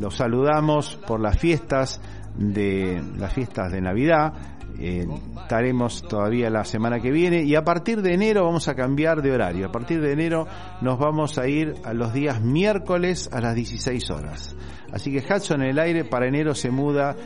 los 0.00 0.14
saludamos 0.14 0.96
por 1.06 1.20
las 1.20 1.38
fiestas 1.38 2.00
de 2.36 3.02
las 3.18 3.32
fiestas 3.32 3.72
de 3.72 3.80
Navidad 3.80 4.55
estaremos 4.80 6.02
todavía 6.02 6.50
la 6.50 6.64
semana 6.64 7.00
que 7.00 7.10
viene 7.10 7.42
y 7.42 7.54
a 7.54 7.64
partir 7.64 8.02
de 8.02 8.14
enero 8.14 8.44
vamos 8.44 8.68
a 8.68 8.74
cambiar 8.74 9.22
de 9.22 9.32
horario. 9.32 9.66
A 9.66 9.72
partir 9.72 10.00
de 10.00 10.12
enero 10.12 10.46
nos 10.80 10.98
vamos 10.98 11.38
a 11.38 11.48
ir 11.48 11.74
a 11.84 11.92
los 11.92 12.12
días 12.12 12.40
miércoles 12.42 13.28
a 13.32 13.40
las 13.40 13.54
16 13.54 14.10
horas. 14.10 14.56
Así 14.92 15.12
que 15.12 15.18
Hudson 15.18 15.62
en 15.62 15.70
el 15.70 15.78
aire 15.78 16.04
para 16.04 16.26
enero 16.26 16.54
se 16.54 16.70
muda 16.70 17.16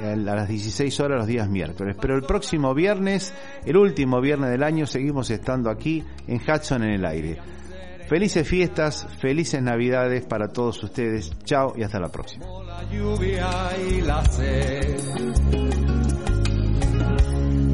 eh, 0.00 0.12
a 0.12 0.16
las 0.16 0.48
16 0.48 1.00
horas 1.00 1.18
los 1.18 1.26
días 1.26 1.48
miércoles. 1.48 1.96
Pero 2.00 2.16
el 2.16 2.22
próximo 2.22 2.74
viernes, 2.74 3.34
el 3.64 3.76
último 3.76 4.20
viernes 4.20 4.50
del 4.50 4.62
año, 4.62 4.86
seguimos 4.86 5.30
estando 5.30 5.70
aquí 5.70 6.04
en 6.26 6.40
Hudson 6.40 6.84
en 6.84 6.90
el 6.90 7.04
aire. 7.04 7.38
Felices 8.08 8.48
fiestas, 8.48 9.06
felices 9.20 9.62
navidades 9.62 10.24
para 10.24 10.48
todos 10.48 10.82
ustedes. 10.82 11.30
Chao 11.44 11.74
y 11.76 11.82
hasta 11.82 12.00
la 12.00 12.08
próxima. 12.08 12.46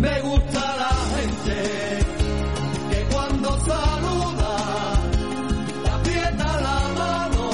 Me 0.05 0.21
gusta 0.21 0.61
la 0.77 0.93
gente 1.17 1.57
que 2.91 3.01
cuando 3.15 3.49
saluda 3.65 4.53
aprieta 5.95 6.49
la 6.61 6.79
mano 6.99 7.47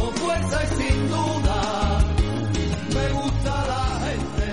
con 0.00 0.10
fuerza 0.16 0.56
y 0.64 0.66
sin 0.82 0.98
duda. 1.08 1.58
Me 2.96 3.06
gusta 3.12 3.52
la 3.72 3.84
gente 4.04 4.48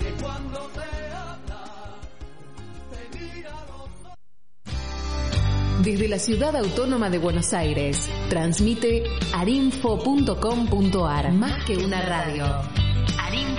que 0.00 0.10
cuando 0.22 0.58
te 0.74 0.90
habla 1.22 1.62
te 2.90 3.00
mira 3.18 3.54
los 3.70 3.90
Desde 5.84 6.06
la 6.08 6.18
ciudad 6.18 6.56
autónoma 6.56 7.10
de 7.10 7.18
Buenos 7.18 7.52
Aires, 7.52 8.10
transmite 8.28 9.04
arinfo.com.ar, 9.32 11.32
más 11.32 11.64
que 11.64 11.76
una 11.76 12.02
radio. 12.02 12.44